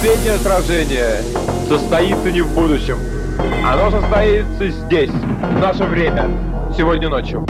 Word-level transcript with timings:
Последнее 0.00 0.38
сражение 0.38 1.22
состоится 1.68 2.30
не 2.30 2.40
в 2.40 2.54
будущем. 2.54 2.98
Оно 3.66 3.90
состоится 3.90 4.68
здесь, 4.68 5.10
в 5.10 5.58
наше 5.58 5.82
время, 5.86 6.30
сегодня 6.76 7.08
ночью. 7.08 7.44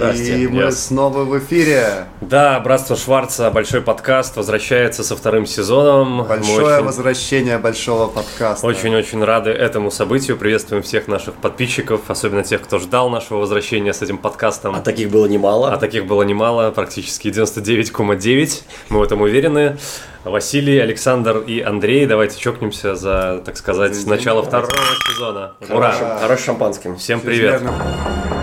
Здрасте. 0.00 0.38
И 0.40 0.46
мы 0.46 0.62
Yes. 0.64 0.72
снова 0.72 1.24
в 1.24 1.38
эфире. 1.38 2.04
Да, 2.20 2.60
Братство 2.60 2.96
Шварца, 2.96 3.50
большой 3.50 3.80
подкаст, 3.80 4.36
возвращается 4.36 5.02
со 5.02 5.16
вторым 5.16 5.46
сезоном. 5.46 6.08
Мы 6.18 6.24
Большое 6.24 6.76
очень- 6.76 6.84
возвращение 6.84 7.56
большого 7.58 8.06
подкаста. 8.06 8.66
Очень-очень 8.66 9.24
рады 9.24 9.50
этому 9.50 9.90
событию. 9.90 10.36
Приветствуем 10.36 10.82
всех 10.82 11.08
наших 11.08 11.34
подписчиков, 11.34 12.02
особенно 12.08 12.42
тех, 12.42 12.60
кто 12.62 12.78
ждал 12.78 13.08
нашего 13.08 13.38
возвращения 13.38 13.94
с 13.94 14.02
этим 14.02 14.18
подкастом. 14.18 14.74
А 14.74 14.80
таких 14.80 15.10
было 15.10 15.24
немало. 15.26 15.72
А 15.72 15.78
таких 15.78 16.06
было 16.06 16.22
немало, 16.24 16.70
практически 16.72 17.30
99,9. 17.30 18.64
Мы 18.90 18.98
в 18.98 19.02
этом 19.02 19.22
уверены. 19.22 19.78
Василий, 20.24 20.78
Александр 20.78 21.38
и 21.38 21.60
Андрей, 21.60 22.04
давайте 22.04 22.38
чокнемся 22.38 22.96
за, 22.96 23.40
так 23.46 23.56
сказать, 23.56 23.96
начало 24.06 24.42
второго 24.42 24.72
сезона. 25.08 25.52
Хорошим, 25.60 25.76
Ура! 26.06 26.18
хорошим 26.20 26.44
шампанским. 26.46 26.96
Всем 26.96 27.20
привет! 27.20 27.62
верно. 27.62 28.35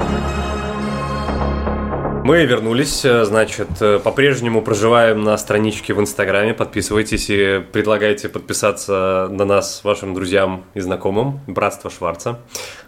Мы 2.23 2.45
вернулись, 2.45 3.03
э, 3.03 3.25
значит, 3.25 3.67
э, 3.81 3.99
по-прежнему 3.99 4.61
проживаем 4.61 5.23
на 5.23 5.37
страничке 5.37 5.93
в 5.93 5.99
Инстаграме. 5.99 6.53
Подписывайтесь 6.53 7.29
и 7.29 7.61
предлагайте 7.73 8.29
подписаться 8.29 9.27
на 9.29 9.43
нас 9.43 9.83
вашим 9.83 10.13
друзьям 10.13 10.63
и 10.73 10.79
знакомым. 10.79 11.41
Братство 11.47 11.89
Шварца. 11.91 12.39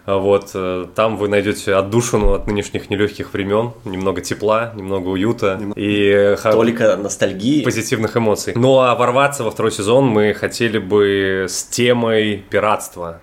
Вот, 0.06 0.52
э, 0.54 0.86
там 0.94 1.18
вы 1.18 1.28
найдете 1.28 1.74
отдушину 1.74 2.32
от 2.32 2.46
нынешних 2.46 2.88
нелегких 2.88 3.34
времен, 3.34 3.72
немного 3.84 4.22
тепла, 4.22 4.72
немного 4.74 5.08
уюта 5.08 5.60
и 5.76 6.08
э, 6.08 6.36
ха- 6.36 6.52
Только 6.52 6.96
ностальгии. 6.96 7.62
позитивных 7.62 8.16
эмоций. 8.16 8.54
Ну 8.56 8.78
а 8.78 8.94
ворваться 8.94 9.44
во 9.44 9.50
второй 9.50 9.70
сезон 9.70 10.06
мы 10.06 10.32
хотели 10.32 10.78
бы 10.78 11.44
с 11.46 11.62
темой 11.64 12.42
пиратства. 12.48 13.20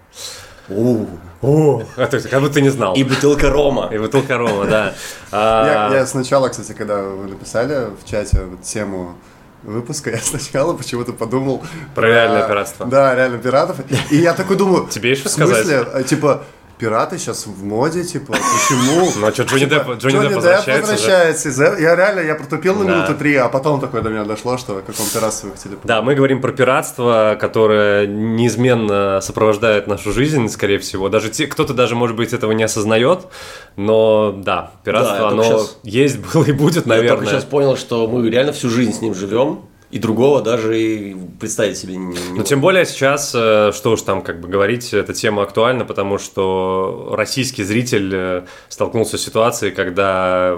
О, 0.70 1.84
а 1.98 2.08
ты 2.08 2.22
как 2.22 2.42
будто 2.42 2.62
не 2.62 2.70
знал. 2.70 2.96
И 2.96 3.04
бутылка 3.04 3.50
рома. 3.50 3.90
И 3.92 3.98
бутылка 3.98 4.38
рома, 4.38 4.66
да. 4.66 4.94
А, 5.32 5.90
Я, 5.92 5.98
я 6.00 6.06
сначала, 6.06 6.48
кстати, 6.50 6.72
когда 6.72 7.02
вы 7.02 7.28
написали 7.28 7.88
в 8.02 8.10
чате 8.10 8.42
вот 8.46 8.62
тему 8.62 9.16
выпуска, 9.64 10.10
я 10.12 10.20
сначала 10.20 10.74
почему-то 10.74 11.12
подумал... 11.12 11.62
Про 11.96 12.08
реальное 12.08 12.48
пиратство. 12.48 12.86
Да, 12.86 13.14
реально 13.14 13.40
пиратов. 13.40 13.78
И 14.10 14.16
я 14.18 14.34
такой 14.34 14.56
думаю... 14.56 14.88
Тебе 14.88 15.10
есть 15.10 15.22
что 15.22 15.30
в 15.30 15.34
смысле, 15.34 15.82
сказать? 15.82 15.88
э, 15.96 16.04
Типа, 16.08 16.44
пираты 16.78 17.18
сейчас 17.18 17.46
в 17.48 17.64
моде, 17.64 18.04
типа, 18.04 18.34
почему? 18.34 19.12
Ну, 19.20 19.28
а 19.28 19.32
что, 19.32 19.44
Джонни 19.44 19.60
Типа, 19.66 19.76
Депп, 19.76 19.98
Джонни 20.02 20.20
Депп 20.22 20.36
возвращается 20.36 20.92
возвращается. 20.92 21.50
Я 21.80 21.96
реально, 21.96 22.20
я 22.22 22.36
протупил 22.36 22.76
на 22.76 22.86
Да. 22.86 22.96
минуты 22.96 23.14
три, 23.16 23.36
а 23.36 23.48
потом 23.50 23.80
такое 23.80 24.02
до 24.02 24.10
меня 24.10 24.24
дошло, 24.26 24.58
что 24.58 24.78
о 24.78 24.82
каком 24.82 25.06
пиратстве 25.08 25.50
вы 25.50 25.56
хотели 25.56 25.78
Да, 25.84 26.02
мы 26.02 26.16
говорим 26.16 26.42
про 26.42 26.52
пиратство, 26.52 27.38
которое 27.40 28.08
неизменно 28.08 29.22
сопровождает 29.22 29.88
нашу 29.88 30.12
жизнь, 30.12 30.50
скорее 30.50 30.80
всего. 30.80 31.10
Даже 31.10 31.30
те, 31.30 31.48
кто-то 31.48 31.74
даже, 31.74 31.96
может 31.96 32.16
быть, 32.16 32.34
этого 32.34 32.52
не 32.52 32.64
осознает, 32.64 33.28
но 33.76 34.32
да, 34.36 34.72
пиратство, 34.84 35.16
я 35.16 35.28
оно 35.28 35.66
есть, 35.84 36.18
было 36.18 36.44
и 36.44 36.52
будет, 36.52 36.86
Я 36.86 36.90
наверное. 36.90 37.18
только 37.18 37.32
сейчас 37.32 37.44
понял, 37.46 37.78
что 37.78 38.08
мы 38.08 38.30
реально 38.30 38.52
всю 38.54 38.70
жизнь 38.70 38.94
с 38.94 39.02
ним 39.02 39.14
живем. 39.16 39.62
И 39.94 40.00
другого 40.00 40.42
даже 40.42 40.82
и 40.82 41.16
представить 41.40 41.78
себе 41.78 41.98
не, 41.98 42.08
не 42.08 42.14
Ну, 42.30 42.32
могу. 42.32 42.44
тем 42.44 42.62
более 42.62 42.84
сейчас, 42.84 43.32
э, 43.36 43.72
что 43.76 43.92
уж 43.92 44.02
там 44.02 44.24
как 44.24 44.40
бы 44.42 44.48
говорить, 44.48 44.92
эта 44.92 45.14
тема 45.14 45.44
актуальна, 45.44 45.86
потому 45.86 46.18
что 46.18 47.14
российский 47.16 47.62
зритель 47.62 48.10
э, 48.12 48.42
столкнулся 48.70 49.20
с 49.20 49.22
ситуацией, 49.22 49.72
когда 49.72 50.58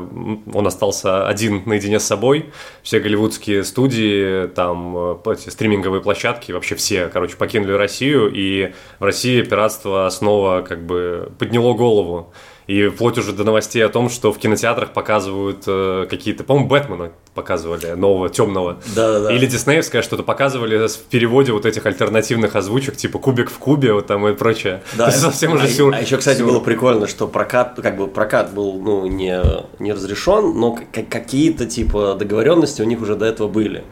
он 0.53 0.65
остался 0.67 1.27
один 1.27 1.63
наедине 1.65 1.99
с 1.99 2.05
собой. 2.05 2.45
Все 2.81 3.01
голливудские 3.01 3.65
студии, 3.65 4.47
там, 4.47 4.95
э, 4.97 5.33
эти 5.33 5.49
стриминговые 5.49 6.01
площадки, 6.01 6.53
вообще 6.53 6.75
все, 6.75 7.07
короче, 7.07 7.35
покинули 7.35 7.73
Россию, 7.73 8.31
и 8.33 8.71
в 8.99 9.03
России 9.03 9.41
пиратство 9.41 10.07
снова 10.11 10.61
как 10.61 10.85
бы 10.85 11.29
подняло 11.37 11.73
голову. 11.73 12.31
И 12.67 12.87
вплоть 12.87 13.17
уже 13.17 13.33
до 13.33 13.43
новостей 13.43 13.85
о 13.85 13.89
том, 13.89 14.09
что 14.09 14.31
в 14.31 14.39
кинотеатрах 14.39 14.93
показывают 14.93 15.65
э, 15.67 16.07
какие-то, 16.09 16.45
по-моему, 16.45 16.69
Бэтмена 16.69 17.11
показывали, 17.35 17.91
нового, 17.91 18.29
темного. 18.29 18.77
Да-да-да. 18.95 19.33
Или 19.33 19.45
диснеевская 19.45 20.01
что-то 20.01 20.23
показывали 20.23 20.87
в 20.87 20.97
переводе 21.09 21.51
вот 21.51 21.65
этих 21.65 21.85
альтернативных 21.85 22.55
озвучек, 22.55 22.95
типа 22.95 23.19
«Кубик 23.19 23.51
в 23.51 23.57
кубе» 23.59 23.93
вот 23.93 24.07
там 24.07 24.25
и 24.27 24.33
прочее. 24.33 24.81
Да, 24.93 25.05
То 25.05 25.11
есть 25.11 25.21
совсем 25.21 25.53
уже 25.53 25.65
а, 25.65 25.67
сюр. 25.67 25.93
а 25.93 26.01
еще, 26.01 26.17
кстати, 26.17 26.39
сюр. 26.39 26.47
было 26.47 26.59
прикольно, 26.61 27.07
что 27.07 27.27
прокат, 27.27 27.77
как 27.81 27.97
бы 27.97 28.07
прокат 28.07 28.53
был, 28.53 28.81
ну, 28.81 29.05
не, 29.05 29.39
не 29.79 29.91
разрешен, 29.91 30.57
но 30.57 30.79
какие-то 30.91 31.65
типа 31.65 32.15
договоренности 32.17 32.81
у 32.81 32.85
них 32.85 33.01
уже 33.01 33.15
до 33.15 33.25
этого 33.25 33.49
были. 33.49 33.83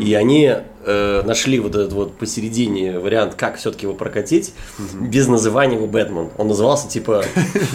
И 0.00 0.14
они 0.14 0.54
э, 0.86 1.22
нашли 1.24 1.58
вот 1.58 1.74
этот 1.74 1.92
вот 1.92 2.16
посередине 2.16 2.98
вариант, 2.98 3.34
как 3.34 3.56
все-таки 3.56 3.86
его 3.86 3.94
прокатить, 3.94 4.54
без 4.94 5.26
называния 5.26 5.76
его 5.76 5.86
Бэтмен. 5.86 6.30
Он 6.38 6.48
назывался 6.48 6.88
типа 6.88 7.24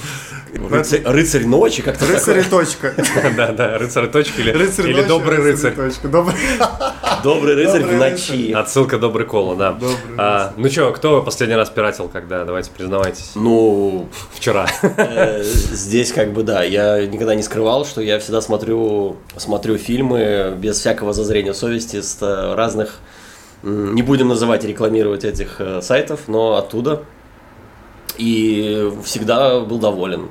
рыцарь, 0.70 1.02
рыцарь 1.04 1.46
ночи, 1.46 1.82
как-то 1.82 2.06
Рыцарь 2.12 2.40
и 2.40 2.44
точка. 2.44 2.94
Да, 3.36 3.52
да, 3.52 3.78
рыцарь 3.78 4.08
точки 4.08 4.40
или, 4.40 4.52
Рыцарь 4.52 4.90
или 5.02 5.08
добрый 5.08 5.38
рыцарь. 5.38 5.76
Добрый. 6.04 6.36
Добрый 7.24 7.56
рыцарь 7.56 7.84
в 7.84 7.94
ночи. 7.94 8.52
Отсылка 8.52 8.98
добрый 8.98 9.26
кола, 9.28 9.56
да. 9.56 9.72
Добрый 9.74 9.96
А, 10.18 10.54
ну 10.58 10.70
что, 10.70 10.92
кто 10.92 11.22
последний 11.22 11.56
раз 11.56 11.70
пиратил, 11.70 12.08
когда? 12.10 12.46
Давайте 12.46 12.72
признавайтесь. 12.72 13.32
Ну, 13.36 14.08
Вчера. 14.34 14.68
Э, 14.82 15.44
Здесь 15.44 16.12
как 16.14 16.34
бы 16.34 16.44
да, 16.44 16.64
я 16.64 17.06
никогда 17.06 17.36
не 17.36 17.44
скрывал, 17.44 17.86
что 17.86 18.02
я 18.02 18.20
всегда 18.20 18.42
смотрю, 18.42 19.18
смотрю 19.38 19.78
фильмы 19.78 20.56
без 20.58 20.80
всякого 20.80 21.14
зазрения 21.14 21.54
совести 21.54 22.02
с 22.02 22.18
э, 22.22 22.56
разных, 22.56 23.00
не 23.64 24.02
будем 24.02 24.28
называть 24.30 24.64
и 24.64 24.68
рекламировать 24.68 25.24
этих 25.24 25.58
э, 25.60 25.82
сайтов, 25.82 26.22
но 26.28 26.56
оттуда. 26.56 27.04
И 28.18 28.92
всегда 29.04 29.60
был 29.60 29.78
доволен. 29.78 30.30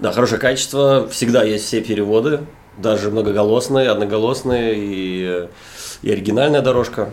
Да, 0.00 0.10
хорошее 0.12 0.40
качество, 0.40 1.08
всегда 1.08 1.44
есть 1.44 1.64
все 1.66 1.80
переводы, 1.80 2.40
даже 2.78 3.10
многоголосные, 3.10 3.90
одноголосные 3.90 4.74
и, 4.76 5.24
э, 5.24 5.46
и 6.02 6.10
оригинальная 6.12 6.62
дорожка. 6.62 7.10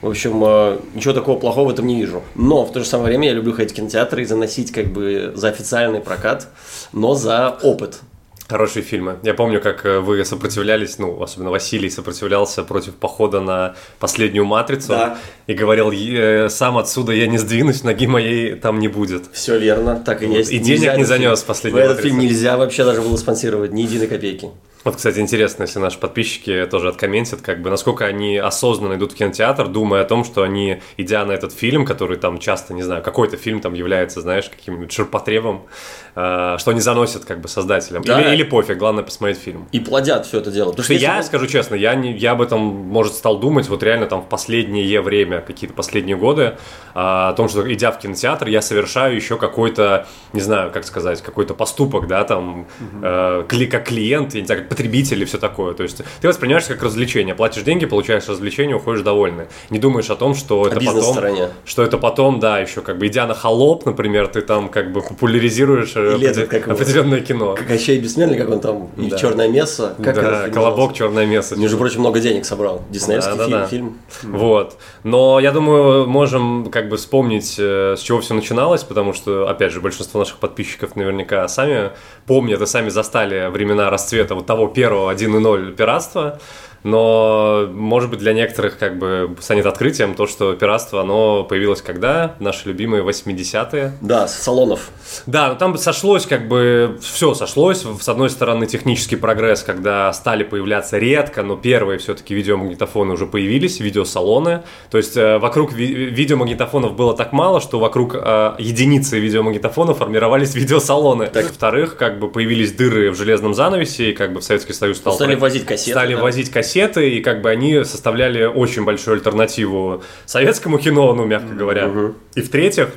В 0.00 0.08
общем, 0.08 0.42
э, 0.44 0.78
ничего 0.94 1.12
такого 1.14 1.38
плохого 1.38 1.68
в 1.68 1.72
этом 1.72 1.86
не 1.86 1.96
вижу. 1.96 2.22
Но 2.36 2.64
в 2.64 2.72
то 2.72 2.80
же 2.80 2.86
самое 2.86 3.08
время 3.08 3.28
я 3.28 3.34
люблю 3.34 3.52
ходить 3.52 3.72
в 3.72 3.76
кинотеатры 3.76 4.22
и 4.22 4.24
заносить 4.24 4.70
как 4.70 4.86
бы 4.92 5.32
за 5.34 5.48
официальный 5.48 6.00
прокат, 6.00 6.48
но 6.92 7.14
за 7.14 7.56
опыт. 7.62 8.00
Хорошие 8.48 8.82
фильмы. 8.82 9.16
Я 9.24 9.34
помню, 9.34 9.60
как 9.60 9.84
э, 9.84 9.98
вы 9.98 10.24
сопротивлялись, 10.24 10.98
ну, 10.98 11.20
особенно 11.22 11.50
Василий 11.50 11.90
сопротивлялся 11.90 12.62
против 12.62 12.94
похода 12.94 13.40
на 13.40 13.74
последнюю 13.98 14.46
матрицу 14.46 14.88
Да. 14.88 15.18
и 15.46 15.52
говорил, 15.52 15.90
«Е- 15.90 16.48
сам 16.48 16.78
отсюда 16.78 17.12
я 17.12 17.26
не 17.26 17.36
сдвинусь, 17.36 17.82
ноги 17.84 18.06
моей 18.06 18.54
там 18.54 18.78
не 18.78 18.88
будет. 18.88 19.24
Все 19.34 19.58
верно, 19.58 19.96
так 20.02 20.22
и 20.22 20.26
Вот. 20.26 20.36
есть. 20.38 20.50
И 20.50 20.58
денег 20.60 20.78
Нельзя 20.80 20.96
не 20.96 21.04
занес 21.04 21.42
последний 21.42 21.78
В 21.78 21.84
этот 21.84 22.00
фильм 22.00 22.20
нельзя 22.20 22.56
вообще 22.56 22.84
даже 22.84 23.02
было 23.02 23.16
спонсировать 23.16 23.72
ни 23.72 23.82
единой 23.82 24.06
копейки. 24.06 24.48
Вот, 24.84 24.96
кстати, 24.96 25.18
интересно, 25.18 25.64
если 25.64 25.80
наши 25.80 25.98
подписчики 25.98 26.66
тоже 26.70 26.88
откомментят, 26.88 27.40
как 27.40 27.60
бы, 27.60 27.68
насколько 27.68 28.06
они 28.06 28.36
осознанно 28.38 28.94
идут 28.94 29.12
в 29.12 29.16
кинотеатр, 29.16 29.66
думая 29.68 30.02
о 30.02 30.04
том, 30.04 30.24
что 30.24 30.42
они, 30.42 30.80
идя 30.96 31.24
на 31.24 31.32
этот 31.32 31.52
фильм, 31.52 31.84
который 31.84 32.16
там 32.16 32.38
часто, 32.38 32.74
не 32.74 32.82
знаю, 32.82 33.02
какой-то 33.02 33.36
фильм 33.36 33.60
там 33.60 33.74
является, 33.74 34.20
знаешь, 34.20 34.48
каким-нибудь 34.48 34.92
ширпотребом, 34.92 35.66
э, 36.14 36.56
что 36.58 36.70
они 36.70 36.80
заносят 36.80 37.24
как 37.24 37.40
бы 37.40 37.48
создателям. 37.48 38.02
Да. 38.04 38.20
Или, 38.20 38.34
или 38.34 38.42
пофиг, 38.44 38.78
главное 38.78 39.02
посмотреть 39.02 39.38
фильм. 39.38 39.68
И 39.72 39.80
плодят 39.80 40.26
все 40.26 40.38
это 40.38 40.50
дело. 40.52 40.70
Потому 40.70 40.84
что 40.84 40.94
я, 40.94 41.16
если- 41.16 41.28
скажу 41.28 41.46
честно, 41.48 41.74
я, 41.74 41.94
не, 41.96 42.16
я 42.16 42.32
об 42.32 42.40
этом, 42.42 42.60
может, 42.60 43.14
стал 43.14 43.38
думать 43.40 43.68
вот 43.68 43.82
реально 43.82 44.06
там 44.06 44.22
в 44.22 44.28
последнее 44.28 45.00
время, 45.00 45.40
какие-то 45.40 45.74
последние 45.74 46.16
годы, 46.16 46.56
а, 46.94 47.30
о 47.30 47.32
том, 47.34 47.48
что 47.48 47.70
идя 47.72 47.90
в 47.90 47.98
кинотеатр, 47.98 48.46
я 48.48 48.62
совершаю 48.62 49.16
еще 49.16 49.36
какой-то, 49.36 50.06
не 50.32 50.40
знаю, 50.40 50.70
как 50.70 50.84
сказать, 50.84 51.20
какой-то 51.20 51.54
поступок, 51.54 52.06
да, 52.06 52.24
там, 52.24 52.66
э, 53.02 53.44
кли- 53.48 53.66
как 53.66 53.86
клиент, 53.88 54.34
я 54.34 54.40
не 54.40 54.46
знаю, 54.46 54.67
как 54.68 54.76
потребитель 54.76 55.22
и 55.22 55.24
все 55.24 55.38
такое. 55.38 55.74
То 55.74 55.82
есть 55.82 56.02
ты 56.20 56.28
воспринимаешь 56.28 56.64
это 56.64 56.74
как 56.74 56.84
развлечение, 56.84 57.34
платишь 57.34 57.62
деньги, 57.62 57.86
получаешь 57.86 58.28
развлечение, 58.28 58.76
уходишь 58.76 59.02
довольный. 59.02 59.46
Не 59.70 59.78
думаешь 59.78 60.10
о 60.10 60.16
том, 60.16 60.34
что 60.34 60.66
это 60.66 60.76
потом... 60.76 60.94
бизнес-стороне. 60.94 61.48
Что 61.64 61.82
это 61.82 61.98
потом, 61.98 62.40
да, 62.40 62.58
еще 62.58 62.80
как 62.80 62.98
бы 62.98 63.06
идя 63.06 63.26
на 63.26 63.34
холоп, 63.34 63.86
например, 63.86 64.28
ты 64.28 64.42
там 64.42 64.68
как 64.68 64.92
бы 64.92 65.00
популяризируешь 65.00 65.92
э, 65.96 66.16
Или 66.16 66.28
этот, 66.28 66.48
как 66.48 66.62
его? 66.62 66.72
определенное 66.72 67.20
кино. 67.20 67.56
Кощей 67.66 67.98
Бессмертный, 67.98 68.38
как 68.38 68.50
он 68.50 68.60
там, 68.60 68.90
и 68.96 69.10
Да. 69.10 69.18
черное 69.18 69.48
место. 69.48 69.94
Как 70.02 70.14
да, 70.14 70.48
колобок, 70.48 70.94
черное 70.94 71.26
место. 71.26 71.56
Между 71.56 71.78
прочим, 71.78 72.00
много 72.00 72.20
денег 72.20 72.44
собрал. 72.44 72.82
Диснеевский 72.90 73.36
Да, 73.36 73.46
да, 73.46 73.66
фильм, 73.66 73.98
да. 74.08 74.20
фильм. 74.20 74.36
Вот. 74.36 74.76
Но 75.04 75.40
я 75.40 75.52
думаю, 75.52 76.06
можем 76.06 76.70
как 76.70 76.88
бы 76.88 76.96
вспомнить, 76.96 77.56
э, 77.58 77.94
с 77.96 78.00
чего 78.00 78.20
все 78.20 78.34
начиналось, 78.34 78.82
потому 78.82 79.12
что, 79.12 79.48
опять 79.48 79.72
же, 79.72 79.80
большинство 79.80 80.20
наших 80.20 80.38
подписчиков 80.38 80.96
наверняка 80.96 81.46
сами 81.48 81.90
помнят 82.26 82.60
и 82.60 82.66
сами 82.66 82.88
застали 82.88 83.48
времена 83.48 83.90
расцвета 83.90 84.34
вот 84.34 84.46
того 84.46 84.57
первого 84.66 85.14
1.0 85.14 85.72
пиратства. 85.72 86.38
Но, 86.82 87.68
может 87.72 88.10
быть, 88.10 88.18
для 88.20 88.32
некоторых 88.32 88.78
как 88.78 88.98
бы 88.98 89.36
станет 89.40 89.66
открытием 89.66 90.14
то, 90.14 90.26
что 90.26 90.54
пиратство, 90.54 91.00
оно 91.00 91.44
появилось 91.44 91.82
когда? 91.82 92.36
Наши 92.38 92.68
любимые 92.68 93.02
80-е. 93.02 93.92
Да, 94.00 94.28
с 94.28 94.42
салонов. 94.42 94.90
Да, 95.26 95.48
но 95.48 95.54
там 95.54 95.76
сошлось 95.78 96.26
как 96.26 96.48
бы, 96.48 96.98
все 97.00 97.34
сошлось. 97.34 97.84
С 98.00 98.08
одной 98.08 98.30
стороны, 98.30 98.66
технический 98.66 99.16
прогресс, 99.16 99.62
когда 99.62 100.12
стали 100.12 100.44
появляться 100.44 100.98
редко, 100.98 101.42
но 101.42 101.56
первые 101.56 101.98
все-таки 101.98 102.34
видеомагнитофоны 102.34 103.14
уже 103.14 103.26
появились, 103.26 103.80
видеосалоны. 103.80 104.62
То 104.90 104.98
есть 104.98 105.16
э, 105.16 105.38
вокруг 105.38 105.72
ви- 105.72 106.06
видеомагнитофонов 106.06 106.94
было 106.94 107.16
так 107.16 107.32
мало, 107.32 107.60
что 107.60 107.78
вокруг 107.78 108.14
э, 108.14 108.54
единицы 108.58 109.18
видеомагнитофонов 109.18 109.98
формировались 109.98 110.54
видеосалоны. 110.54 111.26
Так. 111.26 111.46
Во-вторых, 111.46 111.96
как 111.96 112.18
бы 112.18 112.30
появились 112.30 112.72
дыры 112.72 113.10
в 113.10 113.16
железном 113.16 113.54
занавесе, 113.54 114.10
и 114.10 114.12
как 114.12 114.32
бы 114.32 114.40
в 114.40 114.44
Советский 114.44 114.72
Союз 114.72 114.98
стал... 114.98 115.14
Стали 115.14 115.34
возить 115.34 115.64
кассеты. 115.64 115.90
Стали 115.90 116.14
да. 116.14 116.22
возить 116.22 116.50
кассеты, 116.50 116.67
и 117.00 117.20
как 117.20 117.42
бы 117.42 117.50
они 117.50 117.84
составляли 117.84 118.44
очень 118.44 118.84
большую 118.84 119.14
альтернативу 119.14 120.02
советскому 120.26 120.78
кино, 120.78 121.14
ну, 121.14 121.24
мягко 121.24 121.54
говоря. 121.54 121.90
И 122.34 122.40
в-третьих, 122.40 122.88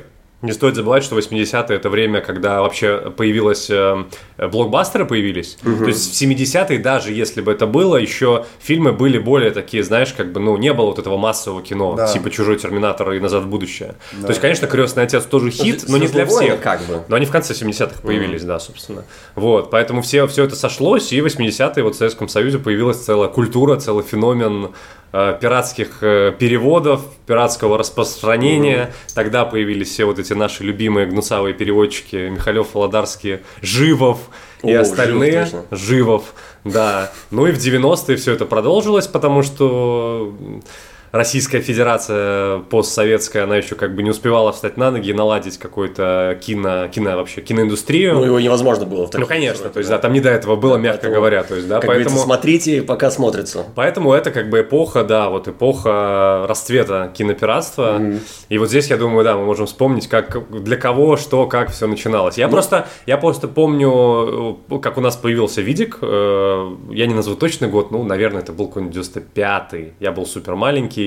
не 0.42 0.52
стоит 0.52 0.74
забывать, 0.74 1.04
что 1.04 1.16
80-е 1.16 1.76
это 1.76 1.88
время, 1.88 2.20
когда 2.20 2.62
вообще 2.62 3.12
появилось 3.16 3.70
э, 3.70 4.04
блокбастеры 4.48 5.04
появились. 5.04 5.58
То 5.62 5.86
есть 5.86 6.12
в 6.14 6.20
70-е, 6.22 6.78
даже 6.78 7.12
если 7.12 7.40
бы 7.40 7.52
это 7.52 7.66
было, 7.66 7.96
еще 7.96 8.44
фильмы 8.60 8.92
были 8.92 9.18
более 9.18 9.50
такие, 9.50 9.82
знаешь, 9.82 10.12
как 10.12 10.32
бы, 10.32 10.40
ну, 10.40 10.56
не 10.56 10.72
было 10.72 10.86
вот 10.86 10.98
этого 10.98 11.16
массового 11.16 11.62
кино, 11.62 11.94
Да. 11.96 12.06
типа 12.06 12.30
«Чужой 12.30 12.58
терминатор» 12.58 13.12
и 13.12 13.20
«Назад 13.20 13.44
в 13.44 13.48
будущее». 13.48 13.94
То 14.20 14.28
есть, 14.28 14.40
конечно, 14.40 14.66
«Крестный 14.66 15.04
отец» 15.04 15.24
тоже 15.24 15.50
хит, 15.50 15.84
но 15.88 15.96
не 15.98 16.06
для 16.08 16.26
всех. 16.26 16.60
как 16.60 16.82
бы. 16.86 17.02
Но 17.08 17.16
они 17.16 17.26
в 17.26 17.30
конце 17.30 17.52
70-х 17.54 18.00
появились, 18.02 18.42
да, 18.44 18.58
собственно. 18.58 19.04
Вот, 19.34 19.70
поэтому 19.70 20.02
все, 20.02 20.26
все 20.26 20.44
это 20.44 20.56
сошлось, 20.56 21.12
и 21.12 21.20
в 21.20 21.26
80-е 21.26 21.82
вот 21.82 21.94
в 21.94 21.98
Советском 21.98 22.28
Союзе 22.28 22.58
появилась 22.58 22.98
целая 22.98 23.28
культура, 23.28 23.76
целый 23.76 24.04
феномен 24.04 24.70
э, 25.12 25.36
пиратских 25.40 25.98
э, 26.02 26.32
переводов, 26.38 27.02
пиратского 27.26 27.76
распространения. 27.78 28.92
Тогда 29.14 29.44
появились 29.44 29.90
все 29.90 30.04
вот 30.04 30.18
эти 30.18 30.32
наши 30.32 30.64
любимые 30.64 31.06
гнусавые 31.06 31.54
переводчики 31.54 32.28
Михалев, 32.30 32.74
Володарский, 32.74 33.40
Живов 33.60 34.18
и 34.62 34.72
О, 34.72 34.80
остальные. 34.80 35.46
Живов. 35.46 35.66
Живов, 35.70 36.34
да. 36.64 37.12
Ну 37.30 37.46
и 37.46 37.52
в 37.52 37.58
90-е 37.58 38.16
все 38.16 38.32
это 38.32 38.46
продолжилось, 38.46 39.06
потому 39.06 39.42
что 39.42 40.34
Российская 41.12 41.60
Федерация 41.60 42.60
постсоветская, 42.60 43.44
она 43.44 43.58
еще 43.58 43.74
как 43.74 43.94
бы 43.94 44.02
не 44.02 44.08
успевала 44.08 44.50
встать 44.50 44.78
на 44.78 44.90
ноги 44.90 45.10
и 45.10 45.12
наладить 45.12 45.58
какой-то 45.58 46.38
кино, 46.40 46.88
кино 46.88 47.16
вообще, 47.16 47.42
киноиндустрию. 47.42 48.14
Ну, 48.14 48.24
его 48.24 48.40
невозможно 48.40 48.86
было 48.86 49.06
в 49.06 49.12
Ну, 49.12 49.26
конечно, 49.26 49.68
то 49.68 49.78
есть, 49.78 49.90
да, 49.90 49.98
там 49.98 50.14
не 50.14 50.20
до 50.20 50.30
этого 50.30 50.56
было, 50.56 50.78
мягко 50.78 51.02
Поэтому, 51.02 51.14
говоря, 51.14 51.42
то 51.42 51.54
есть, 51.54 51.68
да, 51.68 51.80
Как 51.80 51.88
поэтому... 51.88 52.16
смотрите, 52.16 52.80
пока 52.80 53.10
смотрится. 53.10 53.66
Поэтому 53.74 54.14
это 54.14 54.30
как 54.30 54.48
бы 54.48 54.62
эпоха, 54.62 55.04
да, 55.04 55.28
вот 55.28 55.48
эпоха 55.48 56.46
расцвета 56.48 57.12
кинопиратства. 57.14 58.00
И 58.48 58.56
вот 58.56 58.70
здесь, 58.70 58.88
я 58.88 58.96
думаю, 58.96 59.22
да, 59.22 59.36
мы 59.36 59.44
можем 59.44 59.66
вспомнить, 59.66 60.08
как 60.08 60.62
для 60.62 60.78
кого, 60.78 61.18
что, 61.18 61.46
как 61.46 61.72
все 61.72 61.86
начиналось. 61.86 62.38
Я 62.38 62.48
просто, 62.48 62.86
я 63.04 63.18
просто 63.18 63.48
помню, 63.48 64.56
э, 64.70 64.78
как 64.78 64.96
у 64.96 65.02
нас 65.02 65.16
появился 65.16 65.60
видик. 65.60 65.98
э, 66.00 66.70
Я 66.90 67.06
не 67.06 67.12
назову 67.12 67.36
точный 67.36 67.68
год, 67.68 67.90
ну, 67.90 68.02
наверное, 68.02 68.40
это 68.40 68.52
был 68.52 68.68
какой-нибудь 68.68 68.96
95-й. 68.96 69.92
Я 70.00 70.12
был 70.12 70.24
супер 70.24 70.54
маленький. 70.54 71.01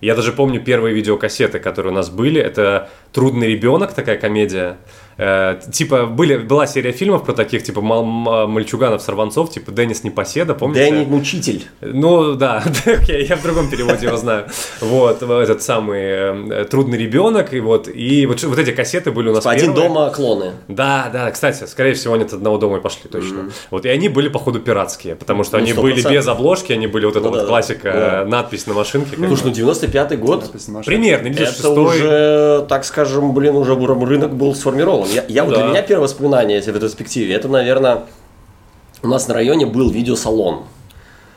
Я 0.00 0.14
даже 0.16 0.32
помню 0.32 0.60
первые 0.60 0.94
видеокассеты, 0.94 1.60
которые 1.60 1.92
у 1.92 1.94
нас 1.94 2.10
были. 2.10 2.40
Это 2.40 2.90
«Трудный 3.12 3.48
ребенок», 3.48 3.94
такая 3.94 4.16
комедия. 4.16 4.76
Э, 5.18 5.58
типа, 5.72 6.06
были, 6.06 6.36
была 6.38 6.66
серия 6.66 6.92
фильмов 6.92 7.24
про 7.24 7.32
таких, 7.32 7.62
типа, 7.62 7.80
мал- 7.80 8.46
мальчуганов-сорванцов, 8.48 9.50
типа 9.50 9.70
Деннис 9.72 10.04
Непоседа, 10.04 10.54
помните? 10.54 10.84
Дэнни 10.90 11.04
Мучитель. 11.04 11.64
Ну 11.80 12.34
да, 12.34 12.62
окей, 12.86 13.26
я 13.26 13.36
в 13.36 13.42
другом 13.42 13.68
переводе 13.70 14.06
его 14.06 14.16
знаю. 14.16 14.46
Вот, 14.80 15.22
этот 15.22 15.62
самый 15.62 16.00
э, 16.02 16.64
трудный 16.70 16.98
ребенок, 16.98 17.52
и 17.52 17.60
вот, 17.60 17.88
и 17.88 18.26
вот, 18.26 18.42
вот 18.42 18.58
эти 18.58 18.70
кассеты 18.72 19.10
были 19.12 19.28
у 19.28 19.34
нас 19.34 19.46
Один 19.46 19.72
первые. 19.72 19.88
дома 19.88 20.10
клоны. 20.10 20.52
Да, 20.68 21.10
да, 21.12 21.30
кстати, 21.30 21.64
скорее 21.66 21.94
всего, 21.94 22.14
они 22.14 22.24
от 22.24 22.32
одного 22.32 22.58
дома 22.58 22.78
и 22.78 22.80
пошли 22.80 23.08
точно. 23.10 23.50
Вот, 23.70 23.84
и 23.84 23.88
они 23.88 24.08
были, 24.08 24.28
походу, 24.28 24.60
пиратские, 24.60 25.14
потому 25.16 25.44
что 25.44 25.58
Ну, 25.58 25.62
они 25.64 25.72
100%. 25.72 25.80
были 25.82 26.02
без 26.08 26.26
обложки, 26.26 26.72
они 26.72 26.86
были 26.86 27.04
вот 27.06 27.16
эта 27.16 27.24
Ну 27.28 27.30
вот 27.36 27.46
классика, 27.46 27.92
Да. 27.92 28.22
э, 28.22 28.24
надпись 28.24 28.66
на 28.66 28.74
машинке. 28.74 29.16
как 29.16 29.26
Слушай, 29.28 29.42
ну 29.46 29.50
95-й 29.52 30.16
год, 30.16 30.42
Напись 30.42 30.68
на 30.68 30.74
машине. 30.78 30.96
Примерно, 30.96 31.26
это 31.28 31.36
96 31.36 31.64
уже, 31.78 32.66
так 32.68 32.84
скажем, 32.84 33.32
блин, 33.34 33.56
уже 33.56 33.74
рынок 33.74 34.34
был 34.34 34.54
сформирован. 34.54 35.08
Я, 35.12 35.24
я 35.28 35.44
вот 35.44 35.54
Да. 35.54 35.60
для 35.62 35.70
меня 35.70 35.82
первое 35.82 36.04
воспоминание, 36.04 36.56
если 36.56 36.70
в 36.70 36.74
ретроспективе, 36.76 37.34
это, 37.34 37.48
наверное, 37.48 38.02
у 39.02 39.08
нас 39.08 39.28
на 39.28 39.34
районе 39.34 39.66
был 39.66 39.90
видеосалон. 39.90 40.64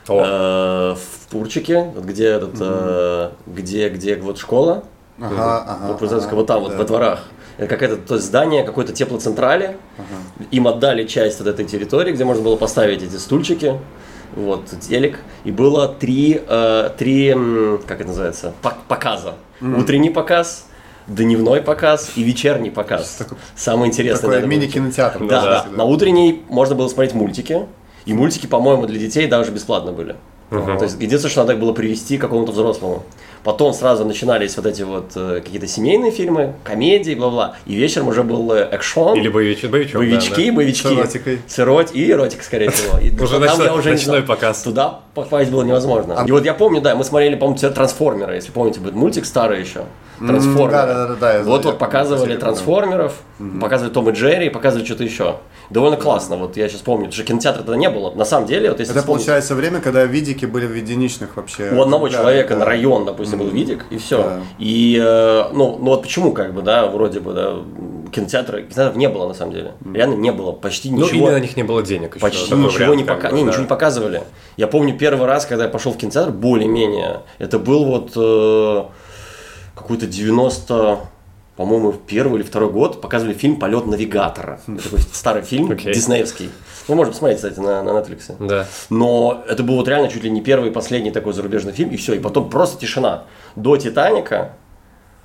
О, 0.08 0.22
Э, 0.24 0.94
в 0.94 1.28
Пурчике, 1.30 1.90
вот 1.94 2.04
где 2.04 2.26
этот, 2.28 2.54
э, 2.60 3.30
где, 3.46 3.88
где 3.88 4.16
вот 4.16 4.38
школа, 4.38 4.84
Ага, 5.20 5.64
ага. 5.66 5.86
вот, 5.88 5.98
представляете, 5.98 6.28
ага, 6.28 6.36
вот 6.36 6.46
там, 6.46 6.60
вот 6.60 6.70
да. 6.72 6.78
во 6.78 6.84
дворах. 6.84 7.24
Это 7.58 7.66
какое-то 7.68 7.96
то 7.96 8.14
есть 8.14 8.26
здание 8.26 8.62
какой-то 8.64 8.92
теплоцентрали. 8.92 9.76
Им 10.52 10.68
отдали 10.68 11.04
часть 11.06 11.40
от 11.40 11.46
этой 11.48 11.64
территории, 11.64 12.12
где 12.12 12.24
можно 12.24 12.42
было 12.44 12.56
поставить 12.56 13.02
эти 13.02 13.16
стульчики. 13.16 13.80
Вот, 14.36 14.66
телек. 14.80 15.18
И 15.44 15.50
было 15.50 15.88
три, 15.88 16.40
э, 16.46 16.90
три 16.98 17.34
как 17.86 17.98
это 18.00 18.08
называется, 18.08 18.52
пок- 18.62 18.74
показа. 18.86 19.34
Утренний 19.60 20.10
показ, 20.10 20.65
дневной 21.06 21.60
показ 21.62 22.12
и 22.16 22.22
вечерний 22.22 22.70
показ. 22.70 23.16
Такой- 23.18 23.38
Самое 23.54 23.90
интересное. 23.90 24.20
Такой 24.40 24.48
мини-кинотеатр. 24.48 25.26
Да, 25.26 25.42
да. 25.70 25.76
На 25.76 25.84
утренней 25.84 26.42
можно 26.48 26.74
было 26.74 26.88
смотреть 26.88 27.14
мультики. 27.14 27.66
И 28.06 28.12
мультики, 28.12 28.46
по-моему, 28.46 28.86
для 28.86 28.98
детей 28.98 29.26
даже 29.26 29.50
бесплатно 29.50 29.92
были. 29.92 30.16
То 30.78 30.84
есть 30.84 30.96
единственное, 31.00 31.30
что 31.30 31.40
надо 31.44 31.56
было 31.56 31.72
привести 31.72 32.18
к 32.18 32.20
какому-то 32.20 32.52
взрослому. 32.52 33.02
Потом 33.46 33.72
сразу 33.74 34.04
начинались 34.04 34.56
вот 34.56 34.66
эти 34.66 34.82
вот 34.82 35.12
э, 35.14 35.40
какие-то 35.40 35.68
семейные 35.68 36.10
фильмы, 36.10 36.54
комедии, 36.64 37.14
бла-бла. 37.14 37.54
И 37.64 37.76
вечером 37.76 38.08
уже 38.08 38.24
был 38.24 38.50
э, 38.50 38.68
экшон, 38.72 39.16
или 39.16 39.28
боевичок, 39.28 39.70
боевичок, 39.70 39.92
да, 39.92 39.98
боевички, 40.00 40.46
да. 40.50 40.56
боевички. 40.56 40.88
С 40.88 40.90
эротикой. 40.90 41.38
С 41.46 41.58
эрот- 41.60 41.92
и 41.92 42.10
эротик, 42.10 42.42
скорее 42.42 42.70
всего. 42.70 42.98
И 42.98 43.08
Уже 43.22 43.34
там 43.34 43.42
ночной- 43.42 43.66
я 43.66 43.74
уже 43.74 43.90
ночной 43.90 44.22
показ. 44.22 44.62
Туда 44.64 44.98
попасть 45.14 45.52
было 45.52 45.62
невозможно. 45.62 46.24
И 46.26 46.32
вот 46.32 46.44
я 46.44 46.54
помню, 46.54 46.80
да, 46.80 46.96
мы 46.96 47.04
смотрели, 47.04 47.36
по-моему, 47.36 47.56
Трансформеры, 47.72 48.34
если 48.34 48.50
помните, 48.50 48.80
будет 48.80 48.94
мультик 48.96 49.24
старый 49.24 49.60
еще. 49.60 49.82
Трансформеры. 50.18 50.70
да-да-да-да, 50.72 51.34
я- 51.34 51.42
Вот 51.44 51.64
вот 51.66 51.78
показывали 51.78 52.36
Трансформеров, 52.36 53.12
показывали 53.60 53.92
Том 53.92 54.10
и 54.10 54.12
Джерри, 54.12 54.48
показывали 54.48 54.84
что-то 54.84 55.04
еще. 55.04 55.36
Довольно 55.70 55.96
классно, 55.96 56.36
вот 56.36 56.56
я 56.56 56.68
сейчас 56.68 56.80
помню, 56.82 57.10
что 57.10 57.24
кинотеатра 57.24 57.62
тогда 57.62 57.76
не 57.76 57.90
было. 57.90 58.10
На 58.14 58.24
самом 58.24 58.46
деле, 58.46 58.70
вот 58.70 58.78
если 58.78 58.92
Это 58.92 59.00
вспомнить, 59.00 59.24
получается 59.24 59.54
время, 59.54 59.80
когда 59.80 60.04
видики 60.04 60.46
были 60.46 60.66
в 60.66 60.74
единичных 60.74 61.36
вообще. 61.36 61.70
у 61.72 61.82
одного 61.82 62.08
Да, 62.08 62.14
человека 62.14 62.54
да. 62.54 62.60
на 62.60 62.64
район, 62.64 63.04
допустим, 63.04 63.38
был 63.40 63.48
видик, 63.48 63.84
и 63.90 63.98
все. 63.98 64.22
Да. 64.22 64.40
И, 64.58 64.96
э, 65.02 65.44
ну, 65.52 65.76
ну 65.78 65.86
вот 65.86 66.02
почему, 66.02 66.32
как 66.32 66.54
бы, 66.54 66.62
да, 66.62 66.86
вроде 66.86 67.20
бы, 67.20 67.32
да, 67.32 67.54
кинотеатра, 68.12 68.62
кинотеатров 68.62 68.96
не 68.96 69.08
было, 69.08 69.26
на 69.28 69.34
самом 69.34 69.52
деле. 69.52 69.72
Реально 69.92 70.14
не 70.14 70.30
было, 70.32 70.52
почти 70.52 70.90
Ну, 70.90 70.98
ничего. 71.04 71.26
или 71.28 71.34
на 71.34 71.40
них 71.40 71.56
не 71.56 71.64
было 71.64 71.82
денег 71.82 72.14
еще. 72.16 72.20
Почти 72.24 72.54
ничего 72.54 72.68
вариант, 72.70 72.96
не, 72.96 73.04
пока... 73.04 73.30
бы, 73.30 73.36
не, 73.36 73.42
да. 73.42 73.48
ничего 73.48 73.62
не 73.62 73.68
показывали. 73.68 74.22
Я 74.56 74.68
помню 74.68 74.96
первый 74.96 75.26
раз, 75.26 75.46
когда 75.46 75.64
я 75.64 75.70
пошел 75.70 75.92
в 75.92 75.96
кинотеатр, 75.96 76.30
более-менее, 76.30 77.22
это 77.38 77.58
был 77.58 77.84
вот 77.84 78.12
э, 78.16 78.84
какой-то 79.74 80.06
90 80.06 80.98
по-моему, 81.56 81.90
в 81.90 81.98
первый 82.00 82.40
или 82.40 82.46
второй 82.46 82.70
год 82.70 83.00
показывали 83.00 83.32
фильм 83.32 83.56
«Полет 83.56 83.86
навигатора». 83.86 84.60
Это 84.68 84.82
такой 84.82 84.98
старый 85.00 85.42
фильм, 85.42 85.70
Окей. 85.70 85.94
диснеевский. 85.94 86.50
Вы 86.86 86.94
можете 86.94 87.14
посмотреть, 87.14 87.38
кстати, 87.38 87.58
на, 87.58 87.82
на 87.82 87.90
Netflix. 87.90 88.36
Да. 88.38 88.66
Но 88.90 89.42
это 89.48 89.62
был 89.62 89.76
вот 89.76 89.88
реально 89.88 90.08
чуть 90.08 90.22
ли 90.22 90.30
не 90.30 90.42
первый 90.42 90.70
и 90.70 90.72
последний 90.72 91.10
такой 91.10 91.32
зарубежный 91.32 91.72
фильм, 91.72 91.90
и 91.90 91.96
все. 91.96 92.14
И 92.14 92.18
потом 92.18 92.50
просто 92.50 92.78
тишина. 92.78 93.24
До 93.56 93.78
«Титаника», 93.78 94.52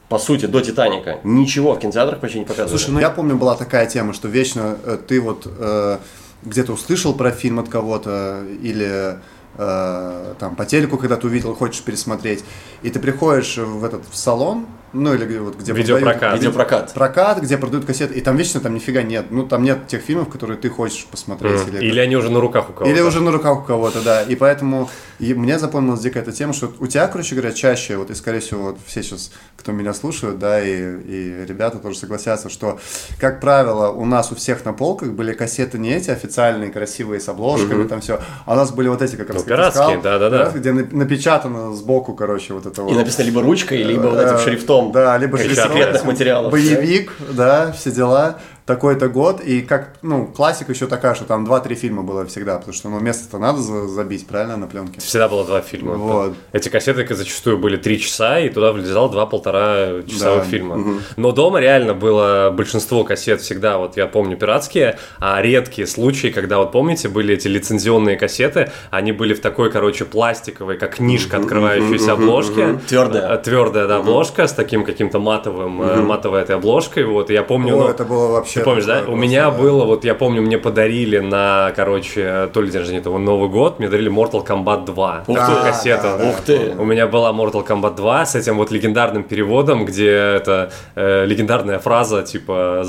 по 0.08 0.18
сути, 0.18 0.46
до 0.46 0.62
«Титаника», 0.62 1.20
ничего 1.24 1.74
в 1.74 1.80
кинотеатрах 1.80 2.20
почти 2.22 2.40
не 2.40 2.46
показывали. 2.46 2.78
Слушай, 2.78 2.92
ну 2.92 3.00
я 3.02 3.10
помню, 3.10 3.36
была 3.36 3.56
такая 3.56 3.86
тема, 3.86 4.14
что 4.14 4.30
вечно 4.30 4.78
э, 4.86 4.98
ты 5.06 5.20
вот 5.20 5.46
э, 5.46 5.98
где-то 6.44 6.72
услышал 6.72 7.14
про 7.14 7.32
фильм 7.32 7.60
от 7.60 7.68
кого-то 7.68 8.44
или 8.62 9.20
э, 9.58 10.34
там 10.40 10.56
по 10.56 10.66
телеку, 10.66 10.98
когда 10.98 11.18
ты 11.18 11.28
увидел, 11.28 11.54
хочешь 11.56 11.82
пересмотреть, 11.82 12.46
и 12.84 12.90
ты 12.90 13.00
приходишь 13.02 13.58
в 13.58 13.84
этот 13.84 14.04
в 14.10 14.16
салон, 14.16 14.66
ну 14.94 15.14
или 15.14 15.26
где- 15.26 15.40
вот 15.40 15.56
где 15.58 15.72
Видеопрокат. 15.74 16.20
продают- 16.20 16.40
Видеопрокат. 16.42 16.94
прокат, 16.94 17.40
где 17.42 17.58
продают 17.58 17.86
кассеты, 17.86 18.14
и 18.16 18.22
там 18.22 18.36
вечно 18.38 18.60
там 18.60 18.74
нифига 18.74 19.02
нет, 19.04 19.28
ну 19.30 19.46
там 19.48 19.64
нет 19.64 19.88
тех 19.88 20.02
фильмов, 20.02 20.30
которые 20.30 20.58
ты 20.58 20.70
хочешь 20.70 21.06
посмотреть. 21.06 21.66
Мгм. 21.68 21.78
Или 21.78 22.00
они 22.00 22.16
уже 22.16 22.30
на 22.30 22.40
руках 22.40 22.70
у 22.70 22.74
кого-то. 22.74 22.92
Или 22.92 23.02
уже 23.02 23.22
на 23.22 23.32
руках 23.32 23.60
у 23.60 23.64
кого-то, 23.64 24.02
да. 24.02 24.22
И 24.24 24.36
поэтому 24.36 24.90
и 25.20 25.34
мне 25.34 25.60
запомнилась 25.60 26.02
дико 26.02 26.20
эта 26.20 26.32
тема, 26.32 26.54
что 26.54 26.72
у 26.80 26.88
тебя, 26.88 27.08
короче 27.08 27.36
говоря, 27.36 27.54
чаще, 27.54 27.96
вот 27.98 28.10
и 28.10 28.16
скорее 28.16 28.40
всего, 28.40 28.64
вот 28.64 28.78
все 28.86 29.04
сейчас, 29.04 29.32
кто 29.58 29.72
меня 29.72 29.94
слушают, 29.94 30.40
да, 30.40 30.62
и, 30.62 30.68
и 30.72 31.46
ребята 31.48 31.78
тоже 31.78 31.98
согласятся, 31.98 32.50
что, 32.50 32.80
как 33.20 33.40
правило, 33.40 33.90
у 33.92 34.06
нас 34.06 34.32
у 34.32 34.36
всех 34.36 34.66
на 34.66 34.74
полках 34.74 35.10
были 35.12 35.34
кассеты 35.34 35.78
не 35.78 35.94
эти 35.94 36.10
официальные, 36.10 36.72
красивые, 36.72 37.20
с 37.20 37.30
обложками, 37.30 37.88
там 37.88 38.02
все, 38.02 38.20
а 38.46 38.54
у 38.54 38.56
нас 38.56 38.72
были 38.72 38.88
вот 38.88 39.02
эти, 39.02 39.16
как 39.16 39.30
раз 39.30 39.44
Ну, 39.44 39.48
пиратские, 39.48 40.00
да-да-да. 40.02 40.52
где 40.56 40.72
на- 40.72 40.88
напечатано 40.92 41.74
сбоку, 41.76 42.14
короче, 42.14 42.54
вот 42.54 42.66
это 42.66 42.82
вот. 42.82 42.92
И 42.92 42.96
написано 42.96 43.26
либо 43.26 43.42
ручкой, 43.42 43.84
либо 43.84 44.08
вот 44.08 44.20
этим 44.20 44.36
Э, 44.36 44.40
шрифтом. 44.82 44.92
Да, 44.92 45.18
либо 45.18 45.38
шрифтом. 45.38 45.72
секретных 45.72 46.06
материалов. 46.06 46.52
Боевик, 46.52 47.14
да, 47.30 47.72
все 47.72 47.92
дела. 47.92 48.40
Такой-то 48.66 49.08
год, 49.10 49.42
и 49.42 49.62
как, 49.62 49.96
ну, 50.02 50.28
классика 50.28 50.72
еще 50.72 50.88
такая, 50.88 51.16
что 51.16 51.26
там 51.26 51.46
2-3 51.46 51.76
фильма 51.76 52.04
было 52.04 52.26
всегда, 52.26 52.58
потому 52.58 52.74
что, 52.74 52.90
ну, 52.90 53.00
место-то 53.00 53.38
надо 53.38 53.60
за- 53.60 53.88
забить, 53.88 54.28
правильно, 54.28 54.58
на 54.58 54.68
пленке? 54.68 55.00
Всегда 55.02 55.28
было 55.28 55.44
два 55.46 55.62
фильма. 55.62 55.96
Вот. 55.96 56.34
Эти 56.52 56.70
кассеты 56.70 57.06
зачастую 57.14 57.58
были 57.58 57.78
три 57.78 58.00
часа, 58.00 58.40
и 58.40 58.50
туда 58.50 58.72
влезало 58.72 59.10
два-полтора 59.10 60.04
часовых 60.08 60.44
Да. 60.44 60.50
фильма. 60.50 61.02
Но 61.18 61.32
дома 61.32 61.60
реально 61.60 61.94
было 61.94 62.52
большинство 62.56 63.04
кассет 63.04 63.42
всегда, 63.42 63.78
вот 63.78 63.98
я 63.98 64.08
помню, 64.08 64.38
пиратские, 64.38 64.98
а 65.20 65.42
редкие 65.42 65.88
случаи, 65.88 66.28
когда, 66.28 66.58
вот 66.60 66.72
помните, 66.72 67.10
были 67.10 67.34
эти 67.34 67.48
лицензионные 67.48 68.16
кассеты, 68.18 68.72
они 68.92 69.12
были 69.12 69.34
в 69.34 69.42
такой, 69.42 69.72
короче, 69.72 70.06
пластиковой, 70.06 70.78
как 70.78 70.96
книжка, 70.96 71.38
открывающейся 71.38 72.14
обложки. 72.14 72.80
Твердая. 72.88 73.34
Э, 73.34 73.38
Твердая, 73.42 73.88
да, 73.88 73.98
обложка 73.98 74.48
с 74.48 74.54
таким 74.54 74.84
каким-то 74.86 75.20
матовым, 75.20 75.82
э, 75.82 76.02
матовой 76.02 76.42
этой 76.42 76.56
обложкой, 76.56 77.06
вот, 77.06 77.30
и 77.30 77.34
я 77.34 77.44
помню... 77.44 77.76
О, 77.76 77.80
ну, 77.84 77.88
это 77.88 78.06
было 78.06 78.28
вообще... 78.32 78.51
ты 78.60 78.66
помнишь, 78.66 78.86
да? 78.86 79.00
такое 79.00 79.14
У 79.14 79.18
меня 79.18 79.46
просто, 79.50 79.64
было, 79.64 79.86
вот 79.86 80.06
я 80.06 80.16
помню, 80.16 80.42
мне 80.42 80.58
подарили 80.58 81.20
на, 81.20 81.72
короче, 81.76 82.50
то 82.54 82.62
ли 82.62 82.70
день 82.70 82.80
рождения, 82.80 83.02
то 83.02 83.18
ли 83.18 83.24
Новый 83.24 83.50
год, 83.50 83.80
мне 83.80 83.90
дарили 83.90 84.12
Mortal 84.12 84.46
Kombat 84.46 84.86
2. 84.86 85.24
Ух 85.28 85.38
ты. 85.38 85.56
кассету. 85.64 86.04
Да, 86.04 86.18
да, 86.18 86.30
Ух 86.30 86.42
ты. 86.42 86.74
У 86.78 86.86
меня 86.86 87.08
была 87.08 87.32
Mortal 87.32 87.66
Kombat 87.66 87.96
2 87.96 88.26
с 88.26 88.36
этим 88.36 88.58
вот 88.58 88.72
легендарным 88.72 89.24
переводом, 89.24 89.86
где 89.86 90.10
это 90.12 90.72
э, 90.96 91.26
легендарная 91.26 91.80
фраза, 91.80 92.24
типа, 92.24 92.84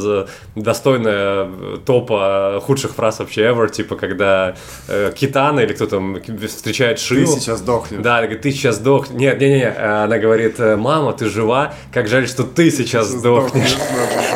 достойная 0.56 1.46
э, 1.48 1.76
топа 1.84 2.60
худших 2.64 2.94
фраз 2.94 3.18
вообще 3.18 3.42
ever, 3.42 3.68
типа, 3.70 3.96
когда 3.96 4.54
э, 4.88 5.12
Китана 5.14 5.60
или 5.60 5.72
кто 5.72 5.86
там 5.86 6.18
встречает 6.46 6.98
Ты 6.98 7.04
Шиву. 7.04 7.32
сейчас 7.38 7.58
сдохнешь. 7.58 8.00
Да, 8.00 8.18
она 8.18 8.22
говорит, 8.22 8.42
ты 8.42 8.50
сейчас 8.50 8.76
сдох. 8.76 9.10
Нет, 9.10 9.40
не, 9.40 9.48
не, 9.48 9.54
не. 9.56 9.70
Она 9.70 10.18
говорит, 10.18 10.58
«Э, 10.58 10.76
мама, 10.76 11.12
ты 11.12 11.26
жива? 11.26 11.74
Как 11.92 12.08
жаль, 12.08 12.26
что 12.28 12.44
ты 12.44 12.70
сейчас 12.70 13.08
сдохнешь. 13.08 13.76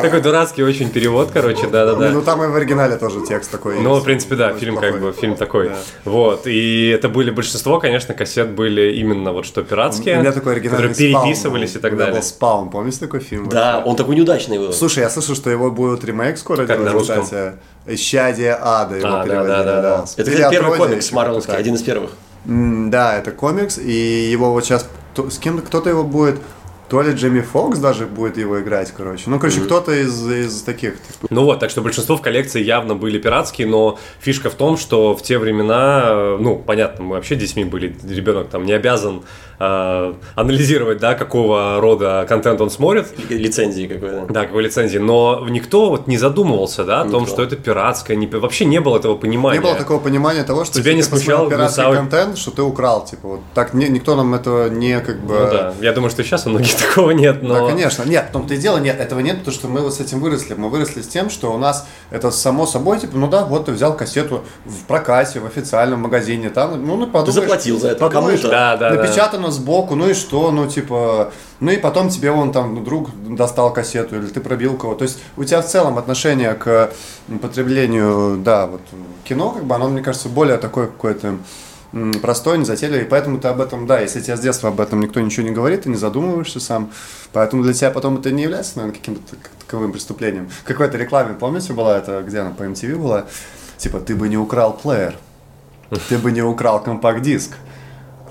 Такой 0.03 0.21
дурацкий 0.21 0.63
очень 0.63 0.91
перевод, 0.91 1.16
короче, 1.33 1.67
да-да-да. 1.67 2.11
Ну, 2.11 2.23
там 2.23 2.43
и 2.43 2.47
в 2.47 2.55
оригинале 2.55 2.97
тоже 2.97 3.21
текст 3.27 3.51
такой 3.51 3.81
Ну, 3.81 3.95
в 3.95 4.05
принципе, 4.05 4.37
да, 4.37 4.53
фильм 4.53 4.77
как 4.77 5.01
бы, 5.01 5.13
фильм 5.13 5.37
такой. 5.37 5.69
Да. 5.69 5.77
Вот, 6.05 6.47
и 6.47 6.89
это 6.89 7.09
были 7.09 7.31
большинство, 7.31 7.79
конечно, 7.79 8.15
кассет 8.15 8.51
были 8.51 8.93
именно 8.97 9.33
вот 9.33 9.47
что 9.47 9.63
пиратские, 9.63 10.19
У 10.19 10.21
меня 10.21 10.33
такой 10.33 10.53
оригинальный 10.53 10.89
которые 10.89 11.13
переписывались 11.23 11.77
и 11.77 11.79
так 11.79 11.97
далее. 11.97 12.23
«Спаун», 12.23 12.71
помните 12.71 13.01
такой 13.01 13.21
фильм? 13.21 13.49
Да, 13.49 13.83
он 13.85 13.97
такой 13.97 14.17
неудачный 14.17 14.59
был. 14.59 14.73
Слушай, 14.73 15.01
я 15.01 15.11
слышал, 15.11 15.35
что 15.35 15.51
его 15.51 15.71
будет 15.71 16.05
ремейк 16.05 16.39
скоро 16.39 16.67
Как 16.67 16.83
делать, 16.83 17.03
кстати. 17.03 17.55
«Исчадие 17.87 18.59
ада» 18.61 18.97
его 18.97 19.09
А, 19.09 19.11
да, 19.19 19.25
переводили, 19.25 19.49
да, 19.49 19.65
да, 19.65 19.81
да. 19.81 20.05
Это 20.17 20.31
Или 20.31 20.43
как 20.43 20.51
первый 20.51 20.77
комикс 20.77 21.09
так. 21.11 21.57
один 21.57 21.75
из 21.75 21.83
первых. 21.83 22.11
Да, 22.45 23.17
это 23.17 23.31
комикс, 23.31 23.79
и 23.79 24.29
его 24.31 24.53
вот 24.53 24.65
сейчас 24.65 24.87
с 25.17 25.39
кем 25.39 25.59
кто-то 25.59 25.89
его 25.89 26.05
будет, 26.05 26.41
то 26.89 27.03
ли 27.03 27.13
Джейми 27.13 27.41
Фокс 27.41 27.79
даже 27.79 28.07
будет 28.07 28.37
его 28.37 28.61
играть, 28.61 28.93
короче. 28.97 29.25
Ну, 29.27 29.39
короче, 29.39 29.61
кто-то 29.61 29.93
из, 29.93 30.27
из 30.31 30.63
таких. 30.63 30.93
типа. 30.93 31.27
Ну 31.31 31.45
вот, 31.45 31.59
так 31.61 31.71
что 31.71 31.83
большинство 31.83 32.17
в 32.17 32.23
коллекции 32.23 32.63
явно 32.63 32.95
были 32.95 33.19
пиратские, 33.19 33.67
но 33.67 33.99
фишка 34.21 34.51
в 34.51 34.55
том, 34.55 34.77
что 34.77 35.17
в 35.17 35.23
те 35.23 35.39
времена, 35.39 36.05
э, 36.07 36.37
ну, 36.41 36.57
понятно, 36.57 37.05
мы 37.05 37.17
вообще 37.17 37.35
детьми 37.35 37.65
были, 37.65 37.97
ребенок 38.09 38.49
там 38.49 38.65
не 38.65 38.73
обязан 38.73 39.23
э, 39.59 40.15
анализировать, 40.35 40.99
да, 40.99 41.15
какого 41.15 41.81
рода 41.81 42.25
контент 42.29 42.61
он 42.61 42.71
смотрит, 42.71 43.07
Ли- 43.31 43.39
Лицензии 43.39 43.87
какой-то. 43.87 44.27
Да, 44.33 44.45
какой 44.47 44.63
лицензии. 44.65 44.99
Но 44.99 45.47
никто 45.49 45.91
вот 45.91 46.07
не 46.07 46.19
задумывался, 46.19 46.85
да, 46.85 47.03
о 47.03 47.05
том, 47.09 47.23
Никто. 47.23 47.35
что 47.35 47.43
это 47.43 47.57
пиратское. 47.57 48.17
Не, 48.17 48.27
вообще 48.27 48.65
не 48.65 48.81
было 48.81 48.99
этого 48.99 49.17
понимания. 49.17 49.59
Не 49.59 49.65
было 49.65 49.75
такого 49.75 49.99
понимания 50.01 50.43
того, 50.45 50.65
что 50.65 50.75
Тебя 50.75 50.93
если 50.93 50.97
не 50.97 51.03
ты 51.03 51.11
посмотрел 51.11 51.39
смущал 51.39 51.51
пиратский 51.51 51.83
гнусавый- 51.83 51.97
контент, 51.97 52.39
что 52.39 52.51
ты 52.51 52.63
украл, 52.63 53.05
типа, 53.05 53.29
вот 53.29 53.41
так 53.55 53.75
не- 53.75 53.89
никто 53.89 54.15
нам 54.17 54.35
этого 54.35 54.69
не 54.69 55.01
как 55.01 55.21
бы... 55.21 55.35
Ну 55.35 55.51
да. 55.51 55.75
Я 55.81 55.93
думаю, 55.93 56.11
что 56.11 56.23
сейчас 56.23 56.47
у 56.47 56.51
многих 56.51 56.75
такого 56.89 57.11
нет, 57.13 57.43
но. 57.43 57.55
Да, 57.55 57.67
конечно. 57.73 58.03
Нет, 58.05 58.27
в 58.31 58.33
том-то 58.33 58.55
и 58.55 58.57
дело, 58.59 58.79
нет, 58.79 58.99
этого 59.01 59.21
нет, 59.21 59.39
потому 59.39 59.55
что 59.55 59.69
мы 59.69 59.81
вот 59.81 59.95
с 59.95 60.01
этим 60.01 60.21
выросли. 60.21 60.55
Мы 60.55 60.69
выросли 60.69 61.03
с 61.03 61.09
тем, 61.09 61.31
что 61.31 61.53
у 61.53 61.59
нас 61.59 61.87
это 62.11 62.31
само 62.31 62.67
собой, 62.67 62.99
типа, 63.01 63.17
ну 63.17 63.29
да, 63.29 63.45
вот 63.45 63.67
ты 63.67 63.73
взял 63.73 63.97
кассету 63.97 64.43
в 64.65 64.85
прокате, 64.87 65.41
в 65.41 65.47
официальном 65.47 66.01
магазине, 66.01 66.51
там, 66.51 66.85
ну, 66.87 66.97
ну 66.97 67.07
подумаешь... 67.07 67.35
заплатил 67.35 67.79
за 67.81 67.89
это 67.91 68.09
кому-то. 68.09 68.49
Да, 68.49 68.77
да, 68.77 68.91
да. 68.91 68.97
Напечатано 69.47 69.51
сбоку, 69.51 69.95
ну 69.95 70.09
и 70.09 70.15
что, 70.15 70.51
ну, 70.51 70.67
типа... 70.67 71.33
Ну 71.61 71.71
и 71.71 71.77
потом 71.77 72.09
тебе 72.09 72.31
он 72.31 72.53
там 72.53 72.85
друг 72.85 73.11
достал 73.29 73.73
кассету, 73.73 74.17
или 74.17 74.27
ты 74.27 74.41
пробил 74.41 74.77
кого. 74.77 74.95
То 74.95 75.05
есть 75.05 75.19
у 75.37 75.45
тебя 75.45 75.63
в 75.63 75.67
целом 75.67 75.99
отношение 75.99 76.55
к 76.55 76.91
потреблению, 77.41 78.39
да, 78.39 78.67
вот 78.67 78.83
кино, 79.25 79.51
как 79.51 79.65
бы, 79.65 79.75
оно, 79.75 79.89
мне 79.89 80.03
кажется, 80.03 80.29
более 80.29 80.59
такое 80.59 80.87
какое-то 80.87 81.37
простой, 82.21 82.59
незатейливый, 82.59 83.05
и 83.05 83.09
поэтому 83.09 83.39
ты 83.39 83.49
об 83.49 83.61
этом, 83.61 83.87
да, 83.87 84.01
если 84.01 84.21
тебе 84.21 84.37
с 84.37 84.41
детства 84.41 84.69
об 84.69 84.81
этом 84.81 85.01
никто 85.01 85.21
ничего 85.21 85.47
не 85.47 85.55
говорит, 85.55 85.83
ты 85.83 85.89
не 85.89 85.97
задумываешься 85.97 86.61
сам, 86.61 86.91
поэтому 87.33 87.63
для 87.63 87.73
тебя 87.73 87.91
потом 87.91 88.19
это 88.19 88.31
не 88.33 88.43
является, 88.43 88.77
наверное, 88.77 88.99
каким-то 88.99 89.31
так- 89.31 89.51
таковым 89.65 89.93
преступлением. 89.93 90.49
В 90.49 90.65
какой-то 90.65 90.99
рекламе, 90.99 91.35
помните, 91.35 91.73
была 91.73 91.97
это, 91.97 92.23
где 92.23 92.41
она, 92.41 92.51
по 92.51 92.65
MTV 92.65 92.97
была, 92.97 93.25
типа, 93.79 94.01
ты 94.01 94.15
бы 94.15 94.29
не 94.29 94.37
украл 94.37 94.75
плеер, 94.75 95.15
ты 96.09 96.19
бы 96.19 96.33
не 96.33 96.43
украл 96.43 96.83
компакт-диск, 96.83 97.53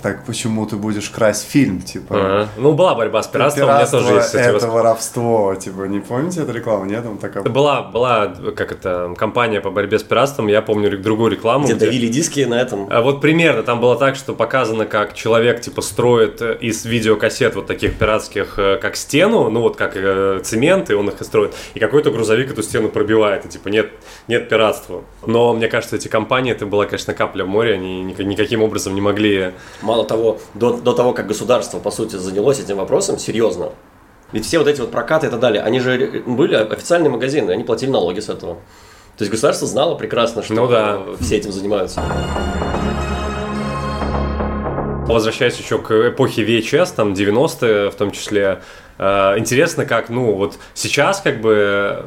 так 0.05 0.23
почему 0.23 0.67
ты 0.67 0.75
будешь 0.75 1.09
красть 1.09 1.49
фильм, 1.49 1.81
типа? 1.81 2.15
Ага. 2.15 2.49
Ну, 2.57 2.73
была 2.73 2.93
борьба 2.93 3.23
с 3.23 3.27
пиратством, 3.27 3.63
у 3.63 3.65
меня 3.67 3.77
Пиратство 3.77 3.99
тоже 4.01 4.13
есть, 4.13 4.25
кстати, 4.27 4.49
это 4.55 4.67
воск- 4.67 4.69
воровство, 4.71 5.55
типа, 5.55 5.81
не 5.85 5.99
помните 5.99 6.41
эту 6.41 6.51
рекламу, 6.53 6.85
нет? 6.85 7.01
Там 7.03 7.17
такая... 7.17 7.41
Была, 7.43 7.81
была, 7.81 8.27
как 8.55 8.71
это, 8.71 9.15
компания 9.17 9.61
по 9.61 9.71
борьбе 9.71 9.97
с 9.97 10.03
пиратством, 10.03 10.45
я 10.45 10.61
помню 10.61 10.95
другую 10.99 11.31
рекламу. 11.31 11.65
Где 11.65 11.73
где- 11.73 11.85
давили 11.87 12.07
диски 12.07 12.41
на 12.41 12.61
этом. 12.61 12.87
А 12.91 13.01
Вот 13.01 13.19
примерно 13.19 13.63
там 13.63 13.81
было 13.81 13.95
так, 13.97 14.15
что 14.15 14.33
показано, 14.35 14.85
как 14.85 15.15
человек 15.15 15.61
типа 15.61 15.81
строит 15.81 16.39
э, 16.39 16.55
из 16.61 16.85
видеокассет 16.85 17.55
вот 17.55 17.65
таких 17.65 17.97
пиратских, 17.97 18.59
э, 18.59 18.77
как 18.79 18.95
стену, 18.97 19.49
ну 19.49 19.61
вот 19.61 19.75
как 19.75 19.93
э, 19.95 20.39
цемент, 20.43 20.91
и 20.91 20.93
он 20.93 21.09
их 21.09 21.19
и 21.19 21.23
строит, 21.23 21.55
и 21.73 21.79
какой-то 21.79 22.11
грузовик 22.11 22.51
эту 22.51 22.61
стену 22.61 22.89
пробивает, 22.89 23.45
и 23.45 23.49
типа 23.49 23.69
нет, 23.69 23.89
нет 24.27 24.49
пиратства. 24.49 25.01
Но 25.25 25.53
мне 25.53 25.67
кажется, 25.67 25.95
эти 25.95 26.09
компании, 26.09 26.51
это 26.51 26.67
была, 26.67 26.85
конечно, 26.85 27.15
капля 27.15 27.43
в 27.43 27.47
море, 27.47 27.73
они 27.73 28.03
ни- 28.03 28.23
никаким 28.23 28.61
образом 28.61 28.93
не 28.93 29.01
могли... 29.01 29.53
Мало 29.81 29.94
того, 30.03 30.39
до, 30.53 30.73
до 30.77 30.93
того, 30.93 31.13
как 31.13 31.27
государство, 31.27 31.79
по 31.79 31.91
сути, 31.91 32.15
занялось 32.15 32.59
этим 32.59 32.77
вопросом, 32.77 33.17
серьезно. 33.17 33.71
Ведь 34.31 34.45
все 34.45 34.59
вот 34.59 34.67
эти 34.67 34.81
вот 34.81 34.91
прокаты 34.91 35.27
и 35.27 35.29
так 35.29 35.39
далее, 35.39 35.61
они 35.61 35.79
же 35.79 36.23
были 36.25 36.55
официальные 36.55 37.09
магазины, 37.09 37.51
они 37.51 37.63
платили 37.63 37.89
налоги 37.89 38.19
с 38.19 38.29
этого. 38.29 38.55
То 39.17 39.21
есть 39.23 39.31
государство 39.31 39.67
знало 39.67 39.95
прекрасно, 39.95 40.43
что 40.43 40.53
Ну 40.53 40.67
да. 40.67 40.99
все 41.21 41.37
этим 41.37 41.51
занимаются. 41.51 42.01
Возвращаясь 45.07 45.57
еще 45.57 45.77
к 45.77 45.91
эпохе 45.91 46.43
VHS, 46.43 46.95
там 46.95 47.13
90-е 47.13 47.91
в 47.91 47.95
том 47.95 48.09
числе, 48.09 48.61
э, 48.97 49.35
интересно, 49.37 49.85
как, 49.85 50.09
ну, 50.09 50.33
вот 50.33 50.57
сейчас 50.73 51.21
как 51.21 51.41
бы 51.41 52.05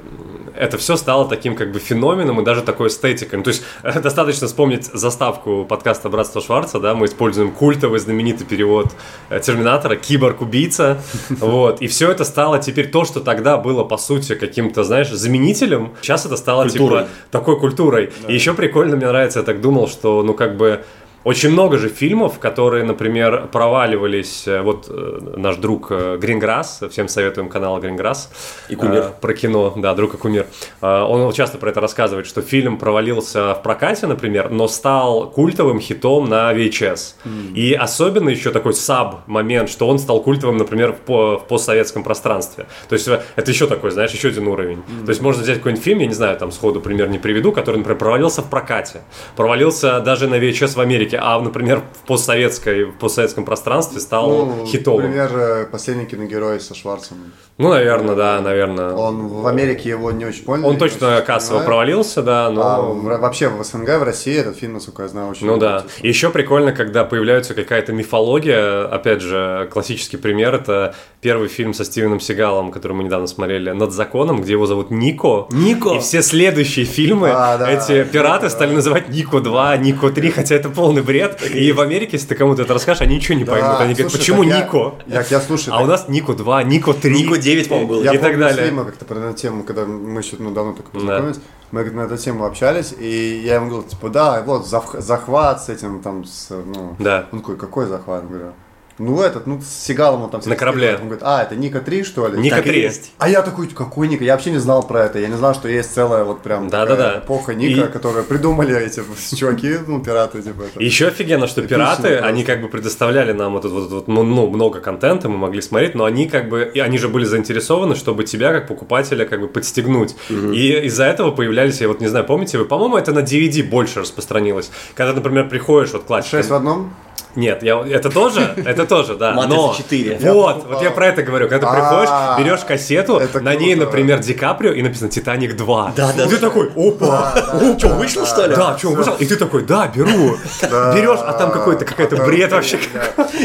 это 0.56 0.78
все 0.78 0.96
стало 0.96 1.28
таким 1.28 1.54
как 1.54 1.70
бы 1.70 1.78
феноменом 1.78 2.40
и 2.40 2.44
даже 2.44 2.62
такой 2.62 2.88
эстетикой. 2.88 3.38
Ну, 3.38 3.44
то 3.44 3.48
есть 3.48 3.62
э, 3.84 4.00
достаточно 4.00 4.48
вспомнить 4.48 4.84
заставку 4.86 5.64
подкаста 5.64 6.08
«Братство 6.08 6.42
Шварца», 6.42 6.80
да, 6.80 6.94
мы 6.94 7.06
используем 7.06 7.52
культовый 7.52 8.00
знаменитый 8.00 8.46
перевод 8.46 8.92
э, 9.30 9.38
Терминатора 9.38 9.94
«Киборг-убийца», 9.94 11.00
вот, 11.30 11.80
и 11.80 11.86
все 11.86 12.10
это 12.10 12.24
стало 12.24 12.58
теперь 12.58 12.90
то, 12.90 13.04
что 13.04 13.20
тогда 13.20 13.58
было, 13.58 13.84
по 13.84 13.96
сути, 13.96 14.34
каким-то, 14.34 14.82
знаешь, 14.82 15.08
заменителем, 15.08 15.92
сейчас 16.02 16.26
это 16.26 16.36
стало, 16.36 16.64
Культурой. 16.64 17.02
типа, 17.04 17.10
такой 17.30 17.60
культурой. 17.60 18.10
И 18.26 18.34
еще 18.34 18.54
прикольно, 18.54 18.96
мне 18.96 19.06
нравится, 19.06 19.38
я 19.38 19.44
так 19.44 19.60
думал, 19.60 19.86
что, 19.86 20.24
ну, 20.24 20.34
как 20.34 20.56
бы, 20.56 20.84
очень 21.28 21.50
много 21.50 21.76
же 21.78 21.88
фильмов, 21.88 22.38
которые, 22.38 22.84
например, 22.84 23.48
проваливались. 23.52 24.46
э, 24.48 24.62
Вот 24.62 24.86
э, 24.88 25.18
наш 25.36 25.56
друг 25.56 25.88
э, 25.90 26.16
Гринграсс, 26.20 26.80
всем 26.90 27.08
советуем 27.08 27.48
канал 27.48 27.78
Гринграсс. 27.80 28.30
И 28.70 28.74
кумир. 28.76 29.02
э, 29.02 29.10
Про 29.20 29.34
кино, 29.34 29.72
да, 29.76 29.94
друг 29.94 30.14
и 30.14 30.16
кумир. 30.16 30.46
Э, 30.80 31.02
Он 31.02 31.32
часто 31.32 31.58
про 31.58 31.70
это 31.70 31.80
рассказывает, 31.80 32.26
что 32.26 32.40
фильм 32.40 32.78
провалился 32.78 33.54
в 33.54 33.62
прокате, 33.62 34.06
например, 34.06 34.50
но 34.50 34.68
стал 34.68 35.30
культовым 35.30 35.80
хитом 35.80 36.28
на 36.28 36.52
VHS. 36.54 37.14
И 37.54 37.74
особенно 37.74 38.30
еще 38.30 38.50
такой 38.50 38.72
саб-момент, 38.72 39.68
что 39.70 39.86
он 39.88 39.98
стал 39.98 40.22
культовым, 40.22 40.56
например, 40.56 40.92
в, 40.92 40.96
по- 41.00 41.38
в 41.38 41.46
постсоветском 41.46 42.02
пространстве. 42.04 42.66
То 42.88 42.94
есть 42.94 43.06
это 43.36 43.50
еще 43.50 43.66
такой, 43.66 43.90
знаешь, 43.90 44.12
еще 44.12 44.28
один 44.28 44.48
уровень. 44.48 44.82
То 45.04 45.10
есть 45.10 45.20
можно 45.20 45.42
взять 45.42 45.58
какой-нибудь 45.58 45.84
фильм, 45.84 45.98
я 46.00 46.06
не 46.06 46.14
знаю, 46.14 46.36
там 46.38 46.52
сходу 46.52 46.80
пример 46.80 47.08
не 47.08 47.18
приведу, 47.18 47.52
который, 47.52 47.76
например, 47.76 47.98
провалился 47.98 48.40
в 48.42 48.48
прокате. 48.48 49.02
Провалился 49.36 50.00
даже 50.00 50.26
на 50.28 50.36
VHS 50.38 50.74
в 50.76 50.80
Америке, 50.80 51.17
а, 51.20 51.40
например, 51.40 51.82
в 52.02 52.06
постсоветской, 52.06 52.84
в 52.84 52.92
постсоветском 52.98 53.44
пространстве 53.44 54.00
стал 54.00 54.28
Ну, 54.46 54.66
хитовым. 54.66 55.02
Например, 55.02 55.30
э, 55.36 55.66
«Последний 55.70 56.06
киногерой» 56.06 56.60
со 56.60 56.74
Шварцем. 56.74 57.16
Ну, 57.58 57.70
наверное, 57.70 58.14
да, 58.14 58.40
наверное. 58.40 58.92
Он, 58.92 59.20
Он 59.20 59.28
в 59.28 59.46
Америке 59.48 59.88
его 59.90 60.12
не 60.12 60.24
очень 60.26 60.44
понял. 60.44 60.70
не 60.70 60.76
точно 60.78 61.20
кассово 61.26 61.60
провалился, 61.64 62.22
да, 62.22 62.50
но... 62.50 62.62
А 62.62 62.80
в- 62.82 63.18
вообще 63.20 63.48
в 63.48 63.62
СНГ, 63.64 63.98
в 63.98 64.02
России 64.04 64.36
этот 64.38 64.56
фильм, 64.56 64.74
насколько 64.74 65.02
я 65.02 65.08
знаю, 65.08 65.28
очень... 65.30 65.46
Ну 65.46 65.56
да. 65.56 65.84
И 66.02 66.08
еще 66.08 66.30
прикольно, 66.30 66.72
когда 66.72 67.04
появляется 67.04 67.54
какая-то 67.54 67.92
мифология. 67.92 68.86
Опять 68.86 69.22
же, 69.22 69.68
классический 69.72 70.16
пример 70.18 70.54
это 70.54 70.94
первый 71.20 71.48
фильм 71.48 71.74
со 71.74 71.84
Стивеном 71.84 72.20
Сигалом, 72.20 72.70
который 72.70 72.92
мы 72.92 73.02
недавно 73.04 73.26
смотрели, 73.26 73.70
«Над 73.70 73.92
законом», 73.92 74.40
где 74.42 74.52
его 74.52 74.66
зовут 74.66 74.90
Нико. 74.90 75.46
Нико! 75.50 75.94
И 75.94 75.98
все 75.98 76.22
следующие 76.22 76.84
фильмы 76.84 77.30
А, 77.34 77.58
да. 77.58 77.70
эти 77.70 78.04
пираты 78.04 78.50
стали 78.50 78.72
называть 78.74 79.08
Нико 79.08 79.40
2, 79.40 79.76
Нико 79.78 80.10
3, 80.10 80.30
хотя 80.30 80.54
это 80.54 80.68
полная 80.68 80.97
полный 81.02 81.06
бред. 81.06 81.42
И 81.54 81.72
в 81.72 81.80
Америке, 81.80 82.10
если 82.12 82.28
ты 82.28 82.34
кому-то 82.34 82.62
это 82.62 82.74
расскажешь, 82.74 83.02
они 83.02 83.16
ничего 83.16 83.36
не 83.38 83.44
Да, 83.44 83.52
поймут. 83.52 83.80
Они 83.80 83.94
говорят, 83.94 84.12
почему 84.12 84.42
я- 84.42 84.60
Нико? 84.60 84.94
Я, 85.06 85.24
я, 85.28 85.40
слушай, 85.40 85.68
А 85.70 85.76
так 85.78 85.82
у 85.82 85.86
нас 85.86 86.08
Нико 86.08 86.34
2, 86.34 86.62
Нико 86.64 86.92
3. 86.94 87.22
Нико 87.22 87.38
9, 87.38 87.68
по-моему, 87.68 87.88
был. 87.88 88.02
Я 88.02 88.14
и 88.14 88.18
так 88.18 88.38
далее. 88.38 88.66
Римом 88.66 88.86
как-то 88.86 89.04
про 89.04 89.18
эту 89.18 89.36
тему, 89.36 89.64
когда 89.64 89.84
мы 89.84 90.20
еще 90.20 90.36
ну, 90.38 90.50
давно 90.50 90.72
только 90.72 90.90
познакомились, 90.90 91.40
мы 91.70 91.84
на 91.84 92.00
эту 92.02 92.16
тему 92.16 92.44
общались, 92.46 92.94
и 92.98 93.42
я 93.44 93.56
ему 93.56 93.68
говорил, 93.68 93.88
типа, 93.88 94.08
да, 94.08 94.42
вот 94.42 94.66
зах- 94.66 95.00
захват 95.00 95.62
с 95.64 95.68
этим, 95.68 96.00
там, 96.00 96.24
с, 96.24 96.48
ну... 96.50 96.96
Да. 96.98 97.26
Он 97.32 97.40
такой, 97.40 97.56
какой 97.56 97.86
захват? 97.86 98.22
Я 98.22 98.28
говорю, 98.28 98.52
ну 98.98 99.20
этот, 99.22 99.46
ну 99.46 99.60
с 99.60 99.68
Сигалом 99.86 100.22
он 100.22 100.30
там... 100.30 100.40
На 100.44 100.56
корабле. 100.56 100.94
Он 100.96 101.04
говорит, 101.08 101.22
а, 101.22 101.42
это 101.42 101.54
Ника 101.56 101.80
3, 101.80 102.02
что 102.04 102.26
ли? 102.28 102.38
Ника 102.38 102.56
Так 102.56 102.66
и 102.66 102.70
3. 102.70 102.80
есть. 102.80 103.12
А 103.18 103.28
я 103.28 103.42
такой, 103.42 103.68
какой 103.68 104.08
Ника? 104.08 104.24
Я 104.24 104.32
вообще 104.34 104.50
не 104.50 104.58
знал 104.58 104.82
про 104.86 105.04
это. 105.04 105.18
Я 105.18 105.28
не 105.28 105.36
знал, 105.36 105.54
что 105.54 105.68
есть 105.68 105.92
целая 105.94 106.24
вот 106.24 106.42
прям 106.42 106.68
Да-да-да. 106.68 107.04
такая 107.04 107.20
эпоха 107.20 107.54
Ника, 107.54 107.86
И- 107.86 107.92
которую 107.92 108.24
придумали 108.24 108.76
эти 108.76 109.02
чуваки, 109.36 109.76
ну, 109.86 110.00
пираты, 110.02 110.42
типа. 110.42 110.62
это. 110.62 110.82
Еще 110.82 111.08
офигенно, 111.08 111.46
что 111.46 111.60
Эпично 111.60 111.76
пираты, 111.76 112.02
просто. 112.08 112.26
они 112.26 112.44
как 112.44 112.60
бы 112.60 112.68
предоставляли 112.68 113.32
нам 113.32 113.52
вот, 113.52 113.64
это 113.64 113.74
вот, 113.74 113.90
вот, 113.90 114.08
ну, 114.08 114.22
ну, 114.22 114.48
много 114.48 114.80
контента, 114.80 115.28
мы 115.28 115.36
могли 115.38 115.60
смотреть, 115.62 115.94
но 115.94 116.04
они 116.04 116.28
как 116.28 116.48
бы, 116.48 116.70
и 116.74 116.80
они 116.80 116.98
же 116.98 117.08
были 117.08 117.24
заинтересованы, 117.24 117.94
чтобы 117.94 118.24
тебя 118.24 118.52
как 118.52 118.66
покупателя 118.68 119.24
как 119.26 119.40
бы 119.40 119.48
подстегнуть. 119.48 120.16
И 120.30 120.72
из-за 120.86 121.04
этого 121.04 121.30
появлялись, 121.30 121.80
я 121.80 121.88
вот 121.88 122.00
не 122.00 122.08
знаю, 122.08 122.24
помните 122.26 122.58
вы, 122.58 122.64
по-моему, 122.64 122.96
это 122.96 123.12
на 123.12 123.20
DVD 123.20 123.62
больше 123.62 124.00
распространилось. 124.00 124.70
Когда, 124.94 125.12
например, 125.12 125.48
приходишь, 125.48 125.92
вот 125.92 126.04
классика. 126.04 126.36
Шесть 126.38 126.50
в 126.50 126.54
одном? 126.54 126.92
Нет, 127.34 127.62
я, 127.62 127.80
это 127.86 128.10
тоже, 128.10 128.54
это 128.56 128.86
тоже, 128.86 129.14
да. 129.16 129.32
Матрица 129.32 129.56
но, 129.56 129.74
4. 129.76 130.18
Я 130.20 130.32
Вот, 130.32 130.66
вот 130.66 130.82
я 130.82 130.90
про 130.90 131.06
это 131.06 131.22
говорю. 131.22 131.48
Когда 131.48 131.70
ты 131.70 131.76
А, 131.76 132.34
приходишь, 132.36 132.44
берешь 132.46 132.64
кассету, 132.64 133.20
на 133.40 133.54
ней, 133.54 133.74
например, 133.74 134.18
Ди 134.20 134.34
Каприо, 134.34 134.72
и 134.72 134.82
написано 134.82 135.08
«Титаник 135.10 135.54
2». 135.54 135.92
Да, 135.96 136.12
да, 136.16 136.24
И 136.24 136.28
ты 136.28 136.38
такой, 136.38 136.70
опа, 136.74 137.32
Что, 137.78 137.88
вышло, 137.90 138.26
что 138.26 138.46
ли? 138.46 138.56
да, 138.56 138.76
что, 138.78 138.90
вышел? 138.90 139.14
И 139.18 139.26
ты 139.26 139.36
такой, 139.36 139.62
да, 139.64 139.86
беру. 139.88 140.36
Берешь, 140.62 141.20
а 141.22 141.32
там 141.34 141.50
какой-то 141.52 141.84
какой-то 141.84 142.16
Потом- 142.16 142.26
бред 142.30 142.52
вообще. 142.52 142.78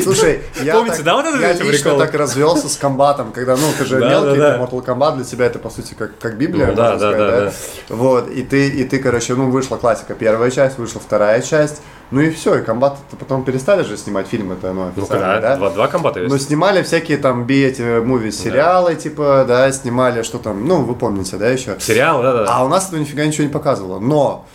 Слушай, 0.04 0.42
я 0.64 0.74
Помните, 0.74 1.04
да, 1.04 1.16
вот 1.16 1.26
это 1.26 1.38
я 1.38 1.54
лично 1.54 1.98
так 1.98 2.14
развелся 2.14 2.70
с 2.70 2.78
комбатом, 2.78 3.32
когда, 3.32 3.56
ну, 3.56 3.68
ты 3.78 3.86
же 3.86 3.98
мелкий. 3.98 4.40
Mortal 4.40 4.84
Kombat 4.86 5.16
для 5.18 5.26
тебя 5.26 5.46
это, 5.46 5.60
по 5.60 5.70
сути, 5.70 5.94
как, 5.94 6.18
как 6.20 6.38
Библия, 6.38 6.68
Ну, 6.68 6.74
да, 6.76 6.96
да, 6.96 7.12
да, 7.12 7.32
да? 7.46 7.52
Вот, 7.90 8.30
и 8.30 8.44
ты, 8.44 8.70
и 8.70 8.84
ты, 8.86 9.00
короче, 9.00 9.36
ну, 9.36 9.50
вышла 9.50 9.78
классика, 9.78 10.14
первая 10.14 10.52
часть, 10.52 10.78
вышла 10.78 11.00
вторая 11.00 11.42
часть, 11.42 11.82
ну 12.14 12.22
и 12.22 12.30
все, 12.30 12.56
и 12.56 12.62
комбат 12.62 12.98
потом 13.20 13.44
перестали 13.44 13.84
же 13.84 13.98
снимать 13.98 14.28
фильмы-то, 14.28 14.72
ну, 14.74 14.92
Ну, 14.96 15.04
официально, 15.04 15.34
когда? 15.34 15.50
да? 15.50 15.56
Два, 15.58 15.70
два 15.72 15.88
комбата 15.88 16.20
Ну, 16.20 16.36
есть. 16.36 16.48
снимали 16.48 16.84
всякие 16.84 17.18
там 17.18 17.46
би 17.46 17.64
эти 17.64 18.00
муви 18.00 18.32
сериалы, 18.32 18.96
типа, 18.96 19.46
да, 19.48 19.72
снимали, 19.72 20.22
что 20.24 20.38
там, 20.38 20.68
ну, 20.68 20.84
вы 20.84 20.94
помните, 20.96 21.38
да, 21.38 21.50
еще? 21.50 21.76
Сериал, 21.80 22.22
да-да. 22.22 22.46
А 22.48 22.64
у 22.64 22.68
нас 22.68 22.88
это 22.90 23.00
нифига 23.00 23.26
ничего 23.26 23.46
не 23.46 23.52
показывало. 23.52 24.00
Но 24.00 24.46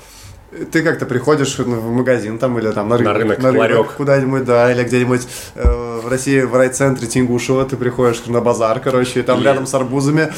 ты 0.72 0.82
как-то 0.82 1.04
приходишь 1.04 1.58
ну, 1.58 1.74
в 1.80 1.90
магазин 1.90 2.38
там 2.38 2.58
или 2.58 2.70
там 2.70 2.88
на 2.88 2.96
рынок, 2.96 3.16
рынок, 3.16 3.38
на 3.40 3.50
ларек. 3.58 3.92
куда-нибудь, 3.96 4.44
да, 4.44 4.72
или 4.72 4.82
где-нибудь 4.84 5.26
э, 5.56 6.00
в 6.02 6.08
России 6.08 6.40
в 6.40 6.54
райцентре 6.56 7.06
Тингушева 7.06 7.64
ты 7.66 7.76
приходишь 7.76 8.22
на 8.26 8.40
базар, 8.40 8.80
короче, 8.80 9.20
и 9.20 9.22
там 9.22 9.38
Или- 9.40 9.44
рядом 9.46 9.66
с 9.66 9.74
арбузами, 9.74 10.32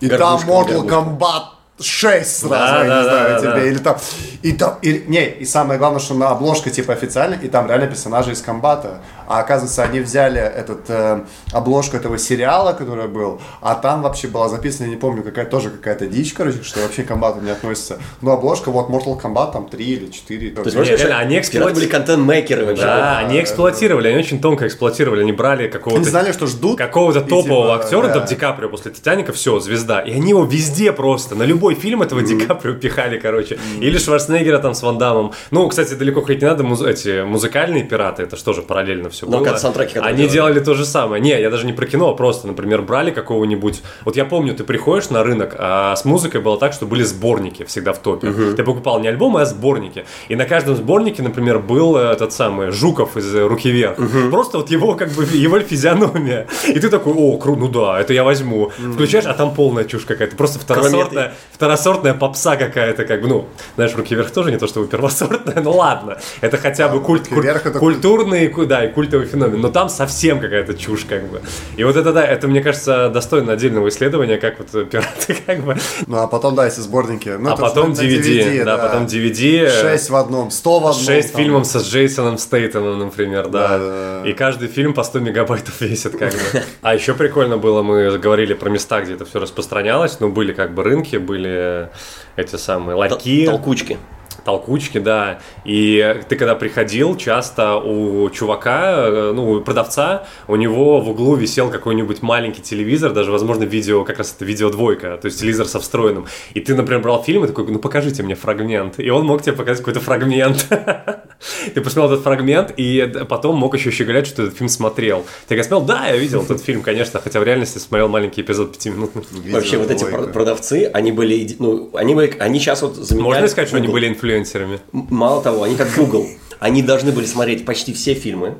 и 0.00 0.08
Горбушка, 0.08 0.46
там 0.46 0.50
Mortal. 0.50 0.88
Kombat 0.88 1.42
6 1.80 2.36
сразу, 2.36 2.48
Да, 2.48 2.84
я 2.84 2.84
да, 2.84 2.84
не 2.84 2.88
да, 2.88 3.04
знаю, 3.04 3.28
да, 3.34 3.38
тебе, 3.40 3.50
да. 3.52 3.66
или 3.66 3.78
там, 3.78 3.96
и 4.42 4.52
там, 4.52 4.78
и, 4.82 5.04
не, 5.06 5.26
и 5.26 5.44
самое 5.44 5.78
главное, 5.78 6.00
что 6.00 6.14
на 6.14 6.28
обложка 6.30 6.70
типа 6.70 6.92
официально, 6.92 7.34
и 7.34 7.48
там 7.48 7.66
реально 7.68 7.86
персонажи 7.86 8.32
из 8.32 8.42
комбата, 8.42 8.98
а 9.26 9.40
оказывается, 9.40 9.82
они 9.82 10.00
взяли 10.00 10.40
этот, 10.40 10.88
э, 10.88 11.24
обложку 11.52 11.96
этого 11.96 12.18
сериала, 12.18 12.72
который 12.72 13.08
был, 13.08 13.40
а 13.60 13.74
там 13.74 14.02
вообще 14.02 14.28
была 14.28 14.48
записана, 14.48 14.86
я 14.86 14.90
не 14.92 14.98
помню, 14.98 15.22
какая 15.22 15.46
тоже 15.46 15.70
какая-то 15.70 16.06
дичь, 16.06 16.32
короче, 16.34 16.62
что 16.62 16.80
вообще 16.80 17.02
к 17.02 17.08
комбату 17.08 17.40
не 17.40 17.50
относится, 17.50 17.98
но 18.20 18.32
обложка, 18.32 18.70
вот, 18.70 18.88
Mortal 18.88 19.20
Kombat, 19.20 19.52
там, 19.52 19.68
3 19.68 19.84
или 19.84 20.06
4. 20.10 20.50
То 20.50 20.62
есть, 20.62 20.74
Не, 20.74 20.78
можешь 20.78 20.98
реально, 21.00 21.18
они 21.18 21.40
пираты 21.40 21.74
были 21.74 21.86
контент-мейкеры 21.86 22.64
вообще. 22.66 22.84
Да, 22.84 23.18
они 23.18 23.40
эксплуатировали, 23.40 24.08
они 24.08 24.18
очень 24.18 24.40
тонко 24.40 24.66
эксплуатировали, 24.66 25.22
они 25.22 25.32
брали 25.32 25.62
Они 25.64 25.70
какого-то 25.72 26.04
знали, 26.08 26.32
что 26.32 26.46
ждут. 26.46 26.78
какого-то 26.78 27.20
топового 27.20 27.74
типа, 27.74 27.84
актера, 27.84 28.06
да. 28.08 28.14
там 28.14 28.26
Ди 28.26 28.34
Каприо 28.34 28.68
после 28.68 28.90
Титаника, 28.92 29.32
все, 29.32 29.58
звезда. 29.60 30.00
И 30.00 30.12
они 30.12 30.30
его 30.30 30.44
везде 30.44 30.92
просто, 30.92 31.34
на 31.34 31.42
любой 31.44 31.74
фильм 31.74 32.02
этого 32.02 32.22
Ди 32.22 32.38
Каприо 32.38 32.74
пихали, 32.74 33.18
короче. 33.18 33.58
Или 33.80 33.98
Шварценеггера 33.98 34.58
там 34.58 34.74
с 34.74 34.82
Ван 34.82 34.98
Дамом. 34.98 35.32
Ну, 35.50 35.68
кстати, 35.68 35.94
далеко 35.94 36.22
ходить 36.22 36.42
не 36.42 36.48
надо, 36.48 36.64
муз- 36.64 36.82
эти 36.82 37.22
музыкальные 37.24 37.84
пираты, 37.84 38.22
это 38.22 38.36
что 38.36 38.52
же 38.52 38.62
параллельно 38.62 39.10
все 39.12 39.26
Но 39.26 39.38
было. 39.38 39.44
как 39.44 39.58
саундтреки, 39.58 39.98
Они 39.98 40.16
делали. 40.28 40.32
делали 40.32 40.60
то 40.60 40.74
же 40.74 40.84
самое. 40.84 41.22
Не, 41.22 41.40
я 41.40 41.50
даже 41.50 41.66
не 41.66 41.72
про 41.72 41.86
кино, 41.86 42.10
а 42.10 42.14
просто, 42.14 42.46
например, 42.46 42.82
брали 42.82 43.10
какого-нибудь... 43.10 43.82
Вот 44.04 44.16
я 44.16 44.24
помню, 44.24 44.54
ты 44.54 44.64
приходишь 44.64 45.10
на 45.10 45.22
рынок, 45.22 45.54
а 45.58 45.94
с 45.94 46.04
музыкой 46.04 46.40
было 46.40 46.58
так, 46.58 46.72
что 46.72 46.86
были 46.86 47.02
сборники 47.02 47.64
всегда 47.64 47.92
в 47.92 47.98
топе. 47.98 48.32
Ты 48.56 48.62
покупал 48.64 49.00
не 49.00 49.08
альбомы, 49.08 49.40
а 49.42 49.44
сборники. 49.44 50.04
И 50.28 50.36
на 50.36 50.44
каждом 50.44 50.76
сборнике, 50.76 51.22
например, 51.22 51.58
был 51.58 51.96
э, 51.96 52.12
этот 52.12 52.32
самый 52.32 52.70
Жуков 52.70 53.16
из 53.16 53.34
«Руки 53.34 53.70
вверх». 53.70 53.96
Просто 54.30 54.58
вот 54.58 54.70
его, 54.70 54.94
как 54.94 55.10
бы, 55.12 55.24
его 55.24 55.58
физиономия. 55.60 56.46
И 56.68 56.78
ты 56.80 56.88
такой, 56.88 57.12
о, 57.14 57.36
круто, 57.38 57.60
ну 57.60 57.68
да, 57.68 58.00
это 58.00 58.12
я 58.12 58.24
возьму. 58.24 58.70
Включаешь, 58.94 59.26
а 59.26 59.34
там 59.34 59.54
полная 59.54 59.84
чушь 59.84 60.04
какая-то. 60.04 60.36
Просто 60.36 60.58
второсортная, 60.58 61.34
второсортная 61.52 62.14
попса 62.14 62.56
какая-то, 62.56 63.04
как 63.04 63.22
бы, 63.22 63.28
ну, 63.28 63.44
знаешь, 63.76 63.94
«Руки 63.94 64.14
вверх» 64.14 64.30
тоже 64.30 64.50
не 64.50 64.56
то, 64.58 64.66
чтобы 64.66 64.86
первосортная, 64.86 65.60
ну 65.62 65.72
ладно. 65.72 66.18
Это 66.40 66.56
хотя 66.56 66.88
бы 66.88 67.00
культ, 67.00 67.28
«Руки 67.30 67.42
вверх» 67.42 67.66
это 67.66 67.78
культурный, 67.78 68.48
ку- 68.48 68.66
да, 68.66 68.84
и 68.84 68.92
культовый 69.02 69.26
феномен. 69.26 69.60
Но 69.60 69.68
там 69.68 69.88
совсем 69.88 70.38
какая-то 70.38 70.74
чушь, 70.74 71.04
как 71.08 71.28
бы. 71.28 71.40
И 71.76 71.82
вот 71.82 71.96
это, 71.96 72.12
да, 72.12 72.24
это, 72.24 72.46
мне 72.46 72.62
кажется, 72.62 73.08
достойно 73.08 73.54
отдельного 73.54 73.88
исследования, 73.88 74.36
как 74.36 74.60
вот 74.60 74.68
э, 74.74 74.84
пираты, 74.84 75.36
как 75.46 75.64
бы. 75.64 75.76
Ну, 76.06 76.18
а 76.18 76.28
потом, 76.28 76.54
да, 76.54 76.68
эти 76.68 76.78
сборники. 76.78 77.30
Ну, 77.30 77.50
а 77.50 77.56
потом 77.56 77.90
на 77.90 77.94
DVD, 77.94 78.64
да, 78.64 78.78
потом 78.78 79.06
DVD. 79.06 79.64
э, 79.64 79.96
6 79.96 80.10
в 80.10 80.16
одном, 80.16 80.50
100 80.52 80.78
в 80.78 80.86
одном. 80.86 81.02
Шесть 81.02 81.32
там. 81.32 81.42
фильмов 81.42 81.66
со 81.66 81.80
Джейсоном 81.80 82.38
Стейтоном, 82.38 83.00
например, 83.00 83.48
да. 83.48 83.68
Да, 83.68 83.78
да, 83.78 84.20
да. 84.22 84.30
И 84.30 84.32
каждый 84.34 84.68
фильм 84.68 84.94
по 84.94 85.02
100 85.02 85.18
мегабайтов 85.18 85.80
весит, 85.80 86.16
как 86.16 86.32
бы. 86.32 86.62
А 86.82 86.94
еще 86.94 87.14
прикольно 87.14 87.58
было, 87.58 87.82
мы 87.82 88.16
говорили 88.18 88.54
про 88.54 88.70
места, 88.70 89.00
где 89.00 89.14
это 89.14 89.24
все 89.24 89.40
распространялось. 89.40 90.20
Ну, 90.20 90.28
были 90.28 90.52
как 90.52 90.74
бы 90.74 90.84
рынки, 90.84 91.16
были 91.16 91.88
эти 92.36 92.54
самые 92.54 92.94
ларьки. 92.94 93.46
Толкучки. 93.46 93.98
Толкучки, 94.44 94.98
да. 94.98 95.40
И 95.64 96.20
ты 96.28 96.36
когда 96.36 96.54
приходил, 96.54 97.16
часто 97.16 97.76
у 97.76 98.28
чувака, 98.30 98.92
э, 99.06 99.32
ну, 99.34 99.50
у 99.50 99.60
продавца, 99.60 100.26
у 100.48 100.56
него 100.56 101.00
в 101.00 101.10
углу 101.10 101.36
висел 101.36 101.70
какой-нибудь 101.70 102.22
маленький 102.22 102.62
телевизор, 102.62 103.12
даже, 103.12 103.30
возможно, 103.30 103.64
видео, 103.64 104.04
как 104.04 104.18
раз 104.18 104.34
это 104.34 104.44
видеодвойка, 104.44 105.18
то 105.20 105.26
есть 105.26 105.40
телевизор 105.40 105.66
со 105.66 105.80
встроенным. 105.80 106.26
И 106.54 106.60
ты, 106.60 106.74
например, 106.74 107.02
брал 107.02 107.22
фильм 107.22 107.44
и 107.44 107.46
такой, 107.46 107.66
ну, 107.66 107.78
покажите 107.78 108.22
мне 108.22 108.34
фрагмент. 108.34 108.98
И 108.98 109.10
он 109.10 109.26
мог 109.26 109.42
тебе 109.42 109.54
показать 109.54 109.78
какой-то 109.78 110.00
фрагмент. 110.00 110.66
Ты 111.74 111.80
посмотрел 111.80 112.12
этот 112.12 112.24
фрагмент, 112.24 112.72
и 112.76 113.12
потом 113.28 113.56
мог 113.56 113.74
еще 113.74 113.90
щеголять, 113.90 114.26
что 114.26 114.36
ты 114.36 114.42
этот 114.42 114.56
фильм 114.56 114.68
смотрел. 114.68 115.24
Ты 115.48 115.56
говоришь, 115.56 115.86
да, 115.86 116.06
я 116.06 116.16
видел 116.16 116.42
этот 116.42 116.62
фильм, 116.62 116.82
конечно, 116.82 117.20
хотя 117.20 117.40
в 117.40 117.44
реальности 117.44 117.78
смотрел 117.78 118.08
маленький 118.08 118.42
эпизод 118.42 118.72
пятиминутный. 118.72 119.24
Вообще, 119.50 119.76
вот 119.76 119.90
эти 119.90 120.04
продавцы, 120.04 120.90
они 120.92 121.10
были, 121.10 121.56
ну, 121.58 121.90
они 121.94 122.14
были, 122.14 122.34
они 122.38 122.60
сейчас 122.60 122.82
вот 122.82 123.10
Можно 123.10 123.48
сказать, 123.48 123.68
что 123.68 123.78
они 123.78 123.86
Google. 123.86 124.00
были 124.00 124.08
инфлюенсерами? 124.22 124.80
Мало 124.92 125.42
того, 125.42 125.64
они 125.64 125.76
как 125.76 125.94
Google. 125.96 126.26
Они 126.60 126.82
должны 126.82 127.10
были 127.12 127.26
смотреть 127.26 127.64
почти 127.64 127.92
все 127.92 128.14
фильмы, 128.14 128.56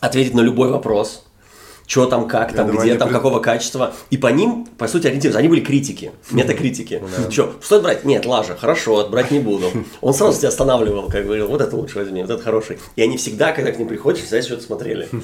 ответить 0.00 0.34
на 0.34 0.40
любой 0.40 0.70
вопрос, 0.70 1.25
что 1.86 2.06
там, 2.06 2.26
как 2.28 2.52
там, 2.52 2.66
думаю, 2.66 2.84
где 2.84 2.96
там, 2.96 3.08
при- 3.08 3.14
какого 3.14 3.38
качества. 3.38 3.92
И 4.10 4.16
по 4.16 4.26
ним, 4.26 4.66
по 4.76 4.88
сути, 4.88 5.06
ориентироваться. 5.06 5.38
Они 5.38 5.48
были 5.48 5.60
критики, 5.60 6.12
метакритики. 6.30 7.02
Что, 7.30 7.54
стоит 7.62 7.82
брать? 7.82 8.04
Нет, 8.04 8.26
лажа, 8.26 8.56
хорошо, 8.56 9.08
брать 9.08 9.30
не 9.30 9.38
буду. 9.38 9.70
Он 10.00 10.12
сразу 10.12 10.38
тебя 10.38 10.48
останавливал, 10.48 11.08
как 11.08 11.24
говорил, 11.24 11.46
вот 11.48 11.60
это 11.60 11.76
лучше 11.76 11.98
возьми, 11.98 12.22
вот 12.22 12.30
это 12.30 12.42
хороший. 12.42 12.78
И 12.96 13.02
они 13.02 13.16
всегда, 13.16 13.52
когда 13.52 13.70
к 13.72 13.78
ним 13.78 13.88
приходишь, 13.88 14.22
всегда 14.24 14.42
что-то 14.42 14.62
смотрели. 14.62 15.08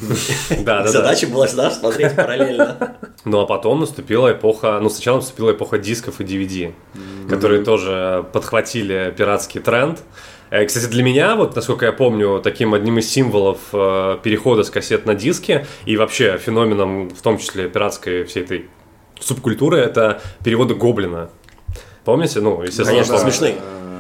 Да, 0.63 0.79
да, 0.79 0.83
да. 0.85 0.89
Задача 0.89 1.27
была 1.27 1.47
всегда 1.47 1.71
смотреть 1.71 2.15
параллельно. 2.15 2.97
Ну 3.25 3.41
а 3.41 3.47
потом 3.47 3.81
наступила 3.81 4.33
эпоха, 4.33 4.79
ну 4.81 4.89
сначала 4.91 5.17
наступила 5.17 5.53
эпоха 5.53 5.79
дисков 5.79 6.21
и 6.21 6.25
DVD, 6.25 6.73
которые 7.29 7.65
тоже 7.65 8.25
подхватили 8.33 9.13
пиратский 9.17 9.61
тренд. 9.61 10.01
Э, 10.53 10.67
Кстати, 10.67 10.85
для 10.85 11.03
меня, 11.03 11.35
вот 11.35 11.57
насколько 11.57 11.87
я 11.87 11.93
помню, 11.93 12.39
таким 12.45 12.75
одним 12.75 12.99
из 12.99 13.09
символов 13.11 13.59
э, 13.73 14.19
перехода 14.23 14.65
с 14.65 14.71
кассет 14.71 15.07
на 15.07 15.15
диски 15.15 15.65
и 15.87 15.97
вообще 15.97 16.37
феноменом, 16.37 17.09
в 17.09 17.23
том 17.23 17.39
числе 17.39 17.71
пиратской 17.71 18.25
всей 18.25 18.43
этой 18.43 18.67
субкультуры, 19.19 19.79
это 19.79 20.21
переводы 20.45 20.75
Гоблина. 20.75 21.31
Помните? 22.05 22.41
Ну, 22.41 22.61
естественно, 22.63 22.91
Конечно, 22.91 23.15
помню. 23.17 23.31
смешные. 23.33 23.55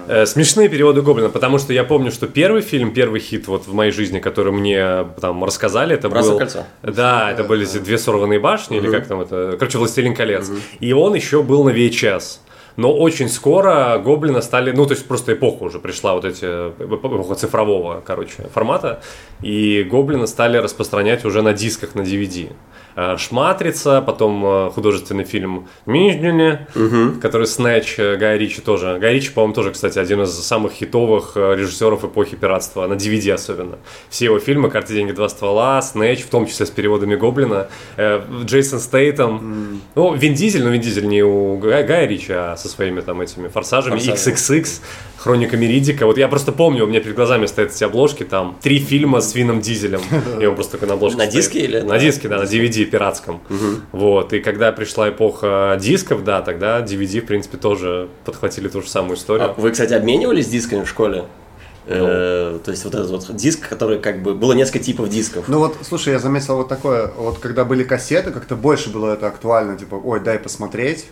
Э, 0.08 0.26
Смешные 0.26 0.68
переводы 0.68 1.00
Гоблина, 1.00 1.30
потому 1.30 1.56
что 1.58 1.72
я 1.72 1.84
помню, 1.84 2.10
что 2.10 2.26
первый 2.26 2.60
фильм, 2.60 2.92
первый 2.92 3.20
хит 3.20 3.46
вот 3.46 3.66
в 3.66 3.72
моей 3.72 3.92
жизни, 3.92 4.18
который 4.18 4.52
мне 4.52 5.06
там 5.22 5.42
рассказали, 5.44 5.94
это 5.94 6.10
«Братство 6.10 6.32
был... 6.32 6.38
кольца». 6.40 6.66
Да, 6.82 7.30
это 7.32 7.44
были 7.44 7.66
эти 7.66 7.78
две 7.78 7.96
сорванные 7.96 8.40
башни, 8.40 8.76
или 8.76 8.90
как 8.90 9.06
там 9.06 9.22
это... 9.22 9.56
Короче, 9.58 9.78
«Властелин 9.78 10.14
колец». 10.14 10.50
И 10.80 10.92
он 10.92 11.14
еще 11.14 11.42
был 11.42 11.64
на 11.64 11.70
VHS. 11.70 12.40
Но 12.76 12.96
очень 12.96 13.28
скоро 13.28 13.98
гоблины 13.98 14.42
стали, 14.42 14.72
ну, 14.72 14.86
то 14.86 14.94
есть 14.94 15.06
просто 15.06 15.32
эпоха 15.34 15.64
уже 15.64 15.78
пришла, 15.78 16.14
вот 16.14 16.24
эти, 16.24 16.44
эпоха 16.44 17.34
цифрового, 17.34 18.02
короче, 18.04 18.48
формата, 18.52 19.02
и 19.42 19.82
гоблины 19.82 20.26
стали 20.26 20.56
распространять 20.56 21.24
уже 21.24 21.42
на 21.42 21.52
дисках, 21.52 21.94
на 21.94 22.02
DVD. 22.02 22.52
Э, 22.94 23.16
Шматрица, 23.16 24.02
потом 24.02 24.44
э, 24.44 24.70
художественный 24.70 25.24
фильм 25.24 25.68
Мижнюне, 25.86 26.66
который 27.20 27.46
Снэч 27.46 27.94
э, 27.98 28.16
Гая 28.16 28.36
Ричи 28.36 28.60
тоже. 28.60 28.98
Гай 29.00 29.14
Ричи, 29.14 29.30
по-моему, 29.30 29.54
тоже, 29.54 29.70
кстати, 29.70 29.98
один 29.98 30.22
из 30.22 30.32
самых 30.32 30.72
хитовых 30.72 31.32
э, 31.36 31.56
режиссеров 31.56 32.04
эпохи 32.04 32.36
пиратства, 32.36 32.86
на 32.86 32.94
DVD 32.94 33.32
особенно. 33.32 33.78
Все 34.10 34.26
его 34.26 34.38
фильмы 34.38 34.70
«Карты, 34.70 34.94
деньги, 34.94 35.12
два 35.12 35.28
ствола», 35.28 35.80
Снэч, 35.80 36.22
в 36.22 36.28
том 36.28 36.46
числе 36.46 36.66
с 36.66 36.70
переводами 36.70 37.16
Гоблина, 37.16 37.68
э, 37.96 38.22
Джейсон 38.44 38.78
Стейтом. 38.78 39.80
Ну, 39.94 40.14
Вин 40.14 40.34
Дизель, 40.34 40.62
но 40.62 40.70
Вин 40.70 40.80
Дизель 40.80 41.06
не 41.06 41.22
у 41.22 41.56
Гая 41.56 42.06
Ричи, 42.06 42.32
а 42.32 42.56
со 42.62 42.68
своими 42.68 43.00
там 43.00 43.20
этими 43.20 43.48
форсажами. 43.48 43.98
Форсажами. 43.98 44.36
XXX, 44.36 44.80
Хроника 45.18 45.56
Меридика. 45.56 46.06
Вот 46.06 46.18
я 46.18 46.28
просто 46.28 46.52
помню, 46.52 46.84
у 46.84 46.86
меня 46.86 47.00
перед 47.00 47.16
глазами 47.16 47.46
стоят 47.46 47.72
эти 47.72 47.84
обложки, 47.84 48.24
там 48.24 48.58
три 48.62 48.78
фильма 48.78 49.20
с 49.20 49.34
Вином 49.34 49.60
Дизелем. 49.60 50.00
И 50.40 50.46
он 50.46 50.54
просто 50.54 50.72
такой 50.72 50.88
на 50.88 50.94
обложке 50.94 51.18
На 51.18 51.26
диске 51.26 51.60
или 51.60 51.80
На 51.80 51.98
диске, 51.98 52.28
да, 52.28 52.38
на 52.38 52.44
DVD 52.44 52.84
пиратском. 52.84 53.40
Вот, 53.92 54.32
и 54.32 54.40
когда 54.40 54.72
пришла 54.72 55.08
эпоха 55.08 55.78
дисков, 55.80 56.24
да, 56.24 56.42
тогда 56.42 56.80
DVD, 56.80 57.20
в 57.20 57.26
принципе, 57.26 57.56
тоже 57.58 58.08
подхватили 58.24 58.68
ту 58.68 58.82
же 58.82 58.88
самую 58.88 59.16
историю. 59.16 59.50
А 59.50 59.60
Вы, 59.60 59.70
кстати, 59.70 59.92
обменивались 59.94 60.48
дисками 60.48 60.84
в 60.84 60.88
школе? 60.88 61.24
Ну. 61.86 61.94
Э, 61.96 62.58
То 62.64 62.70
есть 62.70 62.84
вот 62.84 62.94
этот 62.94 63.10
вот 63.10 63.36
диск, 63.36 63.68
который 63.68 63.98
как 63.98 64.22
бы... 64.22 64.34
Было 64.34 64.52
несколько 64.52 64.78
типов 64.78 65.08
дисков. 65.08 65.48
Ну 65.48 65.58
вот, 65.58 65.76
слушай, 65.82 66.12
я 66.12 66.18
заметил 66.18 66.56
вот 66.56 66.68
такое, 66.68 67.08
вот 67.16 67.38
когда 67.38 67.64
были 67.64 67.82
кассеты, 67.82 68.30
как-то 68.30 68.54
больше 68.54 68.90
было 68.90 69.14
это 69.14 69.26
актуально, 69.26 69.76
типа, 69.76 69.96
ой, 69.96 70.20
дай 70.20 70.38
посмотреть, 70.38 71.06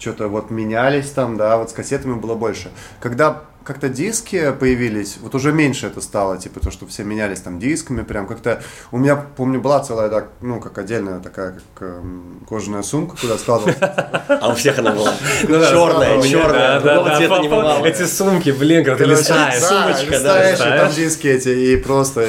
что-то 0.00 0.28
вот 0.28 0.50
менялись 0.50 1.10
там, 1.10 1.36
да, 1.36 1.56
вот 1.58 1.70
с 1.70 1.72
кассетами 1.72 2.14
было 2.14 2.34
больше. 2.34 2.70
Когда 3.00 3.44
как-то 3.64 3.88
диски 3.88 4.52
появились, 4.58 5.18
вот 5.20 5.34
уже 5.34 5.52
меньше 5.52 5.86
это 5.86 6.00
стало, 6.00 6.38
типа 6.38 6.60
то, 6.60 6.70
что 6.70 6.86
все 6.86 7.04
менялись 7.04 7.40
там 7.40 7.58
дисками, 7.58 8.02
прям 8.02 8.26
как-то, 8.26 8.62
у 8.90 8.98
меня, 8.98 9.16
помню, 9.16 9.60
была 9.60 9.80
целая, 9.80 10.08
так, 10.08 10.28
ну, 10.40 10.60
как 10.60 10.78
отдельная 10.78 11.20
такая, 11.20 11.60
как 11.74 11.88
эм, 11.88 12.44
кожаная 12.48 12.82
сумка, 12.82 13.16
куда 13.20 13.38
складывался. 13.38 14.24
А 14.28 14.50
у 14.50 14.54
всех 14.54 14.78
она 14.78 14.92
была 14.92 15.12
Ну 15.42 15.60
черная, 15.64 16.22
черная, 16.22 16.80
другого 16.80 17.16
цвета 17.16 17.38
не 17.38 17.48
бывало. 17.48 17.84
Эти 17.84 18.06
сумки, 18.06 18.50
блин, 18.50 18.84
когда 18.84 19.04
ты 19.04 19.10
листаешь. 19.10 19.62
сумочка, 19.62 20.20
да, 20.20 20.56
там 20.56 20.92
диски 20.92 21.26
эти, 21.26 21.48
и 21.48 21.76
просто... 21.76 22.26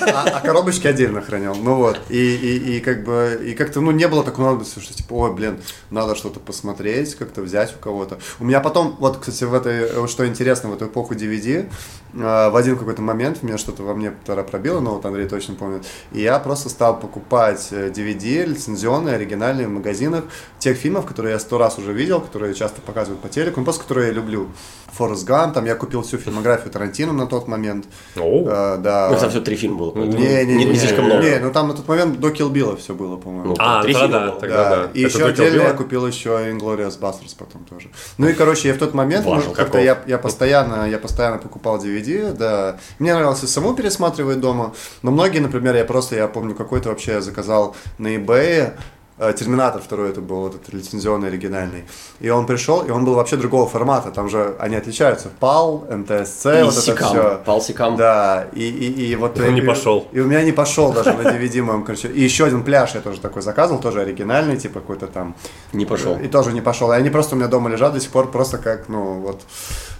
А, 0.00 0.24
а 0.34 0.40
коробочки 0.40 0.86
отдельно 0.86 1.22
хранил. 1.22 1.54
Ну 1.54 1.76
вот. 1.76 1.98
И, 2.08 2.82
как 2.84 3.04
бы... 3.04 3.40
И 3.44 3.54
как-то, 3.54 3.80
ну, 3.80 3.90
не 3.90 4.08
было 4.08 4.24
такой 4.24 4.44
надобности, 4.44 4.80
что 4.80 4.94
типа, 4.94 5.14
ой, 5.14 5.34
блин, 5.34 5.60
надо 5.90 6.14
что-то 6.14 6.40
посмотреть, 6.40 7.14
как-то 7.14 7.42
взять 7.42 7.74
у 7.74 7.82
кого-то. 7.82 8.18
У 8.40 8.44
меня 8.44 8.60
потом, 8.60 8.96
вот, 8.98 9.18
кстати, 9.18 9.44
в 9.44 9.54
этой, 9.54 9.92
вот 9.94 10.10
что 10.10 10.26
интересно, 10.26 10.61
в 10.70 10.74
эту 10.74 10.86
эпоху 10.86 11.14
DVD, 11.14 11.66
э, 12.14 12.50
в 12.50 12.56
один 12.56 12.76
какой-то 12.76 13.02
момент 13.02 13.42
меня 13.42 13.58
что-то 13.58 13.82
во 13.82 13.94
мне 13.94 14.12
тогда 14.24 14.42
пробило, 14.42 14.80
но 14.80 14.94
вот 14.94 15.04
Андрей 15.04 15.28
точно 15.28 15.54
помнит, 15.54 15.84
и 16.12 16.20
я 16.22 16.38
просто 16.38 16.68
стал 16.68 16.98
покупать 16.98 17.68
э, 17.70 17.90
DVD, 17.90 18.44
лицензионные, 18.46 19.16
оригинальные 19.16 19.66
в 19.66 19.70
магазинах 19.70 20.24
тех 20.58 20.76
фильмов, 20.76 21.06
которые 21.06 21.32
я 21.32 21.38
сто 21.38 21.58
раз 21.58 21.78
уже 21.78 21.92
видел, 21.92 22.20
которые 22.20 22.54
часто 22.54 22.80
показывают 22.80 23.20
по 23.22 23.28
телеку, 23.28 23.60
ну, 23.60 23.64
просто 23.64 23.82
которые 23.82 24.08
я 24.08 24.12
люблю. 24.14 24.48
Форест 24.92 25.24
Гам, 25.24 25.52
там 25.54 25.64
я 25.64 25.74
купил 25.74 26.02
всю 26.02 26.18
фильмографию 26.18 26.70
Тарантино 26.70 27.14
на 27.14 27.26
тот 27.26 27.48
момент. 27.48 27.86
О. 28.16 28.44
Э, 28.46 28.76
да. 28.78 29.08
Ну, 29.10 29.18
там 29.18 29.30
всего 29.30 29.42
три 29.42 29.56
фильма 29.56 29.78
было. 29.78 30.04
Не, 30.04 30.44
не, 30.44 30.44
не, 30.44 30.54
не, 30.56 30.64
не 30.66 30.76
слишком 30.76 31.06
много. 31.06 31.22
Не, 31.22 31.38
ну 31.38 31.50
там 31.50 31.68
на 31.68 31.74
тот 31.74 31.88
момент 31.88 32.20
до 32.20 32.28
Kill 32.28 32.52
Bill 32.52 32.76
все 32.76 32.92
было, 32.92 33.16
по-моему. 33.16 33.48
Ну, 33.50 33.56
А, 33.58 33.82
Три 33.82 33.94
тогда 33.94 34.06
фильма 34.06 34.20
да, 34.20 34.30
было. 34.30 34.40
тогда 34.40 34.68
да. 34.70 34.90
И 34.92 35.02
Это 35.02 35.16
еще 35.16 35.26
отдельно 35.26 35.62
я 35.62 35.72
купил 35.72 36.06
еще 36.06 36.28
Inglourious 36.50 37.00
Basterds 37.00 37.34
потом 37.38 37.64
тоже. 37.64 37.88
Ну 38.18 38.28
и, 38.28 38.34
короче, 38.34 38.68
я 38.68 38.74
в 38.74 38.78
тот 38.78 38.92
момент, 38.92 39.24
ну, 39.24 39.30
Важно, 39.30 39.54
как-то 39.54 39.64
каков. 39.78 39.80
я, 39.82 39.98
я 40.06 40.18
постоянно, 40.18 40.51
я 40.60 40.98
постоянно 40.98 41.38
покупал 41.38 41.82
DVD, 41.82 42.32
да. 42.32 42.78
Мне 42.98 43.14
нравилось 43.14 43.42
и 43.42 43.46
саму 43.46 43.74
пересматривать 43.74 44.40
дома, 44.40 44.74
но 45.02 45.10
многие, 45.10 45.40
например, 45.40 45.74
я 45.76 45.84
просто, 45.84 46.16
я 46.16 46.28
помню, 46.28 46.54
какой-то 46.54 46.90
вообще 46.90 47.20
заказал 47.20 47.74
на 47.98 48.16
eBay, 48.16 48.74
Терминатор 49.18 49.80
второй 49.80 50.10
это 50.10 50.20
был, 50.20 50.40
вот 50.40 50.54
этот 50.54 50.72
лицензионный 50.72 51.28
оригинальный. 51.28 51.84
И 52.18 52.30
он 52.30 52.46
пришел, 52.46 52.82
и 52.82 52.90
он 52.90 53.04
был 53.04 53.14
вообще 53.14 53.36
другого 53.36 53.68
формата. 53.68 54.10
Там 54.10 54.28
же 54.28 54.56
они 54.58 54.74
отличаются. 54.74 55.28
PAL, 55.40 55.88
NTSC, 55.88 56.60
И 56.60 56.62
вот 56.62 56.72
это 56.72 56.80
Сикам, 56.80 57.08
все. 57.08 57.40
Пал 57.44 57.60
Сикам. 57.60 57.96
Да, 57.96 58.48
и, 58.52 58.62
и, 58.62 59.10
и 59.10 59.16
вот... 59.16 59.38
Он 59.38 59.54
не 59.54 59.60
и- 59.60 59.66
пошел. 59.66 60.08
И 60.12 60.20
у 60.20 60.26
меня 60.26 60.42
не 60.42 60.52
пошел 60.52 60.92
даже 60.92 61.12
на 61.12 61.22
DVD 61.22 61.62
моем, 61.62 61.84
короче. 61.84 62.08
И 62.08 62.20
еще 62.20 62.46
один 62.46 62.64
пляж 62.64 62.94
я 62.94 63.00
тоже 63.00 63.20
такой 63.20 63.42
заказывал, 63.42 63.80
тоже 63.80 64.00
оригинальный, 64.00 64.56
типа 64.56 64.80
какой-то 64.80 65.06
там. 65.06 65.34
Не 65.72 65.86
пошел. 65.86 66.18
И 66.18 66.26
тоже 66.26 66.52
не 66.52 66.60
пошел. 66.60 66.90
И 66.92 66.96
они 66.96 67.10
просто 67.10 67.34
у 67.34 67.38
меня 67.38 67.48
дома 67.48 67.70
лежат 67.70 67.92
до 67.92 68.00
сих 68.00 68.10
пор, 68.10 68.30
просто 68.30 68.58
как, 68.58 68.88
ну, 68.88 69.20
вот 69.20 69.42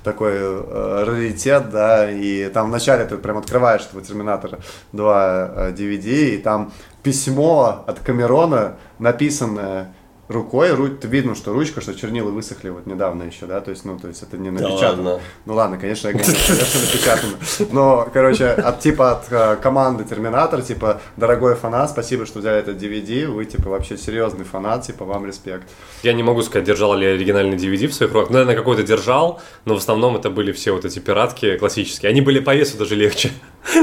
такой 0.03 0.33
э, 0.35 1.05
раритет, 1.07 1.71
да. 1.71 2.11
И 2.11 2.49
там 2.49 2.69
вначале 2.69 3.05
ты 3.05 3.17
прям 3.17 3.39
открываешь 3.39 3.83
этого 3.83 4.03
Терминатора 4.03 4.59
2 4.93 5.51
э, 5.55 5.73
DVD, 5.73 6.35
и 6.35 6.39
там 6.39 6.73
письмо 7.03 7.85
от 7.87 8.01
Камерона, 8.01 8.77
написанное 8.99 9.95
рукой, 10.29 10.71
ру- 10.71 11.07
видно, 11.07 11.35
что 11.35 11.53
ручка, 11.53 11.83
что 11.83 11.95
чернила 11.95 12.31
высохли 12.31 12.71
вот 12.71 12.87
недавно 12.87 13.25
еще, 13.25 13.45
да, 13.45 13.61
то 13.61 13.71
есть, 13.71 13.85
ну, 13.85 13.99
то 13.99 14.09
есть 14.09 14.23
это 14.23 14.39
не 14.39 14.51
Да 14.51 14.63
напечатано. 14.67 15.11
ладно. 15.11 15.21
Ну 15.45 15.55
ладно, 15.55 15.77
конечно, 15.79 16.11
гоню, 16.11 16.25
конечно, 16.25 16.81
напечатано. 16.81 17.33
Но, 17.71 18.09
короче, 18.11 18.47
от 18.49 18.81
типа 18.81 19.13
от 19.13 19.25
э, 19.31 19.57
команды 19.57 20.05
Терминатор, 20.05 20.63
типа, 20.63 21.03
дорогой 21.19 21.55
фанат, 21.55 21.91
спасибо, 21.91 22.25
что 22.25 22.39
взяли 22.39 22.61
этот 22.61 22.83
DVD, 22.83 23.27
вы 23.27 23.45
типа 23.45 23.69
вообще 23.69 23.99
серьезный 23.99 24.45
фанат, 24.47 24.87
типа, 24.87 25.05
вам 25.05 25.27
респект. 25.27 25.69
Я 26.03 26.15
не 26.15 26.23
могу 26.23 26.41
сказать, 26.43 26.67
держал 26.67 26.95
ли 26.95 27.07
я 27.07 27.13
оригинальный 27.13 27.57
DVD 27.59 27.87
в 27.89 27.93
своих 27.93 28.13
руках. 28.15 28.31
Ну, 28.31 28.35
наверное, 28.35 28.57
какой-то 28.57 28.85
держал, 28.85 29.43
но 29.67 29.75
в 29.75 29.79
основном 29.79 30.17
это 30.17 30.31
были 30.31 30.53
все 30.53 30.73
вот 30.73 30.87
эти 30.87 30.99
пиратки 30.99 31.59
классические. 31.59 32.09
Они 32.09 32.23
были 32.23 32.39
по 32.39 32.55
весу 32.55 32.79
даже 32.79 32.95
легче. 32.95 33.33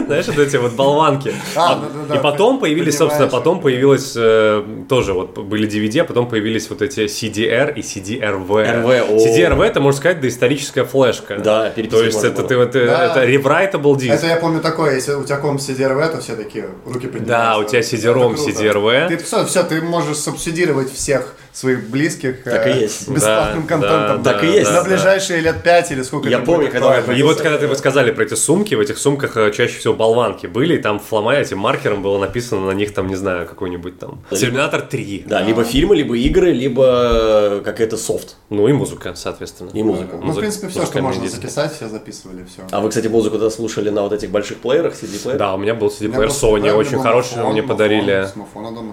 Знаешь, 0.06 0.28
вот 0.28 0.38
эти 0.38 0.58
вот 0.58 0.74
болванки. 0.74 1.34
А, 1.56 1.82
А, 2.10 2.16
И 2.16 2.20
потом 2.20 2.60
появились, 2.60 2.98
собственно, 2.98 3.28
потом 3.28 3.62
появилось 3.62 4.14
э, 4.16 4.64
тоже 4.90 5.14
вот 5.14 5.38
были 5.38 5.70
DVD, 5.70 6.02
а 6.02 6.04
потом 6.04 6.28
появились 6.28 6.70
вот 6.70 6.82
эти 6.82 7.06
CDR 7.06 7.74
и 7.74 7.82
CDRV. 7.82 8.48
RV. 8.48 9.18
CDRV 9.18 9.64
это, 9.64 9.80
можно 9.80 9.98
сказать, 9.98 10.20
доисторическая 10.22 10.84
флешка. 10.84 11.38
Да, 11.40 11.70
То 11.70 12.04
есть 12.04 12.24
это, 12.24 12.44
ты, 12.44 12.58
вот, 12.58 12.76
э, 12.76 12.80
это 12.82 13.26
rewritable 13.26 13.98
диск. 13.98 14.14
Это 14.14 14.28
я 14.28 14.36
помню 14.36 14.60
такое, 14.62 14.96
если 14.96 15.14
у 15.14 15.24
тебя 15.24 15.38
комп 15.38 15.62
CDRV, 15.62 16.12
то 16.12 16.22
все 16.22 16.36
такие 16.36 16.68
руки 16.86 17.08
поднимаются. 17.08 17.26
Да, 17.28 17.58
у 17.58 17.64
тебя 17.64 17.80
CD-ROM. 17.80 18.36
CDRV. 18.36 19.08
Ты 19.08 19.18
все, 19.18 19.46
все, 19.46 19.64
ты 19.64 19.82
можешь 19.82 20.18
субсидировать 20.18 20.92
всех 20.94 21.36
своих 21.52 21.90
близких 21.90 22.44
Так 22.44 22.68
и 22.68 22.70
э, 22.72 22.82
есть. 22.82 23.10
бесплатным 23.10 23.64
Да, 23.64 23.68
контентом. 23.68 24.24
да, 24.24 24.34
Так 24.34 24.44
и 24.44 24.48
есть. 24.48 24.70
На 24.72 24.84
да. 24.84 24.90
ближайшие 24.90 25.42
лет 25.42 25.64
пять 25.64 25.92
или 25.92 26.02
сколько 26.04 26.30
Я 26.30 26.40
помню, 26.40 26.70
когда 26.72 26.98
актуально. 26.98 27.20
И 27.20 27.24
вот 27.24 27.42
когда 27.42 27.58
ты 27.58 27.68
вы 27.68 27.76
сказали 27.76 28.12
про 28.12 28.24
эти 28.24 28.36
сумки, 28.36 28.76
в 28.76 28.80
этих 28.80 28.98
сумках 28.98 29.36
э, 29.38 29.52
чаще 29.52 29.78
всего 29.80 29.94
болванки 29.94 30.48
были, 30.48 30.76
и 30.76 30.78
там 30.78 31.00
фломая 31.00 31.42
этим 31.42 31.58
маркером 31.60 32.02
было 32.02 32.18
написано 32.20 32.66
на 32.68 32.72
них 32.72 32.94
там, 32.94 33.08
не 33.08 33.16
знаю, 33.16 33.48
какой-нибудь 33.48 34.00
там 34.00 34.24
Терминатор 34.32 34.82
3. 34.82 35.24
Да, 35.28 35.42
либо 35.42 35.64
фильмы, 35.64 35.96
либо 35.96 36.16
игры, 36.18 36.52
либо 36.52 37.62
какой-то 37.64 37.98
софт. 37.98 38.36
Ну 38.50 38.68
и 38.68 38.74
музыка, 38.74 39.14
соответственно. 39.16 39.70
И 39.74 39.84
музыку. 39.84 40.22
Ну, 40.24 40.32
в 40.32 40.40
принципе, 40.40 40.68
все, 40.68 40.86
что 40.86 41.02
можно 41.02 41.28
записать, 41.28 41.74
все 41.76 41.88
записывали, 41.88 42.46
все. 42.46 42.64
А 42.72 42.80
вы, 42.80 42.90
кстати, 42.90 43.08
музыку 43.08 43.38
тогда 43.38 43.50
слушали 43.50 43.90
на 43.90 44.04
вот 44.04 44.14
этих 44.14 44.30
больших 44.30 44.58
плеерах, 44.58 44.94
CD-плеерах? 44.94 45.38
Да, 45.38 45.54
у 45.54 45.58
меня 45.58 45.74
был 45.74 45.88
CD-плеер 45.88 46.30
Sony, 46.30 46.72
очень 46.72 47.00
хороший, 47.02 47.44
мне 47.46 47.64
подарили. 47.64 48.28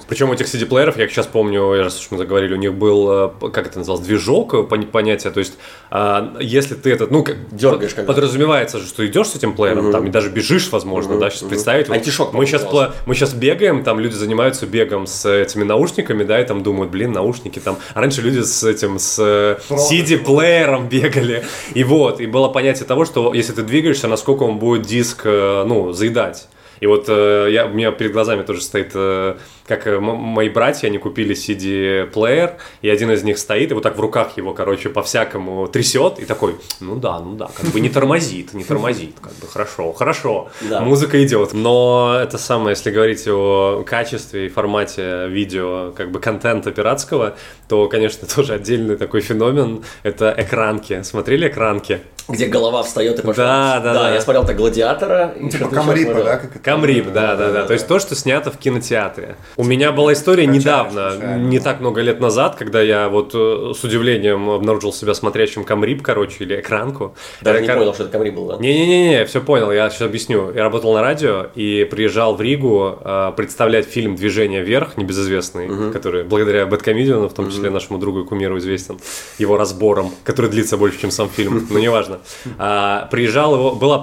Причем 0.08 0.30
у 0.30 0.34
этих 0.34 0.46
CD-плееров, 0.46 0.96
я 0.98 1.08
сейчас 1.08 1.26
помню, 1.26 1.82
раз 1.82 2.00
уж 2.00 2.10
мы 2.10 2.18
заговорили, 2.18 2.45
у 2.54 2.56
них 2.56 2.74
был, 2.74 3.10
э, 3.10 3.50
как 3.52 3.66
это 3.66 3.78
называлось, 3.78 4.04
движок, 4.04 4.54
э, 4.54 4.56
пон- 4.58 4.86
понятие, 4.86 5.32
то 5.32 5.40
есть, 5.40 5.54
а, 5.90 6.36
если 6.40 6.74
ты 6.74 6.92
этот, 6.92 7.10
ну, 7.10 7.22
как, 7.22 7.36
Дергаешь 7.50 7.94
когда. 7.94 8.12
подразумевается 8.12 8.78
же, 8.78 8.86
что 8.86 9.06
идешь 9.06 9.28
с 9.28 9.36
этим 9.36 9.54
плеером, 9.54 9.92
там, 9.92 10.06
и 10.06 10.10
даже 10.10 10.30
бежишь, 10.30 10.70
возможно, 10.70 11.18
да, 11.18 11.30
сейчас 11.30 11.48
представить. 11.48 11.88
вот 11.88 11.96
Антишок, 11.96 12.32
мы 12.32 12.46
сейчас, 12.46 12.66
мы 13.06 13.14
сейчас 13.14 13.34
бегаем, 13.34 13.84
там 13.84 14.00
люди 14.00 14.14
занимаются 14.14 14.66
бегом 14.66 15.06
с 15.06 15.28
этими 15.28 15.64
наушниками, 15.64 16.24
да, 16.24 16.40
и 16.40 16.44
там 16.44 16.62
думают, 16.62 16.90
блин, 16.90 17.12
наушники 17.12 17.58
там. 17.58 17.78
А 17.94 18.00
раньше 18.00 18.22
люди 18.22 18.40
с 18.40 18.64
этим, 18.64 18.98
с 18.98 19.18
э, 19.18 19.58
CD-плеером 19.70 20.88
бегали. 20.88 21.44
И 21.74 21.84
вот, 21.84 22.20
и 22.20 22.26
было 22.26 22.48
понятие 22.48 22.86
того, 22.86 23.04
что 23.04 23.32
если 23.34 23.52
ты 23.52 23.62
двигаешься, 23.62 24.08
насколько 24.08 24.42
он 24.44 24.58
будет 24.58 24.82
диск, 24.82 25.22
э, 25.24 25.64
ну, 25.66 25.92
заедать. 25.92 26.48
И 26.80 26.86
вот 26.86 27.06
э, 27.08 27.48
я, 27.50 27.66
у 27.66 27.70
меня 27.70 27.90
перед 27.90 28.12
глазами 28.12 28.42
тоже 28.42 28.60
стоит, 28.60 28.90
э, 28.94 29.36
как 29.66 29.86
э, 29.86 29.98
мои 29.98 30.48
братья, 30.48 30.88
они 30.88 30.98
купили 30.98 31.34
CD-плеер, 31.34 32.54
и 32.82 32.88
один 32.88 33.10
из 33.10 33.22
них 33.22 33.38
стоит, 33.38 33.70
и 33.70 33.74
вот 33.74 33.82
так 33.82 33.96
в 33.96 34.00
руках 34.00 34.36
его, 34.36 34.52
короче, 34.54 34.88
по-всякому 34.88 35.66
трясет, 35.68 36.18
и 36.18 36.24
такой, 36.24 36.56
ну 36.80 36.96
да, 36.96 37.18
ну 37.20 37.34
да, 37.34 37.50
как 37.54 37.66
бы 37.70 37.80
не 37.80 37.88
тормозит, 37.88 38.54
не 38.54 38.64
тормозит, 38.64 39.16
как 39.20 39.32
бы 39.34 39.46
хорошо, 39.48 39.92
хорошо, 39.92 40.48
Да. 40.68 40.80
музыка 40.80 41.22
идет. 41.24 41.52
Но 41.52 42.18
это 42.20 42.38
самое, 42.38 42.70
если 42.70 42.90
говорить 42.90 43.26
о 43.28 43.84
качестве 43.86 44.46
и 44.46 44.48
формате 44.48 45.26
видео, 45.28 45.92
как 45.96 46.10
бы 46.10 46.20
контента 46.20 46.70
пиратского, 46.70 47.36
то, 47.68 47.88
конечно, 47.88 48.26
тоже 48.34 48.54
отдельный 48.54 48.96
такой 48.96 49.20
феномен, 49.20 49.84
это 50.02 50.34
экранки. 50.36 51.02
Смотрели 51.02 51.48
экранки? 51.48 52.00
где 52.28 52.46
голова 52.46 52.82
встает 52.82 53.18
и 53.18 53.22
пошел. 53.22 53.44
Да, 53.44 53.80
да, 53.80 53.94
да. 53.94 54.14
я 54.14 54.20
смотрел 54.20 54.44
так 54.44 54.56
«Гладиатора». 54.56 55.34
и 55.38 55.48
Типа 55.48 55.68
Камрипа, 55.68 56.14
да? 56.14 56.36
Как 56.36 56.44
это? 56.50 56.58
Камрип, 56.58 57.12
да, 57.12 57.36
да, 57.36 57.52
да. 57.52 57.66
То 57.66 57.72
есть 57.72 57.86
то, 57.86 57.98
что 57.98 58.14
снято 58.14 58.50
в 58.50 58.58
кинотеатре. 58.58 59.36
У 59.58 59.64
меня 59.64 59.90
была 59.92 60.12
история 60.12 60.46
недавно, 60.46 61.36
не 61.38 61.58
так 61.60 61.80
много 61.80 62.02
лет 62.02 62.20
назад, 62.20 62.56
когда 62.56 62.82
я 62.82 63.08
вот 63.08 63.30
э, 63.34 63.72
с 63.74 63.82
удивлением 63.84 64.50
обнаружил 64.50 64.92
себя 64.92 65.14
смотрящим 65.14 65.64
Камрип, 65.64 66.02
короче, 66.02 66.44
или 66.44 66.60
экранку. 66.60 67.14
Даже 67.40 67.60
не 67.62 67.66
понял, 67.80 67.94
что 67.94 68.02
это 68.02 68.12
Камри 68.12 68.30
был, 68.30 68.46
да? 68.48 68.56
Не-не-не, 68.58 69.24
все 69.24 69.40
понял, 69.40 69.72
я 69.72 69.88
сейчас 69.88 70.02
объясню. 70.02 70.52
Я 70.54 70.62
работал 70.62 70.92
на 70.92 71.00
радио 71.00 71.46
и 71.54 71.84
приезжал 71.90 72.34
в 72.36 72.42
Ригу 72.42 72.98
э, 73.02 73.32
представлять 73.36 73.86
фильм 73.86 74.14
«Движение 74.16 74.62
вверх», 74.62 74.98
небезызвестный, 74.98 75.90
который 75.92 76.24
благодаря 76.24 76.66
Бэткомедиану, 76.66 77.28
в 77.28 77.32
том 77.34 77.50
числе 77.50 77.70
нашему 77.70 77.98
другу 77.98 78.20
и 78.20 78.24
кумиру 78.26 78.58
известен, 78.58 78.98
его 79.38 79.56
разбором, 79.56 80.10
который 80.24 80.50
длится 80.50 80.76
больше, 80.76 81.00
чем 81.00 81.10
сам 81.10 81.30
фильм, 81.30 81.66
но 81.70 81.78
неважно. 81.78 82.18
А, 82.58 83.08
приезжал 83.10 83.54
его, 83.54 83.74
была, 83.74 84.02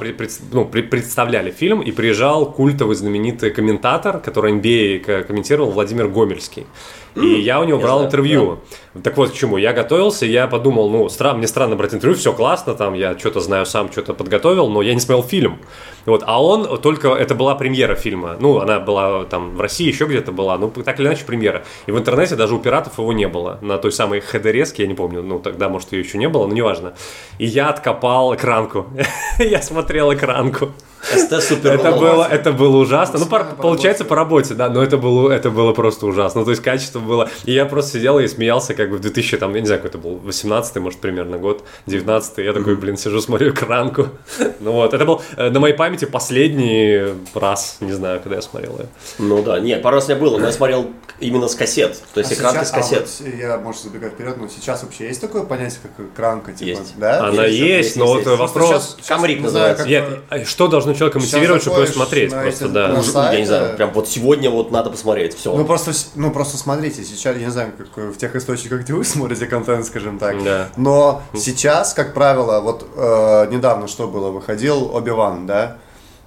ну, 0.51 0.65
пред- 0.65 0.89
представляли 0.89 1.51
фильм, 1.51 1.81
и 1.81 1.91
приезжал 1.91 2.51
культовый 2.51 2.95
знаменитый 2.95 3.51
комментатор, 3.51 4.19
который 4.19 4.53
NBA 4.53 4.99
к- 4.99 5.23
комментировал, 5.43 5.71
Владимир 5.71 6.07
Гомельский. 6.07 6.65
И 7.15 7.39
я 7.41 7.59
у 7.59 7.63
него 7.63 7.77
Я 7.77 7.83
брал 7.83 7.97
знаю, 7.97 8.07
интервью. 8.07 8.59
Так 9.03 9.17
вот 9.17 9.31
к 9.31 9.33
чему. 9.33 9.57
Я 9.57 9.73
готовился, 9.73 10.25
я 10.25 10.47
подумал, 10.47 10.89
ну, 10.89 11.05
стра- 11.07 11.35
мне 11.35 11.47
странно 11.47 11.75
брать 11.75 11.93
интервью, 11.93 12.17
все 12.17 12.33
классно, 12.33 12.73
там, 12.73 12.93
я 12.93 13.17
что-то 13.17 13.39
знаю 13.39 13.65
сам, 13.65 13.91
что-то 13.91 14.13
подготовил, 14.13 14.69
но 14.69 14.81
я 14.81 14.93
не 14.93 14.99
смотрел 14.99 15.23
фильм. 15.23 15.59
Вот, 16.05 16.23
а 16.25 16.43
он 16.43 16.79
только, 16.81 17.09
это 17.09 17.33
была 17.33 17.55
премьера 17.55 17.95
фильма. 17.95 18.35
Ну, 18.39 18.59
она 18.59 18.79
была 18.79 19.25
там 19.25 19.55
в 19.55 19.61
России, 19.61 19.87
еще 19.87 20.05
где-то 20.05 20.31
была, 20.31 20.57
ну, 20.57 20.69
так 20.69 20.99
или 20.99 21.07
иначе 21.07 21.23
премьера. 21.25 21.63
И 21.85 21.91
в 21.91 21.97
интернете 21.97 22.35
даже 22.35 22.55
у 22.55 22.59
пиратов 22.59 22.97
его 22.97 23.13
не 23.13 23.27
было. 23.27 23.57
На 23.61 23.77
той 23.77 23.91
самой 23.91 24.19
хд 24.19 24.45
я 24.77 24.87
не 24.87 24.93
помню, 24.93 25.23
ну, 25.23 25.39
тогда, 25.39 25.69
может, 25.69 25.91
ее 25.91 26.01
еще 26.01 26.17
не 26.17 26.29
было, 26.29 26.47
но 26.47 26.53
неважно. 26.53 26.93
И 27.37 27.45
я 27.45 27.69
откопал 27.69 28.35
экранку. 28.35 28.87
Я 29.39 29.61
смотрел 29.61 30.13
экранку. 30.13 30.69
Супер 31.03 31.73
Это 31.73 31.91
было, 31.91 32.23
это 32.23 32.53
было 32.53 32.77
ужасно. 32.77 33.19
Ну, 33.19 33.25
по 33.25 33.43
получается, 33.43 34.05
по 34.05 34.15
работе, 34.15 34.53
да, 34.53 34.69
но 34.69 34.81
это 34.81 34.97
было, 34.97 35.31
это 35.31 35.51
было 35.51 35.73
просто 35.73 36.05
ужасно. 36.05 36.41
Ну, 36.41 36.45
то 36.45 36.51
есть, 36.51 36.63
качество 36.63 36.99
было... 37.03 37.29
И 37.45 37.53
я 37.53 37.65
просто 37.65 37.97
сидел 37.99 38.19
и 38.19 38.27
смеялся, 38.27 38.73
как 38.73 38.89
бы 38.89 38.97
в 38.97 38.99
2000, 39.01 39.37
там, 39.37 39.53
я 39.53 39.61
не 39.61 39.65
знаю, 39.67 39.81
какой 39.81 39.89
это 39.89 39.97
был, 39.97 40.17
18 40.19 40.75
может, 40.77 40.99
примерно 40.99 41.37
год, 41.37 41.63
19 41.87 42.37
Я 42.39 42.53
такой, 42.53 42.75
блин, 42.75 42.97
сижу, 42.97 43.21
смотрю 43.21 43.51
экранку. 43.51 44.07
Ну 44.59 44.71
вот, 44.71 44.93
это 44.93 45.03
был 45.05 45.21
э, 45.35 45.49
на 45.49 45.59
моей 45.59 45.73
памяти 45.73 46.05
последний 46.05 47.13
раз, 47.33 47.77
не 47.81 47.91
знаю, 47.91 48.21
когда 48.21 48.37
я 48.37 48.41
смотрел 48.41 48.77
ее. 48.79 48.85
Ну 49.19 49.43
да, 49.43 49.59
нет, 49.59 49.81
пару 49.81 49.95
раз 49.95 50.07
меня 50.07 50.17
было, 50.17 50.37
но 50.37 50.45
я 50.47 50.51
смотрел 50.53 50.89
именно 51.19 51.47
с 51.47 51.55
кассет. 51.55 52.01
То 52.13 52.19
есть 52.21 52.31
А 52.31 52.35
экранка 52.35 52.59
сейчас- 52.65 52.69
с 52.69 52.71
кассет. 52.71 53.07
а 53.19 53.23
вот 53.31 53.39
я, 53.39 53.57
может, 53.57 53.83
забегать 53.83 54.13
вперед, 54.13 54.37
но 54.37 54.47
сейчас 54.47 54.83
вообще 54.83 55.07
есть 55.07 55.19
такое 55.21 55.43
понятие, 55.43 55.79
как 55.83 56.05
экранка, 56.07 56.53
типа, 56.53 56.79
Есть. 56.79 56.97
да? 56.97 57.27
Она 57.27 57.45
есть, 57.45 57.95
но 57.97 58.05
есть, 58.05 58.25
вот 58.25 58.25
есть. 58.25 58.39
Вопрос... 58.39 58.97
Камрик 59.07 59.39
знаю, 59.39 59.43
называется. 59.43 59.83
как, 59.83 59.91
Я- 59.91 60.19
э, 60.29 60.45
что 60.45 60.67
должно 60.67 60.93
человека 60.93 61.19
мотивировать, 61.19 61.61
чтобы 61.61 61.81
ее 61.81 61.87
смотреть? 61.87 62.31
Просто, 62.31 62.65
эти- 62.65 62.71
да. 62.71 63.31
Я 63.33 63.39
не 63.39 63.45
знаю, 63.45 63.75
прям 63.75 63.91
вот 63.91 64.07
сегодня 64.07 64.49
вот 64.49 64.71
надо 64.71 64.89
посмотреть, 64.89 65.35
все. 65.35 65.55
Ну 65.55 65.65
просто, 65.65 65.91
ну 66.15 66.31
просто 66.31 66.57
смотрите, 66.93 67.03
сейчас, 67.15 67.35
я 67.37 67.45
не 67.45 67.51
знаю, 67.51 67.71
как 67.77 67.97
в 68.13 68.17
тех 68.17 68.35
источниках, 68.35 68.81
где 68.81 68.93
вы 68.93 69.03
смотрите 69.03 69.45
контент, 69.47 69.85
скажем 69.85 70.17
так, 70.19 70.41
Да. 70.43 70.69
но 70.77 71.21
сейчас, 71.35 71.93
как 71.93 72.13
правило, 72.13 72.61
вот 72.61 72.87
э, 72.95 73.47
недавно 73.51 73.87
что 73.87 74.07
было, 74.07 74.29
выходил 74.29 74.93
Оби-Ван, 74.95 75.45
да, 75.47 75.77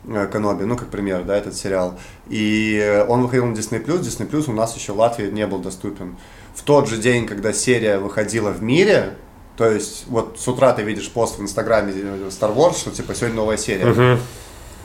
э, 0.06 0.26
Каноби, 0.26 0.64
ну 0.64 0.76
как 0.76 0.88
пример, 0.88 1.24
да, 1.24 1.36
этот 1.36 1.54
сериал, 1.54 1.98
и 2.28 2.78
э, 2.82 3.04
он 3.06 3.22
выходил 3.22 3.46
на 3.46 3.54
Disney+, 3.54 3.84
Disney+, 3.84 4.44
у 4.48 4.52
нас 4.52 4.76
еще 4.76 4.92
в 4.92 4.98
Латвии 4.98 5.30
не 5.30 5.46
был 5.46 5.58
доступен. 5.58 6.16
В 6.54 6.62
тот 6.62 6.88
же 6.88 6.96
день, 6.96 7.26
когда 7.26 7.52
серия 7.52 7.98
выходила 7.98 8.50
в 8.50 8.62
мире, 8.62 9.14
то 9.56 9.70
есть 9.70 10.04
вот 10.08 10.38
с 10.38 10.48
утра 10.48 10.72
ты 10.72 10.82
видишь 10.82 11.10
пост 11.10 11.38
в 11.38 11.42
Инстаграме 11.42 11.92
э, 11.94 12.28
Star 12.30 12.54
Wars, 12.54 12.78
что 12.78 12.90
типа 12.90 13.14
сегодня 13.14 13.36
новая 13.36 13.56
серия, 13.56 14.18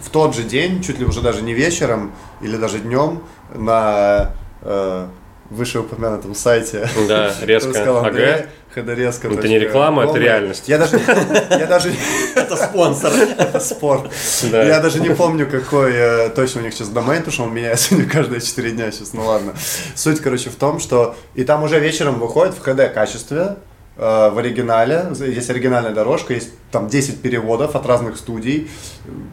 в 0.02 0.10
тот 0.10 0.34
же 0.36 0.42
день, 0.44 0.82
чуть 0.82 0.98
ли 0.98 1.06
уже 1.06 1.22
даже 1.22 1.44
не 1.44 1.54
вечером 1.54 2.12
или 2.42 2.58
даже 2.58 2.80
днем, 2.80 3.22
на 3.54 4.32
э, 4.62 5.08
вышеупомянутом 5.52 6.34
сайте. 6.34 6.90
Да, 7.08 7.32
резко. 7.42 7.74
Сказал 7.74 8.06
Андрей, 8.06 8.34
Ага. 8.34 8.46
ходорезка. 8.74 9.28
Это 9.28 9.48
не 9.48 9.60
реклама, 9.60 10.06
это 10.06 10.18
реальность. 10.18 10.64
Я 10.68 10.78
даже, 10.78 10.98
я 10.98 11.68
даже, 11.68 11.94
Это 12.36 12.56
спонсор. 12.56 13.12
это 13.38 13.60
спорт. 13.60 14.12
Я 14.44 14.80
даже 14.80 15.00
не 15.02 15.10
помню, 15.14 15.46
какой 15.48 15.92
э, 15.94 16.30
точно 16.30 16.62
у 16.62 16.64
них 16.64 16.74
сейчас 16.74 16.90
домен, 16.90 17.18
потому 17.18 17.34
что 17.34 17.44
он 17.44 17.54
меняется 17.54 17.96
не 17.96 18.04
каждые 18.04 18.42
4 18.42 18.72
дня 18.72 18.92
сейчас, 18.92 19.14
ну 19.14 19.26
ладно. 19.26 19.54
Суть, 19.94 20.22
короче, 20.22 20.50
в 20.50 20.56
том, 20.56 20.80
что 20.80 21.16
и 21.36 21.44
там 21.44 21.64
уже 21.64 21.80
вечером 21.80 22.18
выходит 22.20 22.56
в 22.56 22.66
HD 22.66 22.90
качестве, 22.90 23.38
э, 23.40 23.56
в 23.98 24.38
оригинале, 24.38 25.08
есть 25.20 25.50
оригинальная 25.50 25.92
дорожка, 25.92 26.34
есть 26.34 26.50
там 26.72 26.88
10 26.88 27.22
переводов 27.22 27.76
от 27.76 27.86
разных 27.86 28.16
студий, 28.16 28.72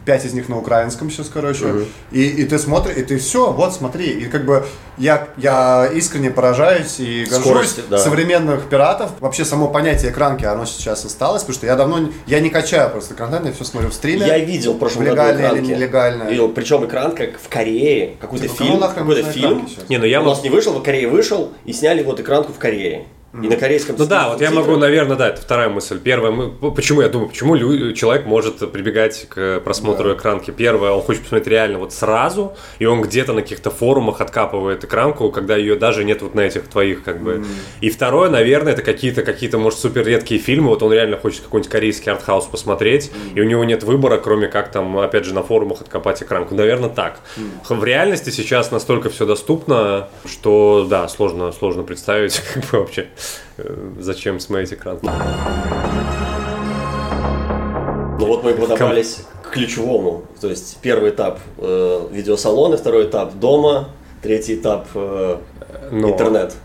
5 0.05 0.25
из 0.25 0.33
них 0.33 0.49
на 0.49 0.57
украинском 0.57 1.09
сейчас, 1.09 1.29
короче, 1.33 1.85
и, 2.11 2.27
и 2.27 2.43
ты 2.43 2.59
смотришь, 2.59 2.97
и 2.97 3.03
ты 3.03 3.17
все, 3.17 3.51
вот 3.53 3.73
смотри, 3.73 4.07
и 4.07 4.25
как 4.25 4.45
бы 4.45 4.65
я, 4.97 5.29
я 5.37 5.89
искренне 5.93 6.29
поражаюсь 6.29 6.99
и 6.99 7.23
горжусь 7.23 7.45
Скорости, 7.45 7.81
да. 7.89 7.97
современных 7.99 8.67
пиратов, 8.67 9.11
вообще 9.21 9.45
само 9.45 9.69
понятие 9.69 10.11
экранки, 10.11 10.43
оно 10.43 10.65
сейчас 10.65 11.05
осталось, 11.05 11.43
потому 11.43 11.55
что 11.55 11.65
я 11.65 11.75
давно, 11.77 12.09
я 12.27 12.41
не 12.41 12.49
качаю 12.49 12.89
просто 12.89 13.13
контент, 13.13 13.45
я 13.45 13.53
все 13.53 13.63
смотрю 13.63 13.89
в 13.89 13.93
стриме. 13.93 14.27
Я 14.27 14.39
видел 14.39 14.73
в 14.73 14.77
прошлом 14.79 15.05
году 15.05 15.15
Легально 15.15 15.39
или 15.39 15.45
экранки. 15.47 15.67
нелегально. 15.71 16.23
Видел, 16.23 16.49
причем 16.49 16.85
экранка 16.85 17.29
в 17.41 17.47
Корее, 17.47 18.17
какой-то 18.19 18.49
Типа, 18.49 18.57
кому 18.57 18.69
фильм, 18.69 18.81
какой-то 18.81 19.31
фильм. 19.31 19.53
экранки? 19.59 19.77
Не, 19.87 19.97
ну 19.99 20.05
я 20.05 20.21
У 20.21 20.25
нас 20.25 20.43
не 20.43 20.49
вышел, 20.49 20.73
в 20.77 20.83
Корее 20.83 21.07
вышел, 21.07 21.53
и 21.63 21.71
сняли 21.71 22.03
вот 22.03 22.19
экранку 22.19 22.51
в 22.51 22.57
Корее. 22.57 23.05
И 23.33 23.47
на 23.47 23.55
корейском 23.57 23.95
Ну 23.97 24.05
да, 24.05 24.29
вот 24.29 24.41
я 24.41 24.49
могу, 24.51 24.75
наверное, 24.77 25.15
да, 25.15 25.29
это 25.29 25.41
вторая 25.41 25.69
мысль. 25.69 25.99
Первая, 25.99 26.31
мы- 26.31 26.71
почему 26.71 27.01
я 27.01 27.09
думаю, 27.09 27.29
почему 27.29 27.57
человек 27.93 28.25
может 28.25 28.71
прибегать 28.71 29.27
к 29.29 29.59
просмотру 29.59 30.13
экранки. 30.13 30.51
Первое, 30.51 30.91
он 30.91 31.01
хочет 31.01 31.21
посмотреть 31.23 31.47
реально 31.47 31.77
вот 31.79 31.93
сразу, 31.93 32.55
и 32.79 32.85
он 32.85 33.01
где-то 33.01 33.33
на 33.33 33.41
каких-то 33.41 33.69
форумах 33.69 34.19
откапывает 34.21 34.83
экранку, 34.83 35.31
когда 35.31 35.55
ее 35.55 35.75
даже 35.75 36.03
нет 36.03 36.21
вот 36.21 36.33
на 36.33 36.41
этих 36.41 36.67
твоих 36.67 37.03
как 37.03 37.21
бы. 37.21 37.43
И 37.81 37.89
второе, 37.89 38.29
наверное, 38.29 38.73
это 38.73 38.81
какие-то 38.81 39.21
какие-то 39.21 39.57
может 39.57 39.79
супер 39.79 40.05
редкие 40.05 40.41
фильмы. 40.41 40.69
Вот 40.69 40.81
он 40.81 40.91
реально 40.91 41.17
хочет 41.17 41.41
какой-нибудь 41.41 41.71
корейский 41.71 42.11
артхаус 42.11 42.45
посмотреть, 42.45 43.11
и 43.35 43.41
у 43.41 43.43
него 43.43 43.63
нет 43.63 43.83
выбора, 43.83 44.17
кроме 44.17 44.47
как 44.47 44.71
там 44.71 44.97
опять 44.97 45.25
же 45.25 45.33
на 45.35 45.43
форумах 45.43 45.81
откопать 45.81 46.23
экранку. 46.23 46.55
Наверное, 46.55 46.89
так. 46.89 47.19
В 47.69 47.83
реальности 47.83 48.31
сейчас 48.31 48.71
настолько 48.71 49.09
все 49.09 49.25
доступно, 49.25 50.07
что 50.25 50.87
да, 50.89 51.07
сложно 51.07 51.51
сложно 51.51 51.83
представить 51.83 52.41
как 52.53 52.63
бы 52.65 52.79
вообще 52.79 53.07
зачем 53.99 54.39
смотреть 54.39 54.73
экран. 54.73 54.99
Ну 58.19 58.25
вот 58.25 58.43
мы 58.43 58.53
подобрались 58.53 59.19
к 59.43 59.51
ключевому. 59.51 60.23
То 60.41 60.49
есть 60.49 60.77
первый 60.81 61.11
этап 61.11 61.39
э, 61.57 62.07
видеосалоны, 62.11 62.77
второй 62.77 63.05
этап 63.05 63.33
дома, 63.35 63.89
третий 64.21 64.55
этап 64.55 64.87
э, 64.93 65.37
Но- 65.91 66.09
интернет. 66.09 66.55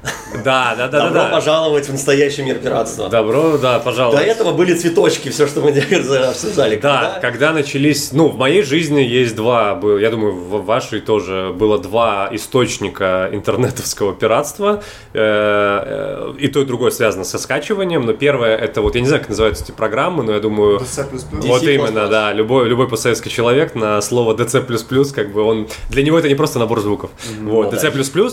Да, 0.44 0.74
да, 0.76 0.88
да, 0.88 1.04
Добро 1.04 1.14
да, 1.14 1.24
да. 1.28 1.30
пожаловать 1.30 1.88
в 1.88 1.92
настоящий 1.92 2.42
мир 2.42 2.58
пиратства. 2.58 3.08
Добро, 3.08 3.56
да, 3.56 3.78
До 3.78 3.84
пожалуйста. 3.84 4.20
этого 4.22 4.52
были 4.52 4.74
цветочки, 4.74 5.28
все, 5.28 5.46
что 5.46 5.60
мы 5.60 5.70
обсуждали. 5.70 6.76
Да, 6.76 7.18
когда 7.20 7.52
начались, 7.52 8.12
ну, 8.12 8.28
в 8.28 8.36
моей 8.36 8.62
жизни 8.62 9.00
есть 9.00 9.36
два, 9.36 9.80
я 10.00 10.10
думаю, 10.10 10.34
в 10.34 10.64
вашей 10.64 11.00
тоже 11.00 11.54
было 11.56 11.78
два 11.78 12.28
источника 12.32 13.28
интернетовского 13.32 14.12
пиратства, 14.12 14.82
Э, 15.16 16.32
э, 16.34 16.34
и 16.40 16.48
то, 16.48 16.62
и 16.62 16.64
другое 16.64 16.90
связано 16.90 17.22
со 17.22 17.38
скачиванием, 17.38 18.04
но 18.04 18.14
первое, 18.14 18.56
это 18.56 18.82
вот, 18.82 18.96
я 18.96 19.00
не 19.00 19.06
знаю, 19.06 19.20
как 19.20 19.28
называются 19.28 19.62
эти 19.62 19.70
программы, 19.70 20.24
но 20.24 20.32
я 20.32 20.40
думаю, 20.40 20.80
DC++. 20.80 21.06
вот 21.30 21.62
именно, 21.62 22.08
да, 22.08 22.32
любой, 22.32 22.68
любой 22.68 22.88
постсоветский 22.88 23.30
человек 23.30 23.76
на 23.76 24.00
слово 24.00 24.34
DC++, 24.34 25.12
как 25.14 25.32
бы 25.32 25.42
он, 25.42 25.68
для 25.90 26.02
него 26.02 26.18
это 26.18 26.28
не 26.28 26.34
просто 26.34 26.58
набор 26.58 26.80
звуков, 26.80 27.10
вот. 27.42 27.72
DC++, 27.72 27.86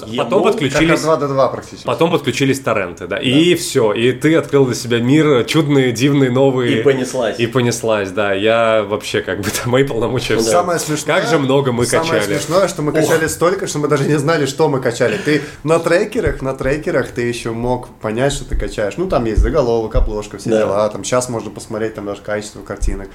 Ему 0.07 0.23
потом 0.23 0.43
как 0.43 0.59
подключились... 0.87 1.01
Как 1.01 1.21
2D2 1.21 1.51
практически. 1.51 1.85
Потом 1.85 2.11
подключились 2.11 2.59
торренты, 2.59 3.07
да. 3.07 3.17
И 3.17 3.55
все. 3.55 3.93
И 3.93 4.11
ты 4.11 4.35
открыл 4.35 4.65
для 4.65 4.75
себя 4.75 4.99
мир 4.99 5.43
чудный, 5.45 5.91
дивный, 5.91 6.29
новый. 6.29 6.79
И 6.79 6.81
понеслась. 6.83 7.39
И 7.39 7.47
понеслась, 7.47 8.11
да. 8.11 8.33
Я 8.33 8.83
вообще 8.83 9.21
как 9.21 9.39
бы 9.41 9.49
там 9.63 9.71
мои 9.71 9.83
полномочия 9.83 10.37
все. 10.37 10.49
Самое 10.51 10.79
смешное, 10.79 11.19
Как 11.21 11.29
же 11.29 11.37
много 11.37 11.71
мы 11.71 11.85
самое 11.85 12.19
качали. 12.21 12.37
смешное, 12.37 12.67
что 12.67 12.81
мы 12.81 12.91
качали 12.91 13.27
столько, 13.27 13.67
что 13.67 13.79
мы 13.79 13.87
даже 13.87 14.05
не 14.05 14.15
знали, 14.17 14.45
что 14.45 14.67
мы 14.69 14.79
качали. 14.81 15.17
Ты 15.17 15.41
на 15.63 15.79
трекерах, 15.79 16.41
на 16.41 16.53
трекерах 16.53 17.07
ты 17.09 17.21
еще 17.21 17.51
мог 17.51 17.89
понять, 17.99 18.33
что 18.33 18.45
ты 18.45 18.55
качаешь. 18.55 18.93
Ну, 18.97 19.07
там 19.07 19.25
есть 19.25 19.41
заголовок, 19.41 19.95
обложка, 19.95 20.37
все 20.37 20.49
Да. 20.49 20.57
дела. 20.59 20.89
Там 20.89 21.03
сейчас 21.03 21.29
можно 21.29 21.49
посмотреть 21.51 21.95
там 21.95 22.05
даже 22.05 22.21
качество 22.21 22.61
картинок. 22.61 23.07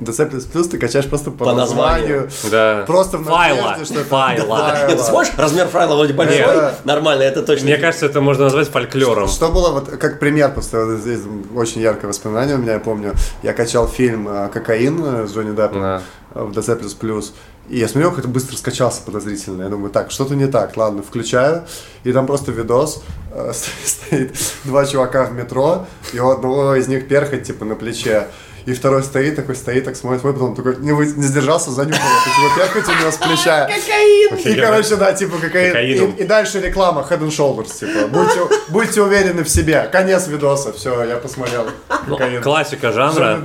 DC++ 0.00 0.68
ты 0.70 0.78
качаешь 0.78 1.06
просто 1.06 1.30
по, 1.30 1.44
По 1.44 1.52
названию. 1.52 2.24
названию. 2.24 2.30
Да. 2.50 2.84
Просто 2.86 3.18
в 3.18 3.24
Файла. 3.24 3.76
что 3.84 3.94
это 3.94 4.04
Файла. 4.04 4.46
файла. 4.56 4.88
Ты 4.96 4.98
сможешь? 5.04 5.32
Размер 5.36 5.68
файла 5.68 5.94
вроде 5.94 6.12
большой, 6.14 6.38
Нет. 6.38 6.74
нормально, 6.84 7.03
это 7.10 7.42
точно. 7.42 7.66
Мне 7.66 7.76
кажется, 7.76 8.06
это 8.06 8.20
можно 8.20 8.44
назвать 8.44 8.68
фольклором. 8.68 9.28
Что 9.28 9.50
было, 9.50 9.70
вот 9.70 9.88
как 9.88 10.18
пример, 10.18 10.52
просто 10.52 10.84
вот 10.84 10.98
здесь 11.00 11.20
очень 11.54 11.80
яркое 11.80 12.08
воспоминание 12.08 12.56
у 12.56 12.58
меня, 12.58 12.74
я 12.74 12.80
помню, 12.80 13.12
я 13.42 13.52
качал 13.52 13.88
фильм 13.88 14.28
э, 14.28 14.48
«Кокаин» 14.52 15.26
с 15.26 15.34
Джонни 15.34 15.54
Деппом 15.54 15.80
Да. 15.80 16.02
в 16.34 16.50
DC++, 16.52 17.24
и 17.68 17.78
я 17.78 17.88
смотрел, 17.88 18.10
как 18.10 18.20
это 18.20 18.28
быстро 18.28 18.56
скачался 18.56 19.02
подозрительно. 19.02 19.62
Я 19.62 19.68
думаю, 19.68 19.90
так, 19.90 20.10
что-то 20.10 20.34
не 20.34 20.46
так, 20.46 20.76
ладно, 20.76 21.02
включаю, 21.02 21.64
и 22.04 22.12
там 22.12 22.26
просто 22.26 22.52
видос, 22.52 23.02
э, 23.32 23.52
стоит 23.84 24.34
два 24.64 24.84
чувака 24.84 25.24
в 25.24 25.32
метро, 25.32 25.86
и 26.12 26.18
у 26.20 26.28
одного 26.28 26.74
из 26.74 26.88
них 26.88 27.08
перхоть, 27.08 27.44
типа, 27.44 27.64
на 27.64 27.74
плече. 27.74 28.28
И 28.66 28.72
второй 28.72 29.02
стоит, 29.02 29.36
такой 29.36 29.56
стоит, 29.56 29.84
так 29.84 29.94
смотрит, 29.96 30.22
вот 30.22 30.34
потом 30.34 30.54
такой 30.56 30.76
не, 30.78 30.92
вы- 30.92 31.06
не 31.06 31.22
сдержался, 31.24 31.70
занюхал, 31.70 32.00
типа 32.00 32.60
перхоть 32.60 32.88
у 32.96 32.98
него 33.00 33.10
с 33.10 33.16
плеча. 33.16 33.68
И, 34.44 34.54
короче, 34.60 34.96
да, 34.96 35.12
типа 35.12 35.36
кокаин. 35.38 35.76
И, 35.76 36.22
и 36.22 36.24
дальше 36.24 36.60
реклама 36.60 37.06
Head 37.08 37.20
and 37.20 37.28
Shoulders, 37.30 37.78
типа, 37.78 38.08
будьте, 38.08 38.40
будьте 38.68 39.02
уверены 39.02 39.44
в 39.44 39.48
себе. 39.48 39.88
Конец 39.92 40.26
видоса, 40.28 40.72
все, 40.72 41.04
я 41.04 41.16
посмотрел. 41.16 41.66
Ну, 42.06 42.16
Кокаин. 42.16 42.42
классика 42.42 42.92
жанра. 42.92 43.40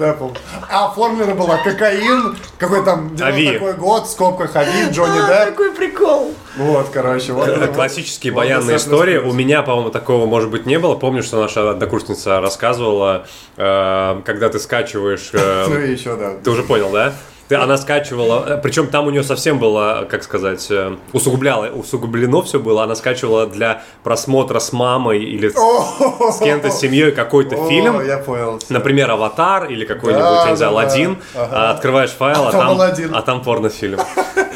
А 0.69 0.87
оформлена 0.87 1.35
была 1.35 1.57
кокаин, 1.57 2.37
какой 2.57 2.83
там 2.83 3.15
такой 3.17 3.73
год, 3.73 4.07
в 4.07 4.11
скобках 4.11 4.55
Ави, 4.55 4.89
Джонни 4.91 5.19
А, 5.19 5.27
Депп. 5.27 5.49
Какой 5.49 5.71
прикол. 5.71 6.33
Вот, 6.57 6.89
короче, 6.89 7.33
вот. 7.33 7.47
Это 7.47 7.67
вот. 7.67 7.75
классические 7.75 8.33
Вот 8.33 8.39
баянные 8.39 8.77
истории. 8.77 9.17
У 9.17 9.31
меня, 9.31 9.61
по-моему, 9.61 9.91
такого, 9.91 10.25
может 10.25 10.49
быть, 10.49 10.65
не 10.65 10.79
было. 10.79 10.95
Помню, 10.95 11.23
что 11.23 11.39
наша 11.41 11.69
однокурсница 11.71 12.41
рассказывала, 12.41 13.27
э, 13.57 14.21
когда 14.25 14.49
ты 14.49 14.59
скачиваешь... 14.59 15.29
э, 15.33 15.65
Ну 15.69 15.79
и 15.79 15.91
еще, 15.91 16.15
да. 16.15 16.35
Ты 16.43 16.49
уже 16.49 16.63
понял, 16.63 16.91
да? 16.91 17.13
Ты, 17.49 17.55
она 17.55 17.77
скачивала, 17.77 18.59
причем 18.61 18.87
там 18.87 19.07
у 19.07 19.09
нее 19.09 19.23
совсем 19.23 19.57
было, 19.57 20.07
как 20.09 20.23
сказать, 20.23 20.67
э, 20.69 20.95
усугубляло, 21.13 21.65
усугублено 21.65 22.43
все 22.43 22.59
было. 22.59 22.83
Она 22.83 22.93
скачивала 22.95 23.47
для 23.47 23.81
просмотра 24.03 24.59
с 24.59 24.71
мамой 24.71 25.23
или 25.23 25.49
с, 25.49 25.55
с 25.55 26.39
кем-то, 26.39 26.69
с 26.69 26.79
семьей 26.79 27.11
какой-то 27.11 27.55
О, 27.55 27.67
фильм. 27.67 28.05
я 28.05 28.19
понял. 28.19 28.59
Например, 28.69 29.09
«Аватар» 29.09 29.65
или 29.65 29.83
какой-нибудь, 29.83 30.23
Да, 30.23 30.43
я 30.45 30.51
не 30.51 30.57
знаю, 30.57 30.73
да. 30.73 30.79
«Аладдин». 30.79 31.17
Ага. 31.33 31.49
а 31.51 31.71
Открываешь 31.71 32.11
файл, 32.11 32.47
а 32.47 32.51
там 32.51 32.61
там, 32.61 32.69
«Аладдин». 32.69 33.15
а 33.15 33.21
там 33.23 33.41
порнофильм. 33.41 33.99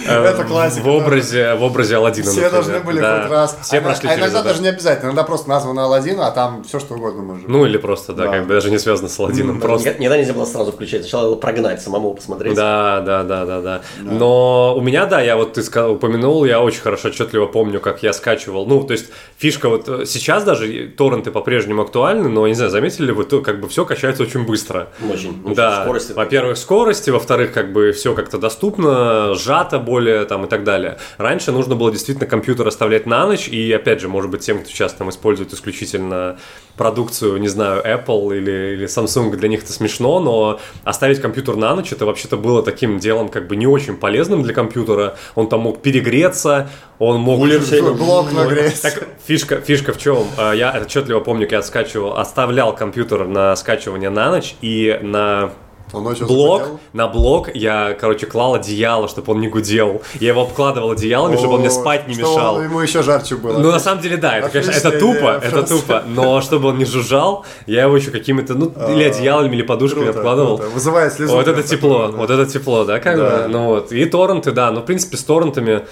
Это 0.08 0.44
классика, 0.44 0.84
В 0.84 0.90
образе, 0.90 1.56
в 1.56 1.64
образе 1.64 1.96
Аладдина. 1.96 2.30
Все 2.30 2.50
должны 2.50 2.80
были 2.82 2.98
хоть 2.98 3.32
раз. 3.32 3.58
Все 3.62 3.78
а, 3.78 3.82
прошли 3.82 4.10
а 4.10 4.16
через 4.16 4.26
иногда 4.26 4.44
даже 4.44 4.62
не 4.62 4.68
обязательно. 4.68 5.08
Иногда 5.08 5.24
просто 5.24 5.50
названо 5.50 5.86
Аладдин, 5.86 6.20
а 6.20 6.32
там 6.32 6.64
все 6.64 6.80
что 6.80 6.96
угодно 6.96 7.24
может. 7.24 7.48
Ну 7.48 7.66
или 7.66 7.78
просто, 7.78 8.14
да, 8.14 8.28
как 8.28 8.44
бы 8.46 8.54
даже 8.54 8.70
не 8.70 8.78
связано 8.78 9.10
с 9.10 9.20
Аладдином, 9.20 9.60
просто. 9.60 9.90
Никогда 9.90 10.04
никогда 10.04 10.18
нельзя 10.18 10.34
было 10.34 10.46
сразу 10.46 10.72
включать. 10.72 11.02
Сначала 11.02 11.36
прогнать, 11.36 11.82
самому 11.82 12.14
посмотреть. 12.14 12.56
Да, 12.56 12.83
да, 13.02 13.24
да, 13.24 13.46
да, 13.46 13.62
да. 13.62 13.82
Но 14.02 14.76
у 14.78 14.82
меня, 14.82 15.06
да, 15.06 15.22
я 15.22 15.36
вот 15.36 15.54
ты 15.54 15.82
упомянул, 15.82 16.46
я 16.46 16.62
очень 16.62 16.82
хорошо 16.82 17.10
отчетливо 17.10 17.46
помню, 17.46 17.80
как 17.80 18.04
я 18.04 18.14
скачивал. 18.14 18.66
Ну, 18.66 18.84
то 18.84 18.94
есть 18.94 19.08
фишка 19.38 19.70
вот 19.70 19.88
э, 19.88 20.06
сейчас 20.06 20.44
даже 20.44 20.88
торренты 20.98 21.32
по-прежнему 21.32 21.82
актуальны, 21.82 22.30
но, 22.30 22.48
не 22.48 22.54
знаю, 22.54 22.72
заметили 22.72 23.08
ли 23.08 23.12
вы, 23.12 23.26
то 23.26 23.42
как 23.42 23.60
бы 23.62 23.68
все 23.68 23.86
качается 23.86 24.24
очень 24.24 24.46
быстро. 24.46 24.90
Очень. 25.12 25.54
Да, 25.54 25.84
скорости. 25.84 26.14
во-первых, 26.14 26.58
скорости, 26.58 27.10
во-вторых, 27.10 27.54
как 27.54 27.74
бы 27.74 27.92
все 27.92 28.14
как-то 28.14 28.38
доступно, 28.38 29.36
сжато 29.36 29.80
более 29.80 30.26
там 30.26 30.46
и 30.46 30.48
так 30.48 30.64
далее. 30.64 30.98
Раньше 31.18 31.52
нужно 31.52 31.76
было 31.76 31.92
действительно 31.92 32.28
компьютер 32.28 32.68
оставлять 32.68 33.06
на 33.06 33.26
ночь, 33.26 33.48
и 33.48 33.72
опять 33.72 34.02
же, 34.02 34.08
может 34.08 34.32
быть, 34.32 34.42
тем, 34.42 34.60
кто 34.60 34.70
сейчас 34.70 34.94
там 34.94 35.10
использует 35.10 35.54
исключительно 35.54 36.38
продукцию, 36.78 37.38
не 37.38 37.48
знаю, 37.48 37.84
Apple 37.84 38.36
или, 38.36 38.74
или 38.74 38.88
Samsung, 38.88 39.36
для 39.36 39.50
них 39.50 39.64
это 39.64 39.74
смешно, 39.74 40.20
но 40.20 40.60
оставить 40.84 41.22
компьютер 41.22 41.56
на 41.56 41.76
ночь, 41.76 41.92
это 41.92 42.06
вообще-то 42.06 42.38
было 42.38 42.64
таким 42.74 42.98
делом 43.00 43.30
как 43.30 43.48
бы 43.48 43.56
не 43.56 43.68
очень 43.68 43.96
полезным 43.96 44.42
для 44.42 44.54
компьютера. 44.54 45.16
Он 45.36 45.48
там 45.48 45.62
мог 45.62 45.82
перегреться, 45.82 46.70
он 47.00 47.20
мог... 47.20 47.40
Кулер 47.40 47.62
Блок 47.94 48.34
нагреть. 48.34 48.82
Так, 48.82 49.08
фишка, 49.26 49.62
фишка 49.62 49.94
в 49.94 49.98
чем? 49.98 50.26
А, 50.38 50.54
Я 50.54 50.72
отчетливо 50.82 51.20
помню, 51.20 51.46
как 51.46 51.52
я 51.52 51.62
скачивал, 51.62 52.18
оставлял 52.18 52.76
компьютер 52.76 53.28
на 53.28 53.56
скачивание 53.56 54.10
на 54.10 54.32
ночь 54.32 54.56
и 54.62 55.00
на 55.02 55.52
Он 55.94 56.04
блок, 56.04 56.18
захотел. 56.64 56.80
на 56.94 57.08
блок 57.08 57.50
я, 57.54 57.94
короче, 58.00 58.26
клал 58.26 58.56
одеяло, 58.56 59.08
чтобы 59.08 59.32
он 59.34 59.40
не 59.42 59.48
гудел. 59.48 60.02
Я 60.20 60.30
его 60.30 60.42
обкладывал 60.42 60.92
одеялами, 60.92 61.38
чтобы 61.38 61.54
он 61.54 61.60
мне 61.60 61.70
О, 61.70 61.72
спать 61.72 62.08
не 62.08 62.16
мешал. 62.16 62.62
Ему 62.62 62.80
еще 62.82 63.04
жарче 63.04 63.36
было. 63.36 63.58
Ну, 63.60 63.72
на 63.72 63.80
самом 63.80 64.02
деле, 64.02 64.18
да, 64.18 64.38
это, 64.40 64.50
конечно, 64.50 64.72
это 64.72 64.92
тупо, 65.00 65.18
идея, 65.18 65.38
это 65.38 65.50
просто. 65.58 65.76
тупо, 65.78 66.04
но 66.08 66.42
чтобы 66.42 66.70
он 66.70 66.78
не 66.78 66.86
жужжал, 66.86 67.46
я 67.68 67.84
его 67.84 67.96
еще 67.96 68.12
какими-то, 68.12 68.56
ну, 68.56 68.74
или 68.90 69.04
одеялами, 69.04 69.56
или 69.56 69.62
подушками 69.62 70.06
Круто, 70.06 70.20
обкладывал. 70.20 70.58
круто. 70.58 70.74
Вызывает 70.74 71.14
слезу. 71.14 71.34
Вот 71.36 71.48
это 71.48 71.64
тепло, 71.64 72.08
да. 72.08 72.18
вот 72.18 72.30
это 72.30 72.46
тепло, 72.46 72.84
да, 72.86 73.00
как 73.00 73.18
Да. 73.18 73.30
бы, 73.44 73.48
ну 73.50 73.66
вот. 73.68 73.92
И 73.92 74.04
торренты, 74.06 74.52
да, 74.52 74.72
ну, 74.72 74.82
в 74.82 74.86
принципе, 74.86 75.16
с 75.18 75.24
торрентами 75.24 75.86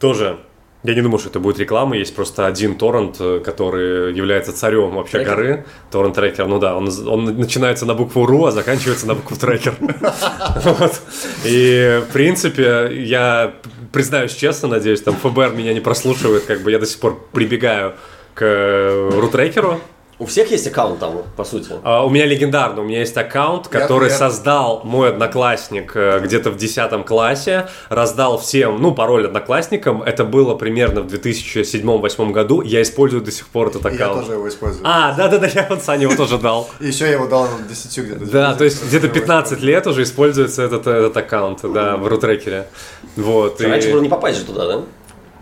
тоже 0.00 0.38
я 0.84 0.94
не 0.94 1.02
думаю, 1.02 1.18
что 1.18 1.28
это 1.28 1.40
будет 1.40 1.58
реклама, 1.58 1.96
есть 1.96 2.14
просто 2.14 2.46
один 2.46 2.76
торрент, 2.76 3.16
э, 3.18 3.40
который 3.44 4.14
является 4.14 4.52
царем 4.52 4.94
вообще 4.94 5.18
Трекер? 5.18 5.34
горы. 5.34 5.64
Торрент 5.90 6.14
трекер, 6.14 6.46
ну 6.46 6.58
да, 6.58 6.76
он, 6.76 6.88
он 7.06 7.24
начинается 7.36 7.84
на 7.84 7.94
букву 7.94 8.26
РУ, 8.26 8.46
а 8.46 8.52
заканчивается 8.52 9.08
на 9.08 9.14
букву 9.14 9.36
трекер. 9.36 9.74
И, 11.44 12.00
в 12.08 12.12
принципе, 12.12 12.90
я 12.92 13.54
признаюсь 13.92 14.34
честно, 14.34 14.68
надеюсь, 14.68 15.02
там 15.02 15.16
ФБР 15.16 15.52
меня 15.54 15.74
не 15.74 15.80
прослушивает, 15.80 16.44
как 16.44 16.62
бы 16.62 16.70
я 16.70 16.78
до 16.78 16.86
сих 16.86 17.00
пор 17.00 17.20
прибегаю 17.32 17.94
к 18.34 18.42
э, 18.44 19.10
рутрекеру. 19.14 19.80
У 20.20 20.26
всех 20.26 20.50
есть 20.50 20.66
аккаунт 20.66 20.98
там, 20.98 21.22
по 21.36 21.44
сути. 21.44 21.70
А, 21.84 22.04
У 22.04 22.10
меня 22.10 22.26
легендарно, 22.26 22.80
у 22.80 22.84
меня 22.84 22.98
есть 23.00 23.16
аккаунт, 23.16 23.66
Я- 23.72 23.78
который 23.80 24.08
я- 24.08 24.16
создал 24.16 24.80
мой 24.82 25.10
одноклассник 25.10 25.92
э, 25.94 26.18
где-то 26.24 26.50
в 26.50 26.56
10 26.56 27.04
классе, 27.04 27.68
раздал 27.88 28.36
всем, 28.36 28.82
ну, 28.82 28.92
пароль 28.92 29.26
одноклассникам, 29.26 30.02
это 30.02 30.24
было 30.24 30.56
примерно 30.56 31.02
в 31.02 31.06
2007-2008 31.06 32.32
году, 32.32 32.62
я 32.62 32.82
использую 32.82 33.22
до 33.22 33.30
сих 33.30 33.46
пор 33.46 33.68
этот 33.68 33.86
И 33.86 33.88
Я 33.90 33.94
аккаунт. 33.94 34.20
тоже 34.22 34.32
его 34.32 34.48
использую. 34.48 34.82
А, 34.84 35.14
да-да-да, 35.14 35.46
я 35.54 35.66
вот 35.70 35.82
Сане 35.84 36.02
его 36.04 36.16
тоже 36.16 36.38
дал. 36.38 36.68
И 36.80 36.86
еще 36.88 37.04
я 37.04 37.12
его 37.12 37.28
дал 37.28 37.46
10 37.68 37.98
где-то. 38.04 38.26
Да, 38.26 38.54
то 38.54 38.64
есть 38.64 38.84
где-то 38.84 39.06
Его 39.06 39.14
15 39.14 39.60
лет 39.60 39.86
уже 39.86 40.02
используется 40.02 40.62
этот, 40.62 40.86
этот 40.88 41.16
аккаунт, 41.16 41.60
да, 41.62 41.96
в 41.96 42.08
рутрекере. 42.08 42.66
Вот. 43.14 43.60
Раньше 43.60 43.92
было 43.92 44.00
не 44.00 44.08
попасть 44.08 44.38
же 44.40 44.44
туда, 44.44 44.66
да? 44.66 44.80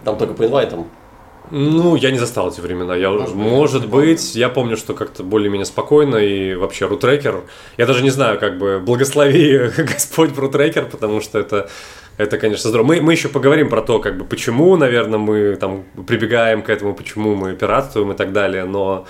Там 0.04 0.18
только 0.18 0.34
по 0.34 0.44
инвайтам. 0.44 0.86
Ну, 1.50 1.96
я 1.96 2.10
не 2.10 2.18
застал 2.18 2.50
эти 2.50 2.60
времена. 2.60 2.96
Я, 2.96 3.10
может 3.10 3.34
быть, 3.34 3.36
не 3.36 3.90
помню. 3.90 3.90
быть, 3.90 4.34
я 4.34 4.48
помню, 4.48 4.76
что 4.76 4.94
как-то 4.94 5.22
более-менее 5.22 5.64
спокойно 5.64 6.16
и 6.16 6.54
вообще 6.54 6.86
рутрекер. 6.86 7.44
Я 7.76 7.86
даже 7.86 8.02
не 8.02 8.10
знаю, 8.10 8.38
как 8.38 8.58
бы 8.58 8.80
благослови 8.84 9.70
Господь 9.76 10.36
рутрекер, 10.36 10.86
потому 10.86 11.20
что 11.20 11.38
это, 11.38 11.68
это, 12.16 12.38
конечно, 12.38 12.68
здорово. 12.68 12.88
Мы, 12.88 13.00
мы 13.00 13.12
еще 13.12 13.28
поговорим 13.28 13.68
про 13.68 13.82
то, 13.82 14.00
как 14.00 14.18
бы 14.18 14.24
почему, 14.24 14.76
наверное, 14.76 15.18
мы 15.18 15.56
там 15.56 15.84
прибегаем 16.06 16.62
к 16.62 16.70
этому, 16.70 16.94
почему 16.94 17.34
мы 17.34 17.54
пиратствуем 17.54 18.12
и 18.12 18.16
так 18.16 18.32
далее, 18.32 18.64
но 18.64 19.06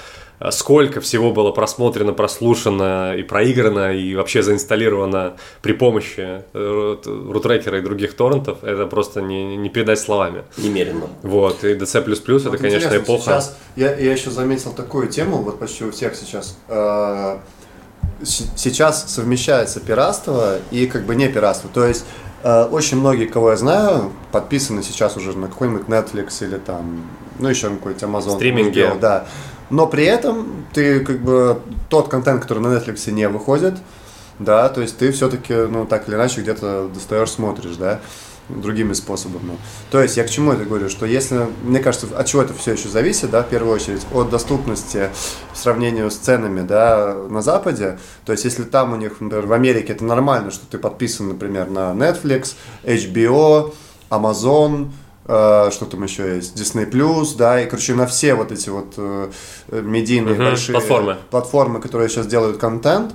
сколько 0.51 1.01
всего 1.01 1.33
было 1.33 1.51
просмотрено, 1.51 2.13
прослушано 2.13 3.15
и 3.17 3.23
проиграно 3.23 3.95
и 3.95 4.15
вообще 4.15 4.43
заинсталлировано 4.43 5.37
при 5.63 5.73
помощи 5.73 6.21
э, 6.21 6.43
рут- 6.53 7.07
рутрекера 7.07 7.79
и 7.79 7.83
других 7.83 8.15
торрентов, 8.15 8.63
это 8.63 8.87
просто 8.87 9.23
не, 9.23 9.57
не 9.57 9.69
передать 9.69 9.99
словами. 9.99 10.45
Немерено. 10.59 11.09
Вот, 11.23 11.65
и 11.65 11.75
DC++ 11.75 11.99
это, 12.01 12.11
Вот 12.51 12.61
конечно, 12.61 12.67
интересно, 12.67 12.97
эпоха. 12.97 13.23
Сейчас, 13.23 13.57
я, 13.77 13.97
я 13.97 14.13
еще 14.13 14.31
заметил 14.31 14.73
такую 14.73 15.09
тему, 15.09 15.39
вот 15.39 15.59
почти 15.59 15.85
у 15.85 15.91
всех 15.91 16.15
сейчас. 16.15 16.59
Э, 16.69 17.39
сейчас 18.23 19.13
совмещается 19.13 19.81
пиратство 19.81 20.59
и 20.71 20.87
как 20.87 21.05
бы 21.05 21.15
не 21.15 21.29
пиратство. 21.29 21.71
То 21.73 21.87
есть 21.87 22.05
э, 22.43 22.65
очень 22.65 22.99
многие, 22.99 23.27
кого 23.27 23.51
я 23.51 23.57
знаю, 23.57 24.13
подписаны 24.33 24.83
сейчас 24.83 25.17
уже 25.17 25.37
на 25.37 25.49
какой-нибудь 25.49 25.87
Netflix 25.87 26.45
или 26.47 26.59
там, 26.59 27.07
ну 27.39 27.49
еще 27.49 27.69
на 27.69 27.77
какой-нибудь 27.77 28.03
Amazon. 28.03 28.37
Стриминги. 28.37 28.87
Да. 29.01 29.27
Но 29.71 29.87
при 29.87 30.05
этом 30.05 30.67
ты 30.73 31.01
как 31.01 31.21
бы 31.21 31.61
тот 31.89 32.09
контент, 32.09 32.43
который 32.43 32.61
на 32.61 32.77
Netflix 32.77 33.11
не 33.11 33.29
выходит, 33.29 33.75
да, 34.39 34.69
то 34.69 34.81
есть 34.81 34.99
ты 34.99 35.13
все-таки, 35.13 35.55
ну, 35.55 35.87
так 35.87 36.09
или 36.09 36.15
иначе, 36.15 36.43
где-то 36.43 36.89
достаешь, 36.93 37.31
смотришь, 37.31 37.77
да, 37.77 38.01
другими 38.49 38.93
способами. 38.93 39.57
То 39.91 40.01
есть 40.01 40.17
я 40.17 40.25
к 40.25 40.31
чему 40.31 40.53
это 40.53 40.65
говорю, 40.65 40.89
что 40.89 41.05
если, 41.05 41.47
мне 41.63 41.81
кажется, 41.81 42.07
от 42.17 42.27
чего 42.27 42.43
это 42.43 42.55
все 42.55 42.73
еще 42.73 42.89
зависит, 42.89 43.31
да, 43.31 43.43
в 43.43 43.49
первую 43.49 43.75
очередь, 43.75 44.07
от 44.13 44.31
доступности 44.31 45.11
в 45.53 45.59
сравнении 45.59 46.09
с 46.09 46.17
ценами, 46.17 46.61
да, 46.61 47.15
на 47.29 47.43
Западе, 47.43 47.99
то 48.25 48.33
есть 48.33 48.45
если 48.45 48.63
там 48.63 48.93
у 48.93 48.97
них, 48.97 49.21
например, 49.21 49.47
в 49.47 49.53
Америке 49.53 49.95
это 49.95 50.05
нормально, 50.05 50.51
что 50.51 50.65
ты 50.71 50.79
подписан, 50.79 51.29
например, 51.29 51.71
на 51.71 51.93
Netflix, 51.93 52.55
HBO, 52.85 53.75
Amazon, 54.11 54.91
что 55.27 55.87
там 55.91 56.05
еще 56.05 56.37
есть, 56.37 56.57
Disney+, 56.57 56.87
да, 57.37 57.61
и, 57.61 57.67
короче, 57.69 57.95
на 57.95 58.07
все 58.07 58.35
вот 58.35 58.53
эти 58.53 58.69
вот 58.69 58.95
э, 58.97 59.31
медийные 59.71 60.35
Мгм, 60.35 60.45
большие 60.45 60.75
платформы. 60.75 61.17
платформы, 61.31 61.81
которые 61.81 62.09
сейчас 62.09 62.27
делают 62.27 62.59
контент, 62.59 63.13
э, 63.13 63.15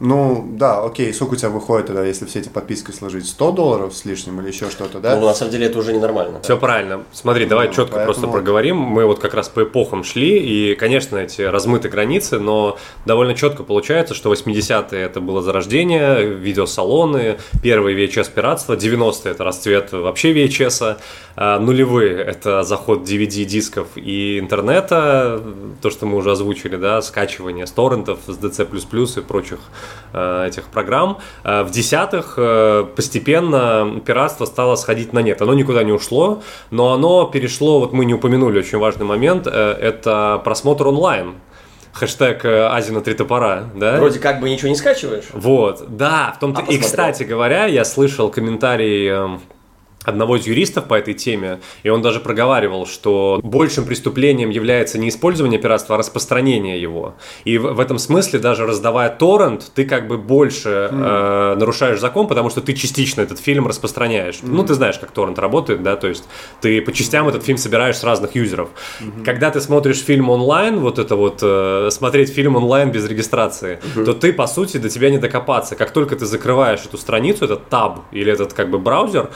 ну, 0.00 0.46
да, 0.52 0.82
окей, 0.84 1.12
сколько 1.14 1.34
у 1.34 1.36
тебя 1.36 1.50
выходит 1.50 1.86
тогда, 1.86 2.04
если 2.04 2.24
все 2.24 2.40
эти 2.40 2.48
подписки 2.48 2.90
сложить? 2.90 3.26
100 3.28 3.52
долларов 3.52 3.94
с 3.94 4.04
лишним 4.04 4.40
или 4.40 4.48
еще 4.48 4.68
что-то, 4.70 4.98
да? 4.98 5.16
Ну, 5.16 5.26
на 5.26 5.34
самом 5.34 5.52
деле, 5.52 5.66
это 5.66 5.78
уже 5.78 5.92
ненормально. 5.92 6.40
Все 6.42 6.56
правильно. 6.56 7.02
Смотри, 7.12 7.46
давай 7.46 7.68
Ну, 7.68 7.72
четко 7.72 7.96
поэтому- 7.96 8.04
просто 8.06 8.26
проговорим. 8.28 8.76
Мы 8.78 9.04
вот 9.06 9.18
как 9.20 9.34
раз 9.34 9.48
по 9.48 9.62
эпохам 9.62 10.02
шли, 10.02 10.38
и, 10.38 10.74
конечно, 10.74 11.16
эти 11.18 11.42
размыты 11.42 11.88
границы, 11.88 12.38
но 12.40 12.78
довольно 13.04 13.34
четко 13.34 13.62
получается, 13.62 14.14
что 14.14 14.30
80-е 14.32 15.00
это 15.02 15.20
было 15.20 15.40
зарождение, 15.42 16.24
видеосалоны, 16.24 17.38
первые 17.62 17.96
VHS 17.96 18.30
пиратство, 18.34 18.74
90-е 18.74 19.32
это 19.32 19.44
расцвет 19.44 19.92
вообще 19.92 20.32
VHS, 20.32 20.96
а 21.36 21.58
нулевые 21.60 22.16
это 22.22 22.62
заход 22.62 23.02
DVD-дисков 23.02 23.88
и 23.96 24.38
интернета, 24.38 25.42
то, 25.82 25.90
что 25.90 26.06
мы 26.06 26.16
уже 26.16 26.32
озвучили, 26.32 26.76
да, 26.76 27.02
скачивание 27.02 27.66
с 27.66 27.70
торрентов, 27.70 28.18
с 28.26 28.36
DC++, 28.38 28.66
и 28.96 29.20
прочих 29.20 29.58
э, 30.12 30.46
этих 30.46 30.64
программ. 30.64 31.18
Э, 31.44 31.62
в 31.62 31.70
десятых 31.70 32.34
э, 32.36 32.86
постепенно 32.96 34.00
пиратство 34.04 34.46
стало 34.46 34.76
сходить 34.76 35.12
на 35.12 35.20
нет. 35.20 35.42
Оно 35.42 35.54
никуда 35.54 35.84
не 35.84 35.92
ушло, 35.92 36.42
но 36.70 36.92
оно 36.92 37.26
перешло, 37.26 37.80
вот 37.80 37.92
мы 37.92 38.04
не 38.04 38.14
упомянули 38.14 38.58
очень 38.58 38.78
важный 38.78 39.04
момент, 39.04 39.46
это 39.46 40.40
просмотр 40.44 40.88
онлайн 40.88 41.34
хэштег 41.92 42.44
Азина 42.44 43.00
три 43.00 43.14
топора, 43.14 43.64
да? 43.74 43.96
Вроде 43.96 44.18
как 44.18 44.40
бы 44.40 44.50
ничего 44.50 44.68
не 44.68 44.76
скачиваешь. 44.76 45.24
Вот, 45.32 45.84
да, 45.96 46.32
в 46.36 46.38
том-то... 46.38 46.60
А 46.60 46.62
и, 46.64 46.78
посмотрел? 46.78 46.88
кстати 46.88 47.22
говоря, 47.22 47.64
я 47.64 47.86
слышал 47.86 48.30
комментарий 48.30 49.08
эм, 49.08 49.40
одного 50.06 50.36
из 50.36 50.46
юристов 50.46 50.86
по 50.86 50.94
этой 50.94 51.14
теме, 51.14 51.60
и 51.82 51.90
он 51.90 52.00
даже 52.00 52.20
проговаривал, 52.20 52.86
что 52.86 53.40
большим 53.42 53.84
преступлением 53.84 54.50
является 54.50 54.98
не 54.98 55.08
использование 55.08 55.58
пиратства, 55.58 55.96
а 55.96 55.98
распространение 55.98 56.80
его. 56.80 57.16
И 57.44 57.58
в, 57.58 57.74
в 57.74 57.80
этом 57.80 57.98
смысле, 57.98 58.38
даже 58.38 58.66
раздавая 58.66 59.10
торрент, 59.10 59.72
ты 59.74 59.84
как 59.84 60.06
бы 60.06 60.16
больше 60.16 60.88
э, 60.90 61.56
нарушаешь 61.58 61.98
закон, 61.98 62.28
потому 62.28 62.50
что 62.50 62.60
ты 62.60 62.72
частично 62.72 63.20
этот 63.20 63.40
фильм 63.40 63.66
распространяешь. 63.66 64.38
Ну, 64.42 64.64
ты 64.64 64.74
знаешь, 64.74 64.98
как 64.98 65.10
торрент 65.10 65.38
работает, 65.38 65.82
да, 65.82 65.96
то 65.96 66.06
есть 66.06 66.24
ты 66.60 66.80
по 66.80 66.92
частям 66.92 67.28
этот 67.28 67.44
фильм 67.44 67.58
собираешь 67.58 67.96
с 67.96 68.04
разных 68.04 68.36
юзеров. 68.36 68.68
Когда 69.24 69.50
ты 69.50 69.60
смотришь 69.60 69.98
фильм 69.98 70.30
онлайн, 70.30 70.78
вот 70.78 70.98
это 71.00 71.16
вот, 71.16 71.40
э, 71.42 71.88
смотреть 71.90 72.32
фильм 72.32 72.54
онлайн 72.54 72.92
без 72.92 73.06
регистрации, 73.08 73.80
то 73.94 74.14
ты, 74.14 74.32
по 74.32 74.46
сути, 74.46 74.76
до 74.76 74.88
тебя 74.88 75.10
не 75.10 75.18
докопаться. 75.18 75.74
Как 75.74 75.90
только 75.90 76.14
ты 76.14 76.26
закрываешь 76.26 76.84
эту 76.84 76.96
страницу, 76.96 77.44
этот 77.44 77.68
таб 77.68 78.00
или 78.12 78.32
этот 78.32 78.52
как 78.52 78.70
бы 78.70 78.78
браузер, 78.78 79.30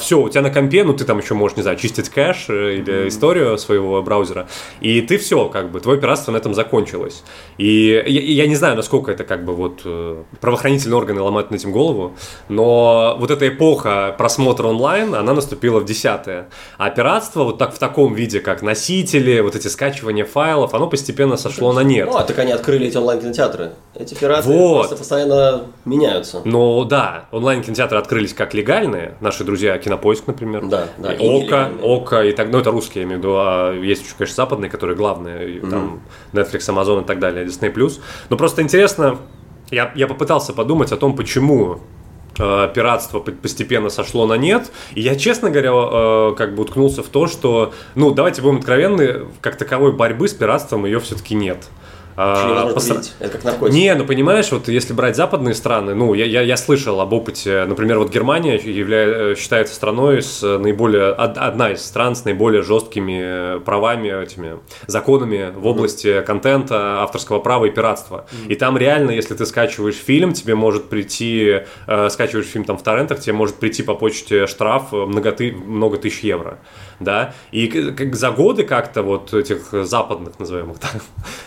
все, 0.00 0.15
у 0.22 0.28
тебя 0.28 0.42
на 0.42 0.50
компе, 0.50 0.84
ну 0.84 0.94
ты 0.94 1.04
там 1.04 1.18
еще 1.18 1.34
можешь, 1.34 1.56
не 1.56 1.62
знаю, 1.62 1.78
чистить 1.78 2.08
кэш 2.08 2.46
э, 2.48 2.76
или 2.76 3.08
историю 3.08 3.58
своего 3.58 4.02
браузера, 4.02 4.48
и 4.80 5.00
ты 5.00 5.18
все, 5.18 5.48
как 5.48 5.70
бы, 5.70 5.80
твое 5.80 6.00
пиратство 6.00 6.32
на 6.32 6.36
этом 6.38 6.54
закончилось. 6.54 7.24
И 7.58 8.02
я, 8.06 8.20
я 8.20 8.46
не 8.46 8.54
знаю, 8.54 8.76
насколько 8.76 9.10
это 9.10 9.24
как 9.24 9.44
бы 9.44 9.54
вот 9.54 9.82
э, 9.84 10.22
правоохранительные 10.40 10.96
органы 10.96 11.20
ломают 11.20 11.50
над 11.50 11.60
этим 11.60 11.72
голову, 11.72 12.14
но 12.48 13.16
вот 13.18 13.30
эта 13.30 13.48
эпоха 13.48 14.14
просмотра 14.16 14.66
онлайн, 14.66 15.14
она 15.14 15.34
наступила 15.34 15.80
в 15.80 15.84
десятые. 15.84 16.48
А 16.78 16.90
пиратство 16.90 17.44
вот 17.44 17.58
так 17.58 17.74
в 17.74 17.78
таком 17.78 18.14
виде, 18.14 18.40
как 18.40 18.62
носители, 18.62 19.40
вот 19.40 19.54
эти 19.54 19.68
скачивания 19.68 20.24
файлов, 20.24 20.74
оно 20.74 20.88
постепенно 20.88 21.36
сошло 21.36 21.72
на 21.72 21.80
нет. 21.80 22.08
Ну, 22.10 22.16
а 22.16 22.24
так 22.24 22.38
они 22.38 22.52
открыли 22.52 22.86
эти 22.86 22.96
онлайн-кинотеатры. 22.96 23.72
Эти 23.94 24.14
пираты 24.14 24.48
Вот. 24.48 24.78
просто 24.80 24.96
постоянно 24.96 25.66
меняются. 25.84 26.42
Но 26.44 26.84
да, 26.84 27.26
онлайн-кинотеатры 27.32 27.98
открылись 27.98 28.34
как 28.34 28.54
легальные, 28.54 29.16
наши 29.20 29.44
друзья 29.44 29.76
Кинопоиск, 29.78 29.96
например. 30.26 30.66
Да, 30.66 30.88
да, 30.98 31.12
и 31.12 31.28
Ока. 31.28 31.70
Ока 31.82 32.24
и 32.24 32.32
так, 32.32 32.50
ну 32.50 32.58
это 32.58 32.70
русские, 32.70 33.02
я 33.02 33.06
имею 33.06 33.20
в 33.20 33.22
виду, 33.22 33.34
а 33.36 33.72
есть 33.72 34.04
еще, 34.04 34.14
конечно, 34.16 34.36
западные, 34.36 34.70
которые 34.70 34.96
главные, 34.96 35.56
и 35.56 35.60
там 35.60 36.00
Netflix, 36.32 36.60
Amazon 36.68 37.02
и 37.02 37.04
так 37.04 37.18
далее, 37.18 37.46
Disney+. 37.46 37.92
Но 38.30 38.36
просто 38.36 38.62
интересно, 38.62 39.18
я, 39.70 39.92
я 39.94 40.06
попытался 40.06 40.52
подумать 40.52 40.92
о 40.92 40.96
том, 40.96 41.16
почему 41.16 41.80
э, 42.38 42.68
пиратство 42.74 43.20
по- 43.20 43.32
постепенно 43.32 43.88
сошло 43.90 44.26
на 44.26 44.34
нет. 44.34 44.70
И 44.94 45.00
я, 45.00 45.16
честно 45.16 45.50
говоря, 45.50 45.70
э, 45.72 46.34
как 46.36 46.54
бы 46.54 46.62
уткнулся 46.62 47.02
в 47.02 47.08
то, 47.08 47.26
что, 47.26 47.72
ну, 47.94 48.12
давайте 48.12 48.42
будем 48.42 48.58
откровенны, 48.58 49.26
как 49.40 49.56
таковой 49.56 49.92
борьбы 49.92 50.28
с 50.28 50.34
пиратством 50.34 50.84
ее 50.86 51.00
все-таки 51.00 51.34
нет. 51.34 51.68
А, 52.16 52.72
по. 52.72 53.12
Это 53.20 53.32
как 53.32 53.44
наркотик. 53.44 53.74
не, 53.74 53.94
ну 53.94 54.06
понимаешь, 54.06 54.50
вот 54.50 54.68
если 54.68 54.92
брать 54.94 55.16
западные 55.16 55.54
страны, 55.54 55.94
ну 55.94 56.14
я, 56.14 56.24
я, 56.24 56.40
я 56.42 56.56
слышал 56.56 57.00
об 57.00 57.12
опыте, 57.12 57.64
например, 57.66 57.98
вот 57.98 58.10
Германия 58.10 58.56
явля- 58.58 59.34
считается 59.36 59.74
страной 59.74 60.22
с 60.22 60.40
наиболее 60.42 61.12
од- 61.12 61.36
одна 61.38 61.72
из 61.72 61.84
стран 61.84 62.16
с 62.16 62.24
наиболее 62.24 62.62
жесткими 62.62 63.58
правами, 63.60 64.22
этими 64.22 64.58
законами 64.86 65.52
в 65.54 65.66
области 65.66 66.22
контента, 66.22 67.02
авторского 67.02 67.38
права 67.38 67.66
и 67.66 67.70
пиратства. 67.70 68.26
И 68.48 68.54
там 68.54 68.78
реально, 68.78 69.10
если 69.10 69.34
ты 69.34 69.44
скачиваешь 69.44 69.96
фильм, 69.96 70.32
тебе 70.32 70.54
может 70.54 70.88
прийти, 70.88 71.60
э, 71.86 72.08
скачиваешь 72.10 72.46
фильм 72.46 72.64
там 72.64 72.78
в 72.78 72.82
торрентах, 72.82 73.20
тебе 73.20 73.34
может 73.34 73.56
прийти 73.56 73.82
по 73.82 73.94
почте 73.94 74.46
штраф 74.46 74.92
много, 74.92 75.32
ты- 75.32 75.52
много 75.52 75.98
тысяч 75.98 76.20
евро, 76.20 76.58
да. 77.00 77.34
И 77.50 77.66
как 77.68 78.14
за 78.16 78.30
годы 78.30 78.64
как-то 78.64 79.02
вот 79.02 79.32
этих 79.34 79.68
западных, 79.72 80.38
назовем 80.38 80.72
их 80.72 80.78
так, 80.78 81.02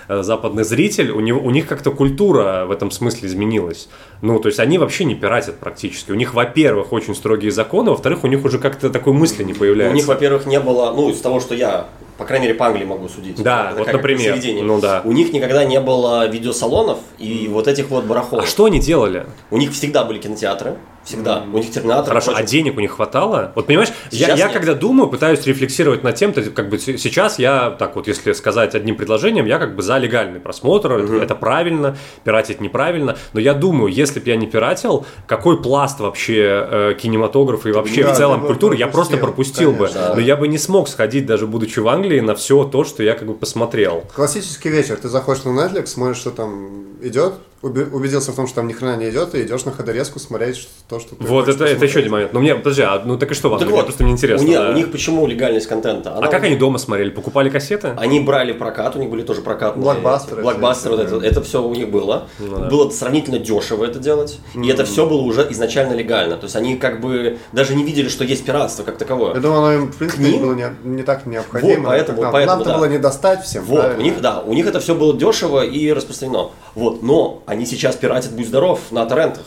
западный 0.23 0.63
зритель, 0.63 1.11
у, 1.11 1.19
него, 1.19 1.41
у 1.41 1.49
них 1.49 1.67
как-то 1.67 1.91
культура 1.91 2.65
в 2.65 2.71
этом 2.71 2.91
смысле 2.91 3.27
изменилась. 3.27 3.89
Ну, 4.21 4.39
то 4.39 4.47
есть 4.47 4.59
они 4.59 4.77
вообще 4.77 5.05
не 5.05 5.15
пиратят 5.15 5.59
практически. 5.59 6.11
У 6.11 6.15
них, 6.15 6.33
во-первых, 6.33 6.91
очень 6.93 7.15
строгие 7.15 7.51
законы, 7.51 7.91
во-вторых, 7.91 8.23
у 8.23 8.27
них 8.27 8.43
уже 8.45 8.59
как-то 8.59 8.89
такой 8.89 9.13
мысли 9.13 9.43
не 9.43 9.53
появляется. 9.53 9.93
У 9.93 9.95
них, 9.95 10.07
во-первых, 10.07 10.45
не 10.45 10.59
было, 10.59 10.93
ну, 10.93 11.09
из 11.09 11.19
того, 11.21 11.39
что 11.39 11.55
я, 11.55 11.87
по 12.17 12.25
крайней 12.25 12.47
мере, 12.47 12.57
по 12.57 12.67
Англии 12.67 12.85
могу 12.85 13.07
судить. 13.07 13.41
Да, 13.41 13.69
Это 13.71 13.79
вот, 13.79 13.93
например. 13.93 14.37
Ну 14.63 14.79
да. 14.79 15.01
У 15.05 15.11
них 15.11 15.33
никогда 15.33 15.63
не 15.65 15.79
было 15.79 16.27
видеосалонов 16.27 16.99
и 17.17 17.47
вот 17.49 17.67
этих 17.67 17.89
вот 17.89 18.05
барахолок. 18.05 18.43
А 18.43 18.47
что 18.47 18.65
они 18.65 18.79
делали? 18.79 19.25
У 19.51 19.57
них 19.57 19.71
всегда 19.71 20.03
были 20.03 20.19
кинотеатры, 20.19 20.75
всегда. 21.03 21.43
У 21.51 21.57
них 21.57 21.71
терминатор. 21.71 22.09
Хорошо, 22.09 22.31
а 22.31 22.35
прочее. 22.35 22.47
денег 22.47 22.77
у 22.77 22.79
них 22.79 22.91
хватало? 22.91 23.51
Вот 23.55 23.67
понимаешь, 23.67 23.89
я, 24.11 24.27
Сейчас 24.27 24.39
я 24.39 24.45
нет. 24.45 24.53
когда 24.53 24.73
думаю, 24.73 25.09
пытаюсь 25.09 25.45
рефлексировать 25.45 26.03
над 26.03 26.15
тем, 26.15 26.33
то 26.33 26.41
как 26.43 26.69
бы 26.69 26.77
сейчас 26.77 27.39
я, 27.39 27.71
так 27.71 27.95
вот, 27.95 28.07
если 28.07 28.33
сказать 28.33 28.75
одним 28.75 28.95
предложением, 28.95 29.45
я 29.45 29.59
как 29.59 29.75
бы 29.75 29.81
за 29.81 29.97
легальный 29.97 30.39
просмотр, 30.39 30.91
это, 30.93 31.15
это 31.15 31.35
правильно, 31.35 31.97
пиратить 32.23 32.61
неправильно, 32.61 33.17
но 33.33 33.39
я 33.39 33.53
думаю, 33.53 33.91
если 33.91 34.19
бы 34.19 34.29
я 34.29 34.35
не 34.35 34.47
пиратил, 34.47 35.05
какой 35.27 35.61
пласт 35.61 35.99
вообще 35.99 36.67
э, 36.69 36.93
кинематографа 36.99 37.69
и 37.69 37.71
вообще 37.71 38.03
да, 38.03 38.13
в 38.13 38.17
целом 38.17 38.45
культуры 38.45 38.75
я 38.75 38.87
просто 38.87 39.17
пропустил, 39.17 39.71
пропустил 39.71 39.71
бы, 39.71 39.87
конечно. 39.87 40.15
но 40.15 40.21
я 40.21 40.35
бы 40.35 40.47
не 40.47 40.57
смог 40.57 40.87
сходить, 40.87 41.25
даже 41.25 41.47
будучи 41.47 41.79
в 41.79 41.87
Англии, 41.87 42.19
на 42.19 42.35
все 42.35 42.63
то, 42.63 42.83
что 42.83 43.03
я 43.03 43.13
как 43.13 43.27
бы 43.27 43.33
посмотрел. 43.33 44.03
Классический 44.15 44.69
вечер. 44.69 44.97
Ты 44.97 45.09
заходишь 45.09 45.43
на 45.43 45.49
Netflix, 45.49 45.87
смотришь, 45.87 46.17
что 46.17 46.31
там 46.31 46.87
идет, 47.01 47.35
убедился 47.61 48.31
в 48.31 48.35
том, 48.35 48.47
что 48.47 48.57
там 48.57 48.67
ни 48.67 48.73
хрена 48.73 48.95
не 48.97 49.09
идет, 49.09 49.35
и 49.35 49.41
идешь 49.43 49.65
на 49.65 49.71
ходорезку 49.71 50.19
смотреть 50.19 50.57
что- 50.57 50.69
то, 50.87 50.99
что 50.99 51.15
ты 51.15 51.23
Вот 51.25 51.47
это, 51.49 51.65
это 51.65 51.85
еще 51.85 51.99
один 51.99 52.11
момент. 52.11 52.33
Но 52.33 52.39
мне, 52.39 52.55
подожди, 52.55 52.81
а, 52.83 53.01
ну 53.03 53.17
так 53.17 53.31
и 53.31 53.33
что, 53.33 53.49
в 53.49 53.59
Так 53.59 53.69
вот, 53.69 53.85
просто 53.85 54.03
мне 54.03 54.13
интересно. 54.13 54.45
У 54.45 54.49
них, 54.49 54.57
да. 54.57 54.69
у 54.69 54.73
них 54.73 54.91
почему 54.91 55.27
легальность 55.27 55.67
контента? 55.67 56.13
А 56.13 56.17
Она- 56.19 56.27
как 56.27 56.43
они 56.43 56.55
дома 56.55 56.77
смотрели? 56.77 57.09
Покупали 57.09 57.49
кассеты? 57.49 57.93
Они 57.97 58.19
брали 58.19 58.53
прокат, 58.53 58.95
у 58.95 58.99
них 58.99 59.09
были 59.09 59.23
тоже 59.23 59.41
прокатные. 59.41 59.83
Блокбастеры, 59.83 60.41
Блокбастеры, 60.41 60.95
вот 60.95 61.05
это, 61.05 61.25
это 61.25 61.41
все 61.41 61.61
у 61.61 61.73
них 61.75 61.89
было. 61.89 62.27
Ну 62.39 62.57
да. 62.59 62.67
Было 62.69 62.89
сравнительно 62.91 63.39
дешево 63.39 63.83
это 63.85 63.99
делать. 63.99 64.39
И 64.55 64.67
это 64.69 64.85
все 64.85 65.05
было 65.05 65.21
уже 65.21 65.45
изначально 65.51 65.93
легально. 65.93 66.37
То 66.37 66.45
есть 66.45 66.55
они 66.55 66.75
как 66.77 67.01
бы 67.01 67.37
даже 67.51 67.75
не 67.75 67.83
видели, 67.83 68.07
что 68.09 68.23
есть 68.23 68.45
пиратство 68.45 68.83
как 68.83 68.97
таковое. 68.97 69.33
Я 69.35 69.41
думаю, 69.41 69.59
оно 69.59 69.73
им, 69.73 69.91
в 69.91 69.97
принципе, 69.97 70.23
К 70.23 70.25
ним? 70.27 70.41
было 70.41 70.53
не, 70.53 70.65
не 70.83 71.03
так 71.03 71.25
необходимо. 71.25 71.79
Вот, 71.81 71.87
поэтому- 71.89 72.21
нам. 72.21 72.31
поэтому, 72.31 72.55
Нам-то 72.57 72.69
да. 72.71 72.77
было 72.77 72.85
не 72.85 72.97
достать 72.97 73.43
всем, 73.43 73.63
Вот, 73.65 73.79
правильно? 73.79 73.99
у 73.99 74.03
них, 74.03 74.21
да, 74.21 74.39
у 74.41 74.53
них 74.53 74.65
это 74.65 74.79
все 74.79 74.95
было 74.95 75.13
дешево 75.17 75.63
и 75.65 75.91
распространено. 75.91 76.49
Вот, 76.79 77.03
но 77.03 77.43
они 77.45 77.65
сейчас 77.65 77.97
пиратят, 77.97 78.31
будь 78.31 78.47
здоров, 78.47 78.79
на 78.91 79.05
торрентах. 79.05 79.45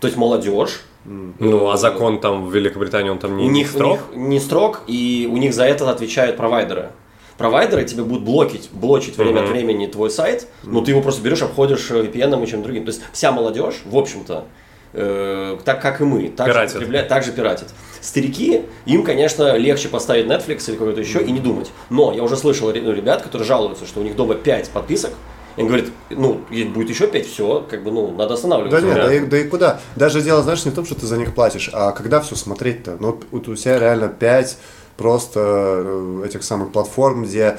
То 0.00 0.06
есть 0.06 0.18
молодежь, 0.18 0.82
Ну, 1.06 1.70
а 1.70 1.78
закон 1.78 2.20
там 2.20 2.46
в 2.46 2.54
Великобритании, 2.54 3.08
он 3.08 3.18
там 3.18 3.38
не 3.38 3.46
у 3.46 3.50
них, 3.50 3.70
строг? 3.70 3.98
у 4.12 4.16
них 4.18 4.28
не 4.28 4.40
строг, 4.40 4.82
и 4.86 5.26
у 5.32 5.38
них 5.38 5.54
за 5.54 5.64
это 5.64 5.90
отвечают 5.90 6.36
провайдеры. 6.36 6.90
Провайдеры 7.38 7.84
тебе 7.84 8.02
будут 8.04 8.24
блокить, 8.24 8.68
блочить 8.72 9.16
время 9.16 9.40
от 9.40 9.48
времени 9.48 9.86
твой 9.86 10.10
сайт, 10.10 10.46
но 10.62 10.82
ты 10.82 10.90
его 10.90 11.00
просто 11.00 11.22
берешь, 11.22 11.40
обходишь 11.40 11.90
э, 11.90 12.02
VPN 12.02 12.44
и 12.44 12.46
чем 12.46 12.62
другим. 12.62 12.84
То 12.84 12.90
есть 12.90 13.00
вся 13.12 13.32
молодежь, 13.32 13.80
в 13.86 13.96
общем-то, 13.96 14.44
э, 14.92 15.56
так 15.64 15.80
как 15.80 16.02
и 16.02 16.04
мы, 16.04 16.28
так 16.28 16.48
же, 16.48 16.52
Пиратит. 16.52 16.74
потребляет- 16.74 17.08
так 17.08 17.24
же 17.24 17.32
пиратит. 17.32 17.68
Старики, 18.02 18.62
им, 18.84 19.02
конечно, 19.02 19.56
легче 19.56 19.88
поставить 19.88 20.26
Netflix 20.26 20.68
или 20.68 20.76
какой-то 20.76 21.00
еще 21.00 21.22
и 21.22 21.32
не 21.32 21.40
думать. 21.40 21.70
Но 21.88 22.12
я 22.12 22.22
уже 22.22 22.36
слышал 22.36 22.68
ну, 22.68 22.92
ребят, 22.92 23.22
которые 23.22 23.46
жалуются, 23.46 23.86
что 23.86 24.00
у 24.00 24.02
них 24.02 24.16
дома 24.16 24.34
5 24.34 24.68
подписок, 24.68 25.12
и 25.56 25.60
он 25.62 25.66
говорит, 25.68 25.92
ну, 26.10 26.40
будет 26.74 26.90
еще 26.90 27.06
5, 27.06 27.26
все, 27.26 27.66
как 27.68 27.82
бы, 27.82 27.90
ну, 27.90 28.10
надо 28.12 28.28
Да 28.28 28.34
останавливаться. 28.34 28.86
нет, 28.86 28.94
Да. 28.96 29.06
да 29.06 29.14
и, 29.14 29.20
да 29.20 29.38
и 29.38 29.44
куда? 29.48 29.80
Даже 29.96 30.22
дело, 30.22 30.42
знаешь, 30.42 30.64
не 30.64 30.70
в 30.70 30.74
том, 30.74 30.84
что 30.86 30.94
ты 30.94 31.06
за 31.06 31.16
них 31.16 31.34
платишь, 31.34 31.70
а 31.72 31.92
когда 31.92 32.20
все 32.20 32.36
смотреть-то? 32.36 32.96
Ну, 33.00 33.20
вот 33.30 33.48
у 33.48 33.54
тебя 33.56 33.78
реально 33.78 34.08
5 34.08 34.58
просто 34.96 35.40
э, 35.40 36.22
этих 36.26 36.44
самых 36.44 36.72
платформ, 36.72 37.24
где, 37.24 37.58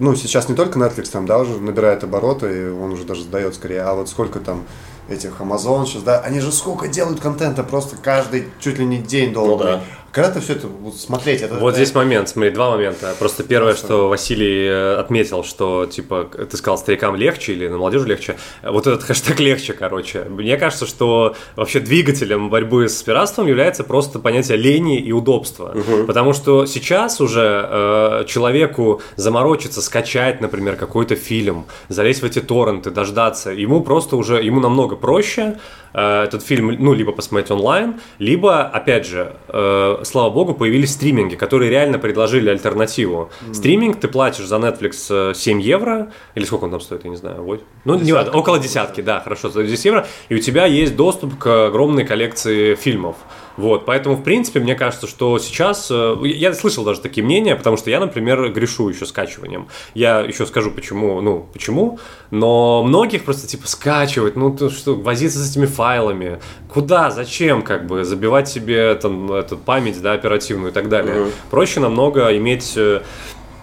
ну, 0.00 0.14
сейчас 0.16 0.48
не 0.48 0.54
только 0.56 0.78
Netflix 0.78 1.10
там, 1.10 1.26
да, 1.26 1.38
уже 1.38 1.60
набирает 1.60 2.02
обороты, 2.04 2.46
и 2.46 2.68
он 2.70 2.92
уже 2.92 3.04
даже 3.04 3.22
сдает 3.22 3.54
скорее, 3.54 3.82
а 3.82 3.94
вот 3.94 4.08
сколько 4.08 4.40
там 4.40 4.64
этих 5.08 5.40
Amazon 5.40 5.86
сейчас, 5.86 6.02
да, 6.02 6.20
они 6.20 6.40
же 6.40 6.50
сколько 6.52 6.88
делают 6.88 7.20
контента, 7.20 7.62
просто 7.62 7.96
каждый 7.96 8.48
чуть 8.60 8.78
ли 8.78 8.84
не 8.84 8.98
день 8.98 9.32
долго. 9.32 9.52
Ну 9.52 9.58
да. 9.70 9.82
Когда 10.12 10.30
ты 10.30 10.40
все 10.40 10.52
это 10.52 10.66
вот 10.66 10.94
смотреть, 10.96 11.40
это 11.40 11.54
Вот 11.54 11.70
это- 11.70 11.76
здесь 11.76 11.94
момент, 11.94 12.28
смотри, 12.28 12.50
два 12.50 12.70
момента. 12.70 13.14
Просто 13.18 13.42
первое, 13.44 13.74
что 13.74 14.08
Василий 14.08 14.66
э, 14.68 14.96
отметил, 14.96 15.42
что, 15.42 15.86
типа, 15.86 16.28
ты 16.50 16.54
сказал, 16.56 16.76
старикам 16.76 17.16
легче 17.16 17.54
или 17.54 17.66
на 17.66 17.78
молодежи 17.78 18.06
легче. 18.06 18.36
Вот 18.62 18.86
этот 18.86 19.02
хэштег 19.04 19.40
легче, 19.40 19.72
короче. 19.72 20.24
Мне 20.28 20.58
кажется, 20.58 20.86
что 20.86 21.34
вообще 21.56 21.80
двигателем 21.80 22.50
борьбы 22.50 22.90
с 22.90 23.02
пиратством 23.02 23.46
является 23.46 23.84
просто 23.84 24.18
понятие 24.18 24.58
лени 24.58 25.00
и 25.00 25.12
удобства. 25.12 25.74
Потому 26.06 26.34
что 26.34 26.66
сейчас 26.66 27.20
уже 27.22 27.66
э, 27.70 28.24
человеку 28.28 29.00
заморочиться, 29.16 29.80
скачать, 29.80 30.42
например, 30.42 30.76
какой-то 30.76 31.16
фильм, 31.16 31.64
залезть 31.88 32.20
в 32.20 32.24
эти 32.26 32.40
торренты, 32.40 32.90
дождаться, 32.90 33.50
ему 33.50 33.80
просто 33.82 34.16
уже, 34.16 34.42
ему 34.42 34.60
намного 34.60 34.96
проще 34.96 35.58
э, 35.94 36.24
этот 36.24 36.42
фильм, 36.42 36.76
ну, 36.78 36.92
либо 36.92 37.12
посмотреть 37.12 37.50
онлайн, 37.50 37.94
либо, 38.18 38.62
опять 38.62 39.06
же, 39.06 39.36
э, 39.48 40.01
слава 40.04 40.30
богу, 40.30 40.54
появились 40.54 40.92
стриминги, 40.92 41.36
которые 41.36 41.70
реально 41.70 41.98
предложили 41.98 42.50
альтернативу. 42.50 43.30
Стриминг, 43.52 44.00
ты 44.00 44.08
платишь 44.08 44.46
за 44.46 44.56
Netflix 44.56 45.06
э, 45.10 45.34
7 45.34 45.60
евро, 45.60 46.12
или 46.34 46.44
сколько 46.44 46.64
он 46.64 46.70
там 46.70 46.80
стоит, 46.80 47.04
я 47.04 47.10
не 47.10 47.16
знаю, 47.16 47.42
вот. 47.42 47.64
Ну, 47.84 47.98
не 47.98 48.12
около 48.12 48.58
десятки, 48.58 49.00
да, 49.00 49.20
хорошо, 49.20 49.50
стоит 49.50 49.68
10 49.68 49.84
евро, 49.84 50.06
и 50.28 50.34
у 50.34 50.38
тебя 50.38 50.66
есть 50.66 50.96
доступ 50.96 51.38
к 51.38 51.66
огромной 51.66 52.04
коллекции 52.04 52.74
фильмов. 52.74 53.16
Вот, 53.56 53.84
поэтому, 53.84 54.16
в 54.16 54.22
принципе, 54.22 54.60
мне 54.60 54.74
кажется, 54.74 55.06
что 55.06 55.38
сейчас... 55.38 55.88
э, 55.90 56.16
Я 56.24 56.54
слышал 56.54 56.84
даже 56.84 57.00
такие 57.00 57.24
мнения, 57.24 57.54
потому 57.54 57.76
что 57.76 57.90
я, 57.90 58.00
например, 58.00 58.50
грешу 58.50 58.88
еще 58.88 59.06
скачиванием. 59.06 59.68
Я 59.94 60.20
еще 60.20 60.46
скажу, 60.46 60.70
почему, 60.70 61.20
ну, 61.20 61.46
почему, 61.52 61.98
но 62.30 62.82
многих 62.82 63.24
просто, 63.24 63.46
типа, 63.46 63.68
скачивать, 63.68 64.36
ну, 64.36 64.54
ты 64.54 64.70
что, 64.70 64.94
возиться 64.94 65.38
с 65.38 65.50
этими 65.50 65.66
файлами, 65.66 66.40
куда, 66.68 67.10
зачем, 67.10 67.62
как 67.62 67.86
бы, 67.86 68.04
забивать 68.04 68.48
себе 68.48 68.94
там, 68.94 69.30
эту 69.32 69.56
память, 69.58 70.00
да, 70.00 70.12
оперативную 70.12 70.70
и 70.70 70.74
так 70.74 70.88
далее. 70.88 71.26
Проще 71.50 71.80
намного 71.80 72.36
иметь 72.36 72.72
э, 72.76 73.02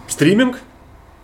стриминг, 0.06 0.60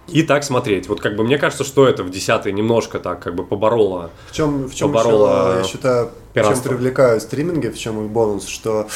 и 0.08 0.22
так 0.22 0.44
смотреть. 0.44 0.88
Вот 0.88 1.00
как 1.00 1.16
бы 1.16 1.24
мне 1.24 1.38
кажется, 1.38 1.64
что 1.64 1.88
это 1.88 2.04
в 2.04 2.10
десятой 2.10 2.52
немножко 2.52 2.98
так 2.98 3.20
как 3.20 3.34
бы 3.34 3.44
побороло. 3.44 4.10
В 4.30 4.32
чем, 4.32 4.68
в 4.68 4.74
чем 4.74 4.92
Поборола 4.92 5.50
еще, 5.50 5.58
я 5.58 5.64
считаю, 5.64 6.04
чем 6.06 6.14
пиратство. 6.32 6.68
привлекают 6.68 7.22
стриминги, 7.22 7.68
в 7.68 7.78
чем 7.78 8.04
их 8.04 8.10
бонус, 8.10 8.46
что 8.46 8.88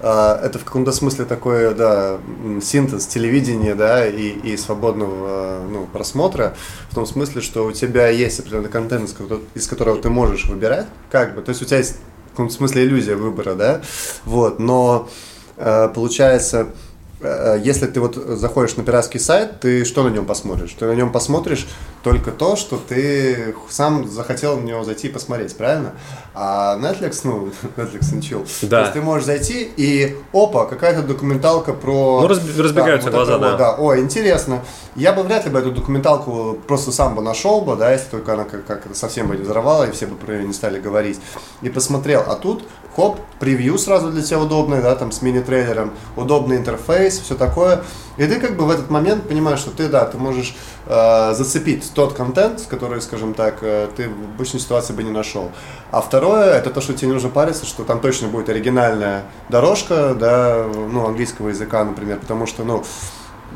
а, 0.00 0.40
это 0.42 0.58
в 0.58 0.64
каком-то 0.64 0.92
смысле 0.92 1.24
такой, 1.24 1.74
да, 1.74 2.18
синтез 2.62 3.06
телевидения, 3.06 3.74
да, 3.74 4.06
и, 4.06 4.30
и 4.30 4.56
свободного 4.56 5.60
ну, 5.70 5.86
просмотра, 5.92 6.56
в 6.90 6.94
том 6.94 7.06
смысле, 7.06 7.40
что 7.42 7.64
у 7.64 7.72
тебя 7.72 8.08
есть 8.08 8.40
определенный 8.40 8.68
контент, 8.68 9.10
из 9.54 9.66
которого, 9.66 10.00
ты 10.00 10.10
можешь 10.10 10.46
выбирать, 10.46 10.86
как 11.10 11.34
бы, 11.34 11.42
то 11.42 11.50
есть 11.50 11.62
у 11.62 11.64
тебя 11.64 11.78
есть 11.78 11.96
в 12.26 12.30
каком-то 12.30 12.54
смысле 12.54 12.84
иллюзия 12.84 13.14
выбора, 13.14 13.54
да, 13.54 13.82
вот, 14.24 14.58
но 14.58 15.08
э, 15.56 15.88
получается, 15.94 16.68
э, 16.68 16.85
если 17.20 17.86
ты 17.86 18.00
вот 18.00 18.14
заходишь 18.14 18.76
на 18.76 18.84
пиратский 18.84 19.18
сайт, 19.18 19.60
ты 19.60 19.84
что 19.84 20.02
на 20.02 20.08
нем 20.08 20.26
посмотришь? 20.26 20.74
Ты 20.78 20.86
на 20.86 20.92
нем 20.92 21.12
посмотришь 21.12 21.66
только 22.02 22.30
то, 22.30 22.56
что 22.56 22.76
ты 22.76 23.54
сам 23.70 24.08
захотел 24.08 24.58
на 24.58 24.64
него 24.64 24.84
зайти 24.84 25.08
и 25.08 25.10
посмотреть, 25.10 25.56
правильно? 25.56 25.94
А 26.38 26.76
Netflix, 26.78 27.20
ну, 27.24 27.48
Netflix 27.76 28.12
and 28.12 28.20
chill. 28.20 28.46
Да. 28.68 28.68
То 28.68 28.80
есть 28.82 28.92
ты 28.92 29.00
можешь 29.00 29.24
зайти 29.24 29.72
и, 29.74 30.14
опа, 30.34 30.66
какая-то 30.66 31.02
документалка 31.02 31.72
про... 31.72 32.20
Ну, 32.20 32.28
разбегаются 32.28 33.10
вот 33.10 33.14
глаза, 33.14 33.36
это 33.36 33.48
вот, 33.48 33.56
да. 33.56 33.74
О, 33.76 33.96
интересно. 33.96 34.62
Я 34.96 35.14
бы 35.14 35.22
вряд 35.22 35.46
ли 35.46 35.50
бы 35.50 35.58
эту 35.60 35.72
документалку 35.72 36.58
просто 36.68 36.92
сам 36.92 37.14
бы 37.14 37.22
нашел 37.22 37.62
бы, 37.62 37.74
да, 37.74 37.90
если 37.90 38.10
только 38.10 38.34
она 38.34 38.44
как, 38.44 38.66
как 38.66 38.82
совсем 38.92 39.28
бы 39.28 39.36
не 39.36 39.44
взорвала, 39.44 39.84
и 39.84 39.92
все 39.92 40.06
бы 40.06 40.14
про 40.14 40.34
нее 40.34 40.46
не 40.46 40.52
стали 40.52 40.78
говорить. 40.78 41.18
И 41.62 41.70
посмотрел. 41.70 42.22
А 42.28 42.34
тут, 42.34 42.64
хоп, 42.94 43.18
превью 43.40 43.78
сразу 43.78 44.10
для 44.10 44.22
тебя 44.22 44.40
удобное, 44.40 44.82
да, 44.82 44.94
там 44.94 45.12
с 45.12 45.22
мини-трейлером, 45.22 45.92
удобный 46.16 46.58
интерфейс, 46.58 47.18
все 47.18 47.34
такое. 47.34 47.82
И 48.16 48.26
ты 48.26 48.40
как 48.40 48.56
бы 48.56 48.64
в 48.64 48.70
этот 48.70 48.90
момент 48.90 49.28
понимаешь, 49.28 49.58
что 49.58 49.70
ты, 49.70 49.88
да, 49.88 50.04
ты 50.04 50.18
можешь 50.18 50.54
э, 50.86 51.34
зацепить 51.34 51.90
тот 51.94 52.14
контент, 52.14 52.62
который, 52.68 53.00
скажем 53.00 53.34
так, 53.34 53.58
э, 53.60 53.88
ты 53.96 54.08
в 54.08 54.34
обычной 54.34 54.60
ситуации 54.60 54.92
бы 54.92 55.02
не 55.02 55.10
нашел. 55.10 55.50
А 55.90 56.00
второе, 56.00 56.54
это 56.54 56.70
то, 56.70 56.80
что 56.80 56.94
тебе 56.94 57.08
не 57.08 57.14
нужно 57.14 57.28
париться, 57.28 57.66
что 57.66 57.84
там 57.84 58.00
точно 58.00 58.28
будет 58.28 58.48
оригинальная 58.48 59.24
дорожка, 59.48 60.14
да, 60.14 60.66
ну, 60.66 61.06
английского 61.06 61.48
языка, 61.48 61.84
например, 61.84 62.18
потому 62.18 62.46
что, 62.46 62.64
ну, 62.64 62.84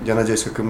я 0.04 0.14
надеюсь, 0.14 0.42
как 0.42 0.60
и 0.60 0.62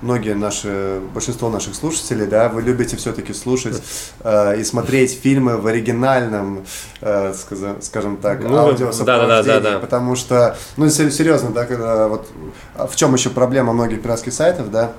многие 0.00 0.34
наши, 0.34 1.00
большинство 1.14 1.48
наших 1.50 1.74
слушателей, 1.74 2.26
да, 2.26 2.48
вы 2.48 2.62
любите 2.62 2.96
все-таки 2.96 3.32
слушать 3.32 3.82
э, 4.20 4.60
и 4.60 4.64
смотреть 4.64 5.18
фильмы 5.22 5.56
в 5.58 5.66
оригинальном, 5.66 6.64
э, 7.00 7.32
сказа- 7.34 7.76
скажем 7.80 8.16
так, 8.16 8.42
Ну, 8.42 8.56
аудиосопровождении, 8.56 9.42
да-да-да-да-да. 9.44 9.78
потому 9.78 10.16
что, 10.16 10.56
ну, 10.76 10.88
се- 10.90 11.10
серьезно, 11.10 11.50
да, 11.50 11.64
когда 11.66 12.08
вот, 12.08 12.26
а 12.74 12.86
в 12.86 12.96
чем 12.96 13.14
еще 13.14 13.30
проблема 13.30 13.72
многих 13.72 14.02
пиратских 14.02 14.32
сайтов, 14.32 14.70
да, 14.70 14.92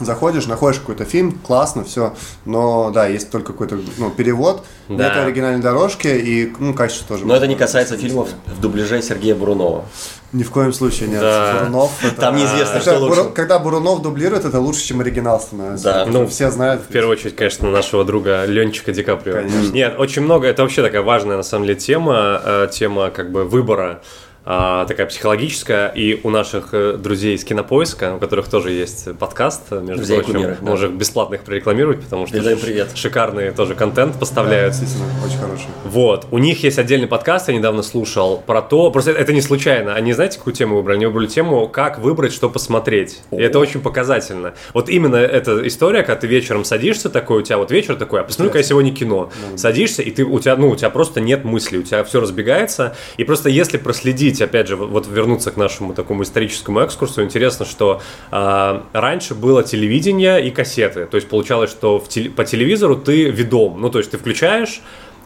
заходишь, 0.00 0.46
находишь 0.46 0.80
какой-то 0.80 1.04
фильм, 1.04 1.32
классно, 1.32 1.84
все, 1.84 2.14
но, 2.44 2.90
да, 2.90 3.06
есть 3.06 3.30
только 3.30 3.52
какой-то, 3.52 3.78
ну, 3.98 4.10
перевод 4.10 4.64
на 4.88 4.96
Да. 4.98 5.08
этой 5.10 5.24
оригинальной 5.24 5.60
дорожке, 5.62 6.18
и, 6.18 6.52
ну, 6.58 6.74
качество 6.74 7.08
тоже. 7.16 7.26
Но 7.26 7.36
это 7.36 7.46
не 7.46 7.54
касается 7.56 7.96
фильмов 7.96 8.28
в 8.46 8.60
дубляже 8.60 9.02
Сергея 9.02 9.34
Бурунова. 9.34 9.84
Ни 10.32 10.42
в 10.44 10.50
коем 10.50 10.72
случае 10.72 11.08
нет. 11.10 11.20
Да. 11.20 11.58
Бурунов. 11.60 12.04
это- 12.04 12.20
Там 12.20 12.36
неизвестно, 12.36 12.76
Это 12.76 12.80
что 12.90 12.98
лучше. 12.98 13.22
Буру- 13.22 13.32
Когда 13.34 13.58
Бурунов 13.58 14.00
дублирует, 14.00 14.44
это 14.46 14.60
лучше, 14.60 14.82
чем 14.82 15.00
оригинал 15.00 15.38
становится. 15.40 15.84
Да. 15.84 16.06
Ну, 16.06 16.26
все 16.26 16.50
знают. 16.50 16.82
В 16.82 16.86
первую 16.86 17.12
очередь, 17.18 17.36
конечно, 17.36 17.70
нашего 17.70 18.02
друга 18.04 18.44
Ленчика 18.46 18.92
Ди 18.92 19.02
Каприо. 19.02 19.34
Конечно. 19.34 19.72
Нет, 19.74 19.94
очень 19.98 20.22
много, 20.22 20.46
это 20.46 20.62
вообще 20.62 20.82
такая 20.82 21.02
важная, 21.02 21.36
на 21.36 21.42
самом 21.42 21.66
деле, 21.66 21.78
тема, 21.78 22.40
э, 22.44 22.68
тема 22.72 23.10
как 23.10 23.30
бы 23.30 23.44
выбора, 23.44 24.00
такая 24.44 25.06
психологическая, 25.06 25.88
и 25.88 26.20
у 26.22 26.30
наших 26.30 26.70
э, 26.72 26.96
друзей 26.96 27.36
из 27.36 27.44
Кинопоиска, 27.44 28.16
у 28.16 28.18
которых 28.18 28.48
тоже 28.48 28.72
есть 28.72 29.16
подкаст, 29.16 29.62
э, 29.70 29.80
между 29.80 29.96
Друзья 29.98 30.16
прочим, 30.16 30.32
кумиры, 30.32 30.58
да. 30.60 30.70
можем 30.70 30.98
бесплатно 30.98 31.36
их 31.36 31.42
прорекламировать, 31.42 32.00
потому 32.00 32.26
что 32.26 32.36
Передаем 32.36 32.58
привет. 32.58 32.88
шикарный 32.94 33.52
тоже 33.52 33.74
контент 33.74 34.18
поставляют. 34.18 34.74
Действительно, 34.74 35.08
очень 35.24 35.38
хороший. 35.38 35.66
Вот, 35.84 36.26
у 36.30 36.38
них 36.38 36.62
есть 36.64 36.78
отдельный 36.78 37.06
подкаст, 37.06 37.48
я 37.48 37.54
недавно 37.54 37.82
слушал, 37.82 38.42
про 38.44 38.62
то, 38.62 38.90
просто 38.90 39.12
это 39.12 39.32
не 39.32 39.40
случайно, 39.42 39.94
они 39.94 40.12
знаете, 40.12 40.38
какую 40.38 40.54
тему 40.54 40.76
выбрали? 40.76 40.96
Они 40.96 41.06
выбрали 41.06 41.28
тему, 41.28 41.68
как 41.68 42.00
выбрать, 42.00 42.32
что 42.32 42.48
посмотреть. 42.48 43.20
И 43.30 43.36
это 43.36 43.60
очень 43.60 43.80
показательно. 43.80 44.54
Вот 44.74 44.88
именно 44.88 45.16
эта 45.16 45.66
история, 45.68 46.02
когда 46.02 46.16
ты 46.16 46.26
вечером 46.26 46.64
садишься 46.64 47.10
такой, 47.10 47.42
у 47.42 47.42
тебя 47.42 47.58
вот 47.58 47.70
вечер 47.70 47.94
такой, 47.94 48.20
а 48.20 48.24
посмотрю-ка 48.24 48.58
я 48.58 48.64
сегодня 48.64 48.92
кино. 48.92 49.30
Садишься, 49.56 50.02
и 50.02 50.10
ты, 50.10 50.24
у 50.24 50.40
тебя, 50.40 50.56
ну, 50.56 50.70
у 50.70 50.76
тебя 50.76 50.90
просто 50.90 51.20
нет 51.20 51.44
мысли, 51.44 51.78
у 51.78 51.82
тебя 51.82 52.02
все 52.02 52.20
разбегается, 52.20 52.96
и 53.16 53.24
просто 53.24 53.48
если 53.48 53.78
проследить, 53.78 54.31
опять 54.40 54.68
же, 54.68 54.76
вот- 54.76 55.06
вернуться 55.06 55.50
к 55.50 55.56
нашему 55.56 55.94
такому 55.94 56.22
историческому 56.22 56.84
экскурсу, 56.84 57.22
интересно, 57.22 57.66
что 57.66 58.00
а, 58.30 58.86
раньше 58.92 59.34
было 59.34 59.62
телевидение 59.62 60.46
и 60.46 60.50
кассеты, 60.50 61.06
то 61.06 61.16
есть 61.16 61.28
получалось, 61.28 61.70
что 61.70 61.98
в 61.98 62.08
по 62.34 62.44
телевизору 62.44 62.96
ты 62.96 63.24
ведом, 63.30 63.80
ну, 63.80 63.90
то 63.90 63.98
есть 63.98 64.10
ты 64.10 64.18
включаешь, 64.18 64.80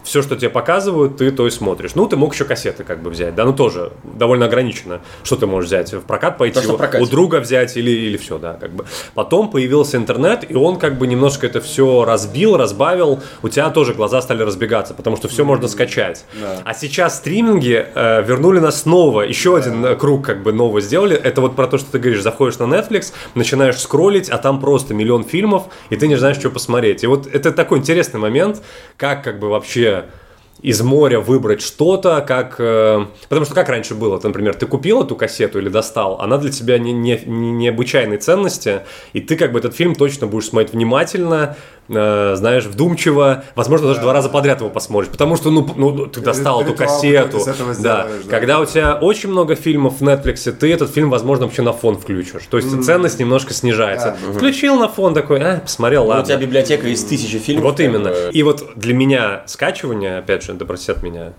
все, 0.06 0.22
что 0.22 0.36
тебе 0.36 0.50
показывают, 0.50 1.16
ты 1.16 1.30
то 1.32 1.46
и 1.46 1.50
смотришь. 1.50 1.94
Ну, 1.96 2.06
ты 2.06 2.16
мог 2.16 2.32
еще 2.32 2.44
кассеты 2.44 2.84
как 2.84 3.02
бы 3.02 3.10
взять, 3.10 3.34
да, 3.34 3.44
ну 3.44 3.52
тоже 3.52 3.92
довольно 4.04 4.46
ограничено. 4.46 5.00
Что 5.24 5.36
ты 5.36 5.46
можешь 5.46 5.68
взять? 5.68 5.92
В 5.92 6.00
прокат 6.02 6.38
пойти, 6.38 6.60
То, 6.60 6.74
у- 6.74 7.02
у 7.02 7.06
друга 7.06 7.40
взять 7.40 7.76
или, 7.76 7.90
или 7.90 8.16
все, 8.16 8.38
да, 8.38 8.54
как 8.54 8.70
бы. 8.70 8.84
Потом 9.14 9.50
появился 9.50 9.96
интернет, 9.96 10.48
и 10.48 10.54
он 10.54 10.78
как 10.78 10.96
бы 10.96 11.06
немножко 11.06 11.46
это 11.46 11.60
все 11.60 12.04
разбил, 12.04 12.56
разбавил, 12.56 13.20
у 13.42 13.48
тебя 13.48 13.68
тоже 13.70 13.94
глаза 13.94 14.22
стали 14.22 14.42
разбегаться, 14.42 14.94
потому 14.94 15.16
что 15.16 15.26
все 15.28 15.44
можно 15.44 15.66
скачать. 15.68 16.24
Да. 16.40 16.62
А 16.64 16.72
сейчас 16.72 17.16
стриминги 17.16 17.84
э, 17.94 18.22
вернули 18.22 18.60
нас 18.60 18.82
снова, 18.82 19.22
еще 19.22 19.56
один 19.56 19.84
э, 19.84 19.96
круг 19.96 20.24
как 20.24 20.42
бы 20.44 20.52
новый 20.52 20.82
сделали. 20.82 21.16
Это 21.16 21.40
вот 21.40 21.56
про 21.56 21.66
то, 21.66 21.78
что 21.78 21.90
ты 21.90 21.98
говоришь, 21.98 22.22
заходишь 22.22 22.58
на 22.60 22.64
Netflix, 22.64 23.12
начинаешь 23.34 23.78
скроллить, 23.80 24.28
а 24.30 24.38
там 24.38 24.60
просто 24.60 24.94
миллион 24.94 25.24
фильмов, 25.24 25.64
и 25.90 25.96
ты 25.96 26.06
не 26.06 26.14
знаешь, 26.16 26.36
что 26.36 26.50
посмотреть. 26.50 27.02
И 27.02 27.08
вот 27.08 27.26
это 27.26 27.50
такой 27.50 27.78
интересный 27.78 28.20
момент, 28.20 28.62
как 28.96 29.24
как 29.24 29.40
бы 29.40 29.48
вообще 29.48 29.95
Yeah. 29.96 30.25
Из 30.62 30.80
моря 30.80 31.20
выбрать 31.20 31.60
что-то, 31.60 32.24
как... 32.26 32.56
э, 32.58 33.04
потому 33.28 33.44
что 33.44 33.54
как 33.54 33.68
раньше 33.68 33.94
было, 33.94 34.18
Ты, 34.18 34.28
например, 34.28 34.54
ты 34.54 34.66
купил 34.66 35.02
эту 35.02 35.14
кассету 35.14 35.58
или 35.58 35.68
достал, 35.68 36.18
она 36.20 36.38
для 36.38 36.50
тебя 36.50 36.78
не, 36.78 36.92
не, 36.92 37.20
не- 37.26 37.52
необычайной 37.52 38.16
ценности, 38.16 38.80
и 39.12 39.20
ты 39.20 39.36
как 39.36 39.52
бы 39.52 39.58
этот 39.58 39.74
фильм 39.74 39.94
точно 39.94 40.26
будешь 40.26 40.46
смотреть 40.48 40.72
внимательно, 40.72 41.56
э, 41.88 42.34
знаешь, 42.36 42.64
вдумчиво, 42.64 43.44
возможно, 43.54 43.88
даже 43.88 44.00
два 44.00 44.12
раза 44.14 44.28
подряд 44.30 44.60
его 44.60 44.70
посмотришь, 44.70 45.10
потому 45.12 45.36
что, 45.36 45.50
ну, 45.50 45.68
ну 45.76 46.06
ты 46.06 46.20
достал 46.20 46.62
эту 46.62 46.74
кассету. 46.74 47.36
этого 47.38 47.54
Да. 47.54 47.74
сделаешь, 47.74 48.24
да. 48.24 48.30
Когда 48.30 48.60
у 48.60 48.64
тебя 48.64 48.94
очень 48.94 49.28
много 49.28 49.54
фильмов 49.56 50.00
в 50.00 50.02
Netflix, 50.02 50.50
ты 50.52 50.72
этот 50.72 50.90
фильм, 50.90 51.10
возможно, 51.10 51.44
вообще 51.44 51.62
на 51.62 51.72
фон 51.74 51.96
включишь. 51.98 52.46
То 52.50 52.56
есть 52.56 52.82
ценность 52.84 53.18
немножко 53.20 53.52
снижается. 53.52 54.16
Да. 54.26 54.32
Включил 54.32 54.76
на 54.78 54.88
фон 54.88 55.12
такой, 55.14 55.40
а, 55.40 55.60
посмотрел, 55.60 56.04
Ну, 56.04 56.08
ладно. 56.08 56.22
у 56.24 56.26
тебя 56.26 56.38
библиотека 56.38 56.88
из 56.88 57.04
тысячи 57.04 57.38
фильмов. 57.38 57.64
Вот 57.64 57.80
именно. 57.80 58.08
И 58.32 58.42
вот 58.42 58.64
для 58.76 58.94
меня 58.94 59.42
скачивание, 59.46 60.18
опять 60.18 60.42
же, 60.44 60.45
да 60.54 60.64
простят 60.64 61.02
меня 61.02 61.32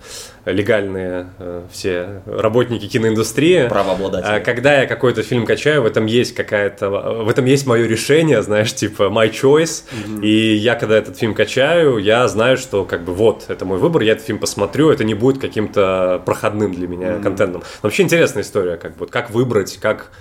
легальные 0.46 1.28
э, 1.40 1.64
все 1.72 2.22
работники 2.26 2.88
киноиндустрии. 2.88 3.68
Правообладатели. 3.68 4.32
А, 4.32 4.40
Когда 4.40 4.82
я 4.82 4.88
какой-то 4.88 5.24
фильм 5.24 5.46
качаю, 5.46 5.82
в 5.82 5.86
этом 5.86 6.06
есть 6.06 6.34
какая-то, 6.36 6.90
в 6.90 7.30
этом 7.30 7.46
есть 7.46 7.66
мое 7.66 7.88
решение, 7.88 8.42
знаешь, 8.42 8.74
типа 8.74 9.04
my 9.04 9.32
choice. 9.32 9.84
И 10.22 10.56
я 10.56 10.76
когда 10.76 10.98
этот 10.98 11.18
фильм 11.18 11.34
качаю, 11.34 11.98
я 11.98 12.28
знаю, 12.28 12.58
что 12.58 12.86
как 12.86 13.04
бы 13.04 13.14
вот 13.14 13.46
это 13.48 13.66
мой 13.66 13.78
выбор, 13.78 14.02
я 14.02 14.14
этот 14.14 14.26
фильм 14.26 14.40
посмотрю, 14.40 14.90
это 14.90 15.04
не 15.04 15.14
будет 15.14 15.40
каким-то 15.40 16.22
проходным 16.26 16.74
для 16.74 16.88
меня 16.88 17.20
контентом. 17.20 17.62
Но 17.62 17.68
вообще 17.84 18.04
интересная 18.04 18.44
история, 18.44 18.78
как 18.78 18.94
бы 18.94 19.00
вот 19.02 19.12
как 19.12 19.30
выбрать, 19.30 19.78
как 19.78 20.12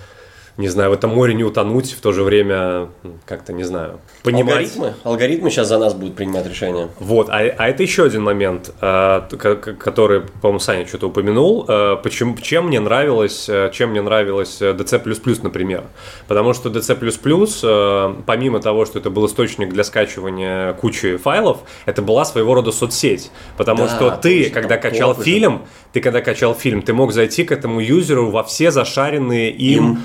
не 0.57 0.69
знаю, 0.69 0.89
в 0.89 0.93
этом 0.93 1.11
море 1.11 1.35
не 1.35 1.43
утонуть, 1.43 1.91
в 1.91 2.01
то 2.01 2.11
же 2.11 2.23
время 2.23 2.89
как-то, 3.25 3.53
не 3.53 3.63
знаю, 3.63 3.99
понимать. 4.23 4.55
Алгоритмы? 4.55 4.93
Алгоритмы 5.03 5.49
сейчас 5.51 5.67
за 5.67 5.77
нас 5.77 5.93
будут 5.93 6.15
принимать 6.15 6.47
решения. 6.47 6.89
Вот, 6.99 7.29
а, 7.29 7.35
а 7.35 7.67
это 7.69 7.83
еще 7.83 8.03
один 8.03 8.23
момент, 8.23 8.73
э, 8.81 9.21
который, 9.79 10.21
по-моему, 10.41 10.59
Саня 10.59 10.87
что-то 10.87 11.09
упомянул. 11.09 11.65
Э, 11.67 11.97
почему, 12.01 12.35
чем 12.37 12.67
мне 12.67 12.79
нравилось, 12.79 13.47
э, 13.47 13.69
чем 13.71 13.91
мне 13.91 14.01
нравилось 14.01 14.59
DC++, 14.59 15.43
например. 15.43 15.83
Потому 16.27 16.53
что 16.53 16.69
DC++, 16.69 18.23
помимо 18.25 18.59
того, 18.59 18.85
что 18.85 18.97
это 18.97 19.11
был 19.11 19.27
источник 19.27 19.69
для 19.69 19.83
скачивания 19.83 20.73
кучи 20.73 21.17
файлов, 21.17 21.59
это 21.85 22.01
была 22.01 22.25
своего 22.25 22.55
рода 22.55 22.71
соцсеть. 22.71 23.29
Потому 23.57 23.83
Да, 23.83 23.89
что 23.95 24.09
ты, 24.09 24.45
точно, 24.45 24.61
когда 24.61 24.77
качал 24.77 25.13
фильм, 25.13 25.61
ты 25.93 26.01
когда 26.01 26.21
качал 26.21 26.55
фильм, 26.55 26.81
ты 26.81 26.93
мог 26.93 27.11
зайти 27.11 27.43
к 27.43 27.51
этому 27.51 27.79
юзеру 27.79 28.31
во 28.31 28.43
все 28.43 28.71
зашаренные 28.71 29.51
им, 29.51 29.91
Им 29.91 29.99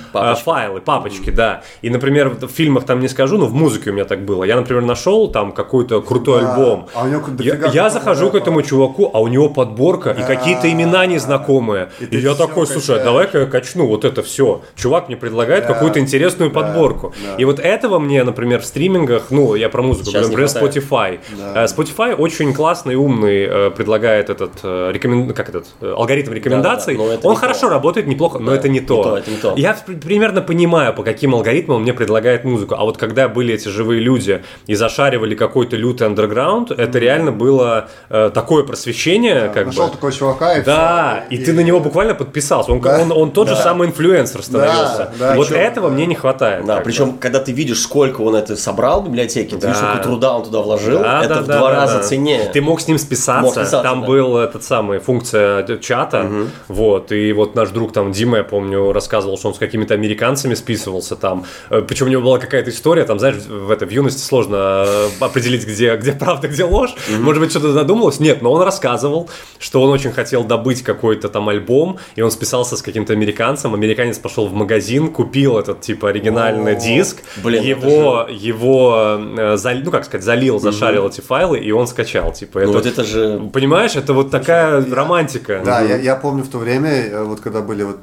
папочки. 0.45 0.63
файлы, 0.63 0.81
папочки, 0.81 1.31
да. 1.31 1.63
И, 1.83 1.91
например, 1.91 2.29
в 2.41 2.49
фильмах 2.49 2.85
там 2.85 3.01
не 3.01 3.09
скажу, 3.09 3.39
но 3.39 3.47
в 3.47 3.55
музыке 3.55 3.91
у 3.91 3.93
меня 3.93 4.05
так 4.05 4.25
было. 4.25 4.45
Я, 4.45 4.57
например, 4.57 4.83
нашел 4.83 5.29
там 5.29 5.53
какой-то 5.53 6.01
крутой 6.03 6.43
Да. 6.43 6.55
альбом. 6.55 6.89
А 6.95 7.05
у 7.05 7.09
него 7.09 7.23
дофига 7.29 7.69
я, 7.69 7.91
захожу 7.91 8.31
к 8.31 8.35
этому 8.35 8.63
чуваку, 8.63 9.11
а 9.13 9.21
у 9.21 9.29
него 9.29 9.49
подборка 9.49 10.11
и 10.11 10.23
какие-то 10.23 10.71
имена 10.71 11.07
незнакомые. 11.07 11.91
И 12.11 12.17
я 12.19 12.35
такой, 12.35 12.67
слушай, 12.67 13.01
а 13.01 13.05
давай-ка 13.05 13.39
я 13.41 13.47
качну 13.47 13.87
вот 13.87 14.05
это 14.05 14.23
все. 14.23 14.63
Чувак 14.77 15.09
мне 15.09 15.17
предлагает 15.17 15.67
Да. 15.67 15.73
какую-то 15.75 15.99
интересную 16.01 16.51
Да. 16.51 16.61
подборку. 16.61 17.13
Да. 17.25 17.37
И 17.37 17.45
вот 17.45 17.59
этого 17.61 17.99
мне, 17.99 18.25
например, 18.25 18.61
в 18.61 18.65
стримингах, 18.65 19.31
ну, 19.31 19.55
я 19.55 19.69
про 19.69 19.83
музыку 19.83 20.07
Сейчас 20.11 20.29
говорю, 20.29 20.47
например. 20.47 20.63
Spotify. 20.73 21.21
Да. 21.39 21.65
Э, 21.65 21.67
Spotify 21.67 22.15
очень 22.15 22.53
классный, 22.55 22.95
умный, 22.97 23.43
э, 23.45 23.71
предлагает 23.71 24.31
этот, 24.31 24.53
э, 24.63 24.93
рекомен- 24.93 25.33
как 25.33 25.49
этот 25.49 25.67
алгоритм 25.81 26.33
рекомендаций. 26.33 26.97
Он 27.23 27.37
хорошо 27.37 27.69
работает, 27.69 28.07
неплохо, 28.07 28.39
но 28.39 28.53
это 28.55 28.69
не 28.69 28.81
то. 28.81 29.21
Я 29.57 29.77
при- 29.87 29.95
примерно 30.33 30.43
понимаю, 30.43 30.95
по 30.95 31.03
каким 31.03 31.35
алгоритмам 31.35 31.77
он 31.79 31.83
мне 31.83 31.93
предлагает 31.93 32.45
музыку. 32.45 32.75
А 32.79 32.85
вот 32.85 32.97
когда 32.97 33.29
были 33.29 33.55
эти 33.55 33.69
живые 33.69 34.01
люди 34.01 34.43
и 34.67 34.75
зашаривали 34.75 35.35
какой-то 35.35 35.77
лютый 35.77 36.07
андерграунд, 36.07 36.71
это 36.71 36.99
реально 36.99 37.33
было 37.33 37.89
э, 38.11 38.31
такое 38.33 38.65
просвещение, 38.65 39.51
как 39.55 39.67
Нашел 39.67 39.87
бы. 39.87 39.93
такого 39.93 40.13
чувака 40.13 40.59
и 40.59 40.65
Да, 40.65 41.25
всё, 41.29 41.37
и, 41.41 41.45
ты 41.45 41.53
на 41.53 41.61
него 41.61 41.81
буквально 41.81 42.15
подписался. 42.15 42.73
Он, 42.73 42.81
Да, 42.81 42.99
он, 43.01 43.13
он 43.13 43.31
тот 43.33 43.49
же 43.49 43.55
да. 43.55 43.63
самый 43.63 43.89
инфлюенсер 43.89 44.43
становился. 44.43 45.13
да, 45.19 45.35
вот 45.35 45.49
причем, 45.49 45.61
этого 45.61 45.89
да. 45.89 45.95
мне 45.95 46.07
не 46.07 46.15
хватает. 46.15 46.65
Да, 46.65 46.75
как 46.75 46.85
бы. 46.85 46.91
причем, 46.91 47.19
когда 47.19 47.39
ты 47.41 47.53
видишь, 47.53 47.81
сколько 47.81 48.21
он 48.23 48.35
это 48.37 48.57
собрал 48.57 49.03
в 49.03 49.07
библиотеке, 49.07 49.57
ты 49.57 49.63
Да. 49.63 49.69
видишь, 49.69 49.83
сколько 49.83 50.03
труда 50.03 50.37
он 50.37 50.45
туда 50.45 50.61
вложил, 50.61 51.01
Да, 51.01 51.21
это 51.25 51.35
да, 51.35 51.41
в 51.43 51.47
да, 51.47 51.59
два 51.59 51.71
да, 51.71 51.77
раза 51.81 51.97
да. 51.99 52.03
ценнее. 52.03 52.51
Ты 52.53 52.61
мог 52.61 52.81
с 52.81 52.89
ним 52.89 52.99
списаться. 52.99 53.43
Мог 53.43 53.53
списаться, 53.53 53.83
там 53.83 54.01
да. 54.03 54.07
был 54.07 54.37
этот 54.37 54.65
самый 54.65 54.99
функция 54.99 55.63
чата. 55.79 56.31
Вот. 56.69 57.13
И 57.13 57.33
вот 57.33 57.55
наш 57.55 57.71
друг 57.71 57.93
там 57.93 58.13
Дима, 58.13 58.39
я 58.39 58.45
помню, 58.45 58.93
рассказывал, 58.93 59.37
что 59.39 59.49
он 59.49 59.55
с 59.55 59.59
какими-то 59.59 59.95
американцами 59.95 60.22
списывался 60.57 61.17
там. 61.17 61.45
Э, 61.71 61.83
Причем 61.83 62.07
у 62.07 62.09
него 62.11 62.23
была 62.23 62.39
какая-то 62.39 62.71
история, 62.71 63.05
там, 63.05 63.19
знаешь, 63.19 63.37
в 63.37 63.71
это 63.71 63.87
в 63.87 63.91
юности 63.91 64.23
сложно 64.23 64.85
э, 64.87 65.09
определить, 65.21 65.67
где, 65.67 65.97
где 65.97 66.13
правда, 66.13 66.49
где 66.49 66.65
ложь. 66.65 66.95
Может 67.21 67.41
быть, 67.43 67.51
что-то 67.51 67.73
задумалось. 67.73 68.21
Нет, 68.21 68.43
но 68.43 68.53
он 68.53 68.63
рассказывал, 68.63 69.29
что 69.59 69.83
он 69.83 69.91
очень 69.91 70.13
хотел 70.13 70.45
добыть 70.45 70.83
какой-то 70.83 71.29
там 71.29 71.49
альбом, 71.49 71.99
и 72.17 72.23
он 72.23 72.31
списался 72.31 72.77
с 72.77 72.83
каким-то 72.83 73.13
американцем. 73.13 73.75
Американец 73.75 74.19
пошел 74.19 74.47
в 74.47 74.53
магазин, 74.55 75.13
купил 75.13 75.59
этот 75.59 75.81
типа 75.81 76.09
оригинальный 76.11 76.77
О, 76.77 76.81
диск, 76.81 77.19
блин, 77.43 77.63
его, 77.63 78.27
его, 78.31 79.19
э, 79.37 79.57
зал- 79.57 79.81
ну 79.85 79.91
как 79.91 80.05
сказать, 80.05 80.25
залил, 80.25 80.59
зашарил 80.59 81.09
эти 81.09 81.21
файлы, 81.21 81.59
и 81.59 81.73
он 81.73 81.87
скачал. 81.87 82.33
Типа, 82.33 82.61
Ну 82.61 82.65
это, 82.65 82.73
вот 82.73 82.87
это 82.87 83.05
же... 83.05 83.41
Понимаешь, 83.53 83.97
это 83.97 84.13
вот 84.13 84.31
такая 84.31 84.85
романтика. 84.91 85.63
Да, 85.65 85.81
я, 85.81 85.97
я 85.97 86.17
помню 86.17 86.45
в 86.45 86.49
то 86.49 86.59
время, 86.59 87.25
вот 87.25 87.41
когда 87.41 87.61
были 87.61 87.83
вот, 87.83 87.99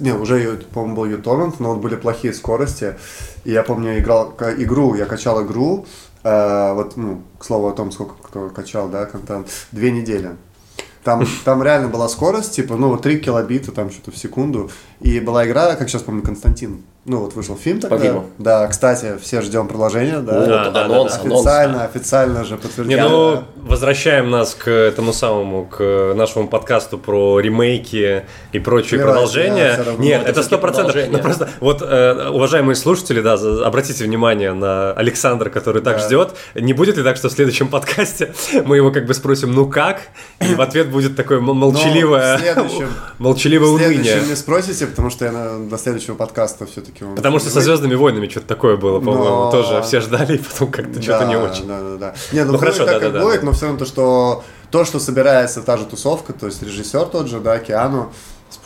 не, 0.00 0.12
уже, 0.12 0.60
по-моему, 0.72 0.96
был 0.96 1.04
uTorrent, 1.48 1.56
но 1.58 1.74
вот 1.74 1.80
были 1.80 1.96
плохие 1.96 2.32
скорости, 2.32 2.96
и 3.44 3.52
я 3.52 3.62
помню, 3.62 3.98
играл 3.98 4.34
игру, 4.58 4.94
я 4.94 5.06
качал 5.06 5.44
игру, 5.44 5.86
э, 6.22 6.72
вот, 6.72 6.96
ну, 6.96 7.22
к 7.38 7.44
слову 7.44 7.68
о 7.68 7.72
том, 7.72 7.92
сколько 7.92 8.14
кто 8.22 8.48
качал, 8.50 8.88
да, 8.88 9.06
контент, 9.06 9.48
две 9.72 9.90
недели. 9.90 10.36
Там, 11.04 11.26
там 11.44 11.62
реально 11.62 11.88
была 11.88 12.08
скорость, 12.08 12.52
типа, 12.56 12.76
ну, 12.76 12.88
вот 12.88 13.02
3 13.02 13.18
килобита, 13.20 13.72
там 13.72 13.90
что-то 13.90 14.10
в 14.10 14.16
секунду. 14.18 14.70
И 15.00 15.20
была 15.20 15.46
игра, 15.46 15.74
как 15.76 15.88
сейчас 15.88 16.02
помню, 16.02 16.22
Константин. 16.22 16.82
Ну, 17.04 17.20
вот 17.20 17.34
вышел 17.34 17.56
фильм 17.56 17.80
тогда. 17.80 17.96
фильму. 17.98 18.26
Да, 18.36 18.66
кстати, 18.66 19.14
все 19.22 19.40
ждем 19.40 19.66
продолжения, 19.66 20.18
да. 20.18 20.40
Вот, 20.40 20.48
да, 20.48 20.70
да, 20.70 20.84
анонс, 20.84 21.14
да. 21.14 21.20
анонс. 21.22 21.40
Официально, 21.40 21.84
официально 21.84 22.44
же 22.44 22.54
Не, 22.56 22.58
подтверждено. 22.60 23.08
ну, 23.08 23.44
возвращаем 23.66 24.28
нас 24.30 24.54
к 24.54 24.68
этому 24.68 25.14
самому, 25.14 25.64
к 25.64 26.12
нашему 26.14 26.48
подкасту 26.48 26.98
про 26.98 27.40
ремейки 27.40 28.24
и 28.52 28.58
прочие 28.58 28.98
Плевать, 28.98 29.12
продолжения. 29.14 29.76
равно. 29.76 30.02
Нет, 30.04 30.26
Это 30.26 30.42
сто 30.42 30.58
процентов. 30.58 30.96
Ну, 31.10 31.18
просто, 31.20 31.48
вот, 31.60 31.80
э, 31.80 32.28
уважаемые 32.28 32.76
слушатели, 32.76 33.22
да, 33.22 33.34
обратите 33.64 34.04
внимание 34.04 34.52
на 34.52 34.92
Александра, 34.92 35.48
который 35.48 35.80
так 35.80 35.96
Да. 35.96 36.02
ждет. 36.06 36.34
Не 36.56 36.74
будет 36.74 36.98
ли 36.98 37.02
так, 37.04 37.16
что 37.16 37.30
в 37.30 37.32
следующем 37.32 37.68
подкасте 37.70 38.34
мы 38.66 38.76
его 38.76 38.90
как 38.90 39.06
бы 39.06 39.14
спросим, 39.14 39.52
ну 39.54 39.66
как? 39.66 40.00
И 40.46 40.54
в 40.54 40.60
ответ 40.60 40.87
будет 40.88 41.14
такое 41.16 41.40
мол- 41.40 41.54
молчаливое, 41.54 42.38
следующем- 42.38 42.88
молчаливое 43.18 43.70
В 43.72 43.76
следующем 43.78 44.10
уныние. 44.12 44.28
не 44.30 44.34
спросите, 44.36 44.86
потому 44.86 45.10
что 45.10 45.24
я 45.26 45.32
на, 45.32 45.58
до 45.68 45.78
следующего 45.78 46.14
подкаста 46.16 46.66
все-таки... 46.66 47.04
Потому 47.16 47.38
что 47.38 47.50
со 47.50 47.60
Звездными 47.60 47.94
войнами 47.94 48.28
что-то 48.28 48.46
такое 48.48 48.76
было, 48.76 48.98
по-моему, 48.98 49.24
Но- 49.24 49.50
тоже 49.52 49.82
все 49.82 50.00
ждали, 50.00 50.36
и 50.36 50.38
потом 50.38 50.70
как-то 50.70 51.00
что-то 51.00 51.24
не 51.26 51.36
очень. 51.36 51.66
Да, 51.66 51.80
да, 51.80 51.96
да. 51.96 52.14
Не, 52.32 52.44
ну, 52.44 52.52
Ну, 52.52 52.58
хорошо, 52.58 52.84
так, 52.84 52.94
да, 52.94 53.00
как 53.00 53.12
да, 53.12 53.18
да, 53.20 53.24
будет, 53.24 53.40
да. 53.40 53.46
но 53.46 53.52
все 53.52 53.66
равно 53.66 53.78
то, 53.78 53.84
что 53.84 54.44
то, 54.70 54.84
что 54.84 54.98
собирается 54.98 55.62
та 55.62 55.76
же 55.78 55.84
тусовка, 55.86 56.32
то 56.34 56.44
есть 56.46 56.62
режиссер 56.62 57.06
тот 57.06 57.28
же, 57.28 57.40
да, 57.40 57.58
Киану, 57.58 58.12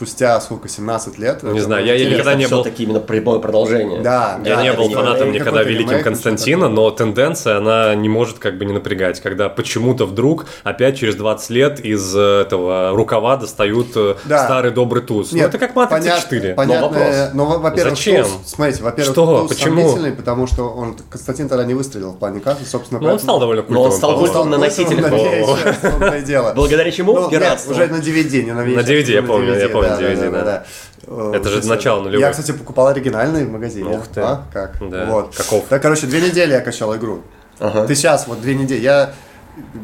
спустя 0.05 0.39
сколько, 0.41 0.67
17 0.67 1.17
лет. 1.17 1.43
Не 1.43 1.59
знаю, 1.59 1.85
я- 1.85 1.95
я 1.95 2.09
никогда 2.09 2.35
не 2.35 2.47
был- 2.47 2.61
все-таки 2.61 2.83
именно 2.83 2.99
прямое 2.99 3.39
продолжение. 3.39 4.01
Да, 4.01 4.39
Я 4.43 4.55
да, 4.57 4.63
не 4.63 4.73
был 4.73 4.87
не 4.89 4.95
фанатом 4.95 5.27
ремейк, 5.27 5.41
никогда 5.41 5.63
великим 5.63 5.89
ремейк, 5.91 6.03
Константина, 6.03 6.67
но 6.69 6.91
тенденция, 6.91 7.57
она 7.57 7.95
не 7.95 8.09
может 8.09 8.39
как 8.39 8.57
бы 8.57 8.65
не 8.65 8.73
напрягать, 8.73 9.21
когда 9.21 9.49
почему-то 9.49 10.05
вдруг 10.05 10.45
опять 10.63 10.97
через 10.97 11.15
20 11.15 11.49
лет 11.51 11.79
из 11.79 12.13
э, 12.15 12.41
этого 12.41 12.91
рукава 12.95 13.37
достают 13.37 13.87
э, 13.95 14.15
Да. 14.25 14.43
старый 14.43 14.71
добрый 14.71 15.01
туз. 15.03 15.31
ну, 15.31 15.37
Нет, 15.37 15.49
это 15.49 15.57
как 15.57 15.75
Матрица 15.75 16.01
понят- 16.09 16.21
4. 16.21 16.53
Понятно, 16.55 16.87
вопрос. 16.89 17.15
но, 17.33 17.45
во- 17.45 17.57
во-первых, 17.59 17.95
Зачем? 17.95 18.23
туз, 18.25 18.31
смотрите, 18.45 18.83
во-первых, 18.83 19.13
Что? 19.13 19.39
туз 19.41 19.49
Почему? 19.57 19.81
сомнительный, 19.81 20.11
потому 20.11 20.47
что 20.47 20.69
он, 20.69 20.95
Константин 21.09 21.47
тогда 21.49 21.63
не 21.63 21.73
выстрелил 21.73 22.11
в 22.11 22.17
плане 22.17 22.39
карты, 22.39 22.65
собственно, 22.65 22.99
Ну, 22.99 23.05
он 23.07 23.11
поэтому- 23.13 23.29
стал 23.29 23.39
довольно 23.39 23.61
Но 23.61 23.67
культовым. 23.67 23.91
он 23.91 23.97
стал 23.97 24.19
культовым 24.19 24.49
на 24.49 26.19
дело. 26.21 26.53
Благодаря 26.55 26.91
чему? 26.91 27.13
Ну, 27.13 27.27
уже 27.27 27.87
на 27.87 27.97
DVD, 27.99 28.43
не 28.43 28.51
на 28.53 28.61
DVD, 28.61 29.11
я 29.13 29.23
помню, 29.23 29.57
я 29.57 29.69
помню 29.69 29.92
DVD, 29.99 30.43
да. 30.43 30.63
Э, 31.07 31.31
Это 31.35 31.49
же 31.49 31.67
начало 31.67 32.01
нулевых. 32.01 32.19
Я, 32.19 32.31
кстати, 32.31 32.51
покупал 32.51 32.87
оригинальный 32.87 33.45
в 33.45 33.51
магазине. 33.51 33.97
Ух 33.97 34.07
ты. 34.07 34.21
А? 34.21 34.43
Как? 34.53 34.77
Да. 34.89 35.05
Вот. 35.05 35.35
Каков? 35.35 35.65
Да, 35.69 35.79
короче, 35.79 36.07
две 36.07 36.21
недели 36.21 36.51
я 36.51 36.61
качал 36.61 36.95
игру. 36.95 37.21
Ага. 37.59 37.85
Ты 37.87 37.95
сейчас, 37.95 38.27
вот 38.27 38.41
две 38.41 38.55
недели. 38.55 38.81
Я... 38.81 39.13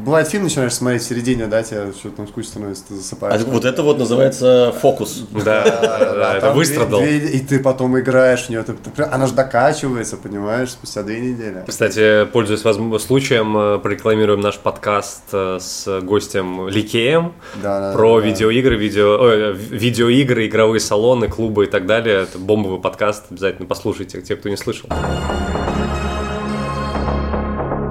Бывает, 0.04 0.26
фильм 0.26 0.44
начинаешь 0.44 0.72
смотреть 0.72 1.02
в 1.02 1.06
середине, 1.06 1.46
да, 1.46 1.62
тебе 1.62 1.92
что-то 1.92 2.16
там 2.16 2.26
скучно 2.28 2.50
становится, 2.50 2.84
ты 2.88 2.94
А 2.94 2.96
засыпаешь. 2.96 3.42
вот 3.42 3.64
это 3.64 3.82
вот 3.84 3.98
называется 3.98 4.74
фокус. 4.80 5.24
Да, 5.30 5.62
да, 5.64 6.14
да, 6.14 6.36
это 6.38 6.52
выстрадал. 6.52 7.00
две- 7.00 7.20
две- 7.20 7.28
и 7.30 7.40
ты 7.40 7.60
потом 7.60 7.96
играешь 7.98 8.46
в 8.46 8.48
нее. 8.50 8.64
ты- 8.64 8.72
ты 8.72 8.90
прям- 8.90 9.10
она 9.12 9.26
же 9.28 9.34
докачивается, 9.34 10.16
понимаешь, 10.16 10.70
спустя 10.70 11.02
две 11.04 11.20
недели. 11.20 11.62
Кстати, 11.68 12.24
пользуясь 12.26 12.62
возм- 12.64 12.98
случаем, 12.98 13.56
э, 13.56 13.78
прорекламируем 13.78 14.40
наш 14.40 14.58
подкаст 14.58 15.22
э, 15.32 15.58
с 15.60 16.00
гостем 16.00 16.66
Ликеем 16.68 17.32
Да, 17.62 17.80
да, 17.80 17.92
про 17.96 18.20
да. 18.20 18.26
видеоигры, 18.26 18.76
видео, 18.76 19.18
в- 19.52 19.54
видеоигры, 19.54 20.46
игровые 20.48 20.80
салоны, 20.80 21.28
клубы 21.28 21.64
и 21.64 21.68
так 21.68 21.86
далее. 21.86 22.22
Это 22.22 22.38
бомбовый 22.38 22.80
подкаст, 22.80 23.26
обязательно 23.30 23.68
послушайте, 23.68 24.20
те, 24.20 24.34
кто 24.34 24.48
не 24.48 24.56
слышал. 24.56 24.88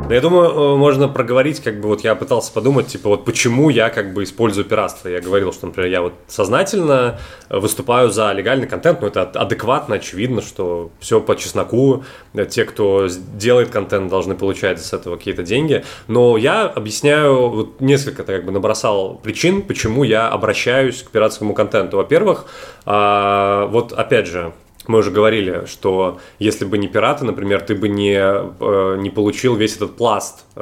Но 0.10 0.16
я 0.16 0.22
думаю, 0.22 0.50
э, 0.50 0.76
можно 0.76 1.08
проговорить, 1.08 1.60
как 1.60 1.80
бы 1.80 1.88
вот 1.88 2.04
я 2.04 2.16
пытался 2.16 2.52
подумать, 2.52 2.88
типа 2.88 3.10
вот 3.10 3.26
почему 3.26 3.70
я 3.70 3.92
как 3.92 4.12
бы 4.16 4.24
использую 4.24 4.66
пиратство. 4.66 5.08
Я 5.08 5.22
говорил, 5.22 5.54
что, 5.54 5.68
например, 5.68 5.92
я 5.92 6.02
вот 6.02 6.14
сознательно 6.28 7.20
э, 7.48 7.60
выступаю 7.60 8.10
за 8.10 8.32
легальный 8.32 8.66
контент, 8.66 9.02
но 9.02 9.08
это 9.08 9.22
ад- 9.22 9.38
адекватно, 9.38 9.96
очевидно, 9.96 10.42
что 10.42 10.90
все 11.00 11.22
по 11.22 11.36
чесноку. 11.36 12.04
Э, 12.34 12.48
Те, 12.48 12.66
кто 12.66 13.06
делает 13.36 13.70
контент, 13.70 14.10
должны 14.10 14.34
получать 14.34 14.82
с 14.84 14.94
этого 14.94 15.16
какие-то 15.16 15.44
деньги. 15.44 15.86
Но 16.08 16.38
я 16.38 16.64
объясняю, 16.64 17.48
вот 17.48 17.80
несколько 17.80 18.24
как 18.24 18.46
бы 18.46 18.52
набросал 18.52 19.14
причин, 19.14 19.62
почему 19.62 20.04
я 20.04 20.28
обращаюсь 20.28 21.04
к 21.04 21.12
пиратскому 21.12 21.54
контенту. 21.54 21.98
Во-первых, 21.98 22.48
а, 22.88 23.68
вот 23.68 23.94
опять 23.94 24.26
же, 24.26 24.54
мы 24.90 25.00
уже 25.00 25.12
говорили, 25.12 25.66
что 25.68 26.20
если 26.40 26.66
бы 26.66 26.78
не 26.78 26.88
пираты, 26.88 27.24
например, 27.24 27.62
ты 27.62 27.76
бы 27.76 27.88
не, 27.88 28.18
э, 28.18 28.98
не 29.00 29.10
получил 29.10 29.56
весь 29.56 29.76
этот 29.78 29.96
пласт 29.96 30.46
э, 30.56 30.62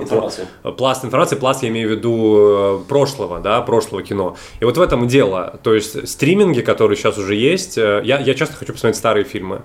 Информации. 0.00 0.46
пла- 0.64 0.72
пласт 0.72 1.04
информации, 1.04 1.36
пласт 1.36 1.62
я 1.62 1.68
имею 1.68 1.88
в 1.88 1.92
виду 1.92 2.36
э, 2.38 2.78
прошлого, 2.88 3.38
да, 3.40 3.60
прошлого 3.60 4.02
кино. 4.02 4.36
И 4.60 4.64
вот 4.64 4.76
в 4.76 4.80
этом 4.80 5.04
и 5.04 5.06
дело. 5.06 5.60
То 5.62 5.74
есть 5.74 6.08
стриминги, 6.08 6.60
которые 6.62 6.96
сейчас 6.96 7.18
уже 7.18 7.34
есть, 7.34 7.78
э, 7.78 8.00
я, 8.04 8.18
я 8.18 8.34
часто 8.34 8.56
хочу 8.56 8.72
посмотреть 8.72 8.96
старые 8.96 9.24
фильмы. 9.24 9.62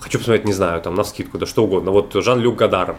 Хочу 0.00 0.18
посмотреть, 0.18 0.44
не 0.44 0.52
знаю, 0.52 0.82
там, 0.82 0.94
на 0.94 1.04
скидку, 1.04 1.38
да 1.38 1.46
что 1.46 1.64
угодно. 1.64 1.92
Вот 1.92 2.12
Жан-Люк 2.12 2.56
Гадар 2.56 2.96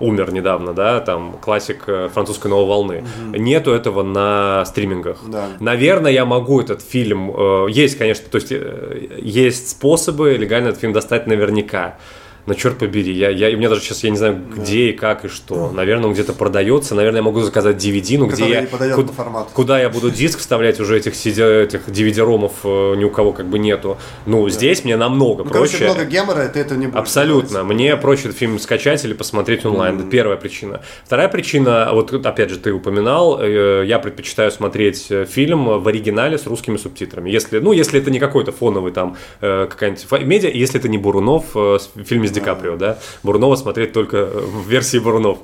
умер 0.00 0.32
недавно, 0.32 0.72
да, 0.72 1.00
там, 1.00 1.36
классик 1.40 1.84
э, 1.86 2.08
французской 2.12 2.48
новой 2.48 2.66
волны. 2.66 3.04
Нету 3.32 3.72
этого 3.72 4.02
на 4.02 4.64
стримингах. 4.64 5.18
Да. 5.26 5.48
Наверное, 5.60 6.10
я 6.12 6.24
могу 6.24 6.60
этот 6.60 6.80
фильм... 6.82 7.30
э, 7.36 7.66
есть, 7.70 7.98
конечно, 7.98 8.24
то 8.30 8.36
есть 8.36 8.50
э, 8.50 9.08
есть 9.18 9.68
способы 9.82 10.36
легально 10.36 10.68
этот 10.68 10.80
фильм 10.80 10.92
достать 10.92 11.26
наверняка. 11.26 11.96
Но 12.44 12.54
черт 12.54 12.76
побери, 12.78 13.12
я, 13.12 13.30
я, 13.30 13.48
у 13.54 13.56
меня 13.58 13.68
даже 13.68 13.82
сейчас 13.82 14.02
я 14.02 14.10
не 14.10 14.16
знаю, 14.16 14.40
где 14.56 14.88
и 14.90 14.92
как 14.92 15.24
и 15.24 15.28
что. 15.28 15.70
Наверное, 15.70 16.06
он 16.06 16.12
где-то 16.12 16.32
продается. 16.32 16.96
Наверное, 16.96 17.18
я 17.20 17.22
могу 17.22 17.40
заказать 17.40 17.76
DVD, 17.76 18.18
ну 18.18 18.26
где 18.26 18.48
я. 18.48 18.60
не 18.62 18.66
подойдет 18.66 18.96
куд- 18.96 19.06
по 19.08 19.12
формату. 19.12 19.50
Куда 19.54 19.80
я 19.80 19.88
буду 19.88 20.10
диск 20.10 20.40
вставлять, 20.40 20.80
уже 20.80 20.96
этих, 20.98 21.12
этих 21.14 21.88
DVD-ромов 21.88 22.52
э, 22.64 22.94
ни 22.96 23.04
у 23.04 23.10
кого 23.10 23.32
как 23.32 23.46
бы 23.46 23.60
нету. 23.60 23.96
Ну, 24.26 24.48
здесь 24.48 24.82
мне 24.84 24.96
намного 24.96 25.44
Ну, 25.44 25.50
короче, 25.50 25.76
проще. 25.78 25.84
много 25.94 26.04
гемора, 26.10 26.48
ты 26.48 26.58
это 26.60 26.74
не 26.76 26.86
будешь 26.86 26.98
Абсолютно. 26.98 27.48
делать. 27.50 27.66
Мне 27.66 27.96
проще 27.96 28.24
этот 28.28 28.38
фильм 28.38 28.58
скачать 28.58 29.04
или 29.04 29.12
посмотреть 29.12 29.64
онлайн. 29.64 30.00
Это 30.00 30.08
первая 30.08 30.36
причина. 30.36 30.80
Вторая 31.04 31.28
причина, 31.28 31.90
вот 31.92 32.12
опять 32.26 32.50
же 32.50 32.58
ты 32.58 32.72
упоминал, 32.72 33.38
э, 33.40 33.84
я 33.86 34.00
предпочитаю 34.00 34.50
смотреть 34.50 35.06
э, 35.10 35.26
фильм 35.26 35.80
в 35.80 35.86
оригинале 35.86 36.38
с 36.38 36.46
русскими 36.48 36.76
субтитрами. 36.76 37.30
Если, 37.30 37.60
ну, 37.60 37.70
если 37.72 38.00
это 38.00 38.10
не 38.10 38.18
какой-то 38.18 38.50
фоновый 38.50 38.90
там 38.92 39.16
э, 39.40 39.68
какая-нибудь 39.70 40.10
медиа, 40.26 40.50
если 40.50 40.80
это 40.80 40.88
не 40.88 40.98
Бурунов 40.98 41.44
э, 41.54 41.78
с 41.80 41.90
Ди 42.32 42.40
Каприо, 42.40 42.76
да, 42.76 42.98
Бурунова 43.22 43.56
смотреть 43.56 43.92
только 43.92 44.16
э, 44.16 44.40
в 44.40 44.68
версии 44.68 44.98
Бурунов. 44.98 45.38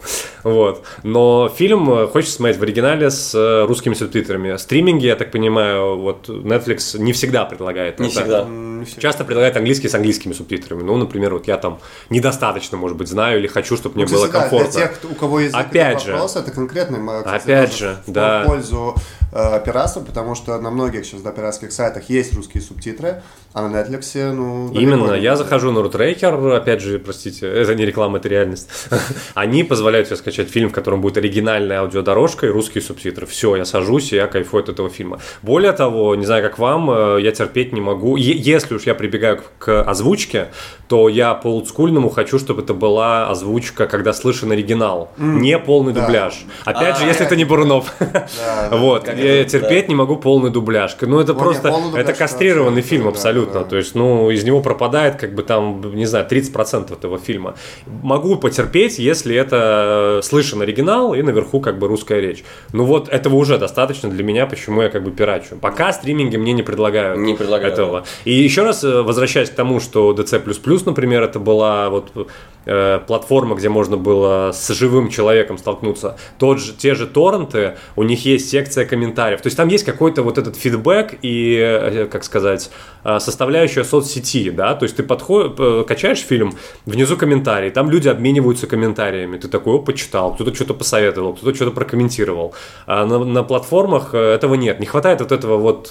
Вот. 0.44 0.82
Но 1.02 1.48
фильм 1.48 1.90
э, 1.90 2.06
хочется 2.06 2.36
смотреть 2.36 2.58
в 2.58 2.62
оригинале 2.62 3.10
с 3.10 3.34
э, 3.34 3.64
русскими 3.66 3.94
субтитрами. 3.94 4.56
Стриминги, 4.56 5.06
я 5.06 5.16
так 5.16 5.30
понимаю, 5.30 5.96
вот 5.96 6.28
Netflix 6.28 6.98
не 6.98 7.12
всегда 7.12 7.44
предлагает. 7.44 7.98
Не 7.98 8.08
это. 8.08 8.20
всегда. 8.20 8.46
Часто 8.84 9.24
предлагает 9.24 9.56
английский 9.56 9.88
с 9.88 9.94
английскими 9.94 10.32
субтитрами. 10.32 10.82
Ну, 10.82 10.96
например, 10.96 11.34
вот 11.34 11.46
я 11.48 11.56
там 11.56 11.78
недостаточно, 12.10 12.76
может 12.76 12.96
быть, 12.96 13.08
знаю 13.08 13.38
или 13.38 13.46
хочу, 13.46 13.76
чтобы 13.76 13.96
мне 13.96 14.04
Ну, 14.04 14.10
было 14.12 14.28
да, 14.28 14.40
комфортно. 14.40 14.70
Для 14.72 14.88
тех, 14.88 14.98
у 15.10 15.14
кого 15.14 15.40
есть 15.40 15.54
Опять 15.54 16.02
же. 16.02 16.12
вопрос, 16.12 16.36
это 16.36 16.50
конкретный 16.50 16.98
м, 16.98 17.08
кстати, 17.24 17.42
Опять 17.42 17.76
же, 17.76 17.96
да. 18.06 18.42
в 18.42 18.46
пользу 18.46 18.94
э, 19.32 19.60
пиратства, 19.64 20.00
потому 20.00 20.34
что 20.34 20.58
на 20.58 20.70
многих 20.70 21.04
сейчас 21.04 21.20
да, 21.22 21.32
пиратских 21.32 21.72
сайтах 21.72 22.08
есть 22.08 22.34
русские 22.34 22.62
субтитры, 22.62 23.22
а 23.52 23.66
на 23.66 23.76
Netflix, 23.80 24.32
ну... 24.32 24.70
Именно, 24.72 25.14
я 25.14 25.30
так. 25.36 25.38
захожу 25.44 25.70
на 25.72 25.82
Рутрекер, 25.82 26.34
опять 26.34 26.80
же, 26.80 26.98
простите, 26.98 27.46
это 27.48 27.74
не 27.74 27.84
реклама, 27.84 28.18
это 28.18 28.28
реальность. 28.28 28.68
Они 29.34 29.64
позволяют 29.64 30.08
тебе 30.08 30.16
скачать 30.16 30.48
фильм, 30.48 30.68
в 30.70 30.72
котором 30.72 31.00
будет 31.00 31.16
оригинальная 31.16 31.80
аудиодорожка 31.80 32.46
и 32.46 32.50
русские 32.50 32.82
субтитры. 32.82 33.26
Все, 33.26 33.56
я 33.56 33.64
сажусь, 33.64 34.12
и 34.12 34.16
я 34.16 34.26
кайфую 34.26 34.62
от 34.62 34.68
этого 34.68 34.88
фильма. 34.90 35.18
Более 35.42 35.72
того, 35.72 36.14
не 36.14 36.26
знаю, 36.26 36.42
как 36.42 36.58
вам, 36.58 36.90
э, 36.90 37.18
я 37.22 37.32
терпеть 37.32 37.72
не 37.72 37.80
могу. 37.80 38.16
Е- 38.16 38.32
Если 38.68 38.74
уж 38.74 38.82
я 38.86 38.94
прибегаю 38.94 39.38
к- 39.38 39.42
к 39.64 39.82
озвучке, 39.82 40.48
то 40.88 41.08
я 41.08 41.32
по 41.34 41.46
олдскульному 41.48 42.10
хочу, 42.10 42.38
чтобы 42.38 42.60
это 42.62 42.74
была 42.74 43.26
озвучка, 43.30 43.86
когда 43.86 44.12
слышен 44.12 44.52
оригинал, 44.52 45.10
не 45.16 45.58
полный 45.58 45.94
Да. 45.94 46.02
дубляж. 46.02 46.44
Опять 46.66 46.98
же, 46.98 47.04
А, 47.04 47.06
если 47.08 47.24
это 47.24 47.34
не 47.34 47.44
Бурунов. 47.46 47.90
Вот, 48.70 49.08
я 49.08 49.44
терпеть 49.44 49.88
не 49.88 49.94
могу 49.94 50.16
полный 50.16 50.50
дубляж. 50.50 50.96
Ну, 51.00 51.18
это 51.18 51.32
просто, 51.32 51.74
это 51.96 52.12
кастрированный 52.12 52.82
фильм 52.82 53.08
абсолютно. 53.08 53.64
То 53.64 53.76
есть, 53.76 53.94
ну, 53.94 54.30
из 54.30 54.44
него 54.44 54.60
пропадает, 54.60 55.16
как 55.16 55.34
бы 55.34 55.42
там, 55.42 55.80
не 55.94 56.04
знаю, 56.04 56.26
30% 56.28 56.92
этого 56.92 57.18
фильма. 57.18 57.54
Могу 58.02 58.36
потерпеть, 58.36 58.98
если 58.98 59.34
это 59.34 60.20
слышен 60.22 60.60
оригинал 60.60 61.14
и 61.14 61.22
наверху 61.22 61.60
как 61.60 61.78
бы 61.78 61.88
русская 61.88 62.20
речь. 62.20 62.44
Ну 62.74 62.84
вот 62.84 63.08
этого 63.08 63.36
уже 63.36 63.56
достаточно 63.56 64.10
для 64.10 64.22
меня, 64.24 64.46
почему 64.46 64.82
я 64.82 64.90
как 64.90 65.02
бы 65.04 65.10
пирачу. 65.10 65.56
Пока 65.60 65.90
стриминги 65.92 66.36
мне 66.36 66.52
не 66.52 66.62
предлагают, 66.62 67.18
Не 67.18 67.34
предлагают, 67.34 67.74
этого. 67.74 68.04
И 68.24 68.32
еще 68.32 68.57
раз 68.64 68.84
э, 68.84 69.02
возвращаясь 69.02 69.50
к 69.50 69.54
тому, 69.54 69.80
что 69.80 70.12
DC++, 70.12 70.40
например, 70.86 71.22
это 71.22 71.38
была 71.38 71.90
вот 71.90 72.30
э, 72.68 73.00
платформа, 73.06 73.56
где 73.56 73.68
можно 73.68 73.96
было 73.96 74.52
с 74.52 74.68
живым 74.68 75.08
человеком 75.08 75.58
столкнуться. 75.58 76.16
Тот 76.38 76.60
же, 76.60 76.72
те 76.72 76.94
же 76.94 77.06
торренты, 77.06 77.76
у 77.96 78.02
них 78.04 78.24
есть 78.24 78.50
секция 78.50 78.84
комментариев. 78.84 79.40
То 79.40 79.46
есть 79.46 79.56
там 79.56 79.68
есть 79.68 79.84
какой-то 79.84 80.22
вот 80.22 80.38
этот 80.38 80.56
фидбэк 80.56 81.18
и, 81.22 81.56
э, 81.58 82.06
как 82.06 82.24
сказать, 82.24 82.70
э, 83.04 83.18
составляющая 83.18 83.84
соцсети, 83.84 84.50
да, 84.50 84.74
то 84.74 84.84
есть 84.84 84.96
ты 84.96 85.02
подходишь, 85.02 85.86
качаешь 85.86 86.20
фильм, 86.20 86.52
внизу 86.86 87.16
комментарии, 87.16 87.70
там 87.70 87.90
люди 87.90 88.08
обмениваются 88.08 88.66
комментариями, 88.66 89.38
ты 89.38 89.48
такой, 89.48 89.74
о, 89.74 89.78
почитал, 89.78 90.34
кто-то 90.34 90.54
что-то 90.54 90.74
посоветовал, 90.74 91.34
кто-то 91.34 91.54
что-то 91.54 91.70
прокомментировал. 91.70 92.54
А 92.86 93.06
на, 93.06 93.24
на 93.24 93.42
платформах 93.42 94.14
этого 94.14 94.54
нет, 94.54 94.78
не 94.78 94.86
хватает 94.86 95.20
вот 95.20 95.32
этого 95.32 95.56
вот 95.56 95.90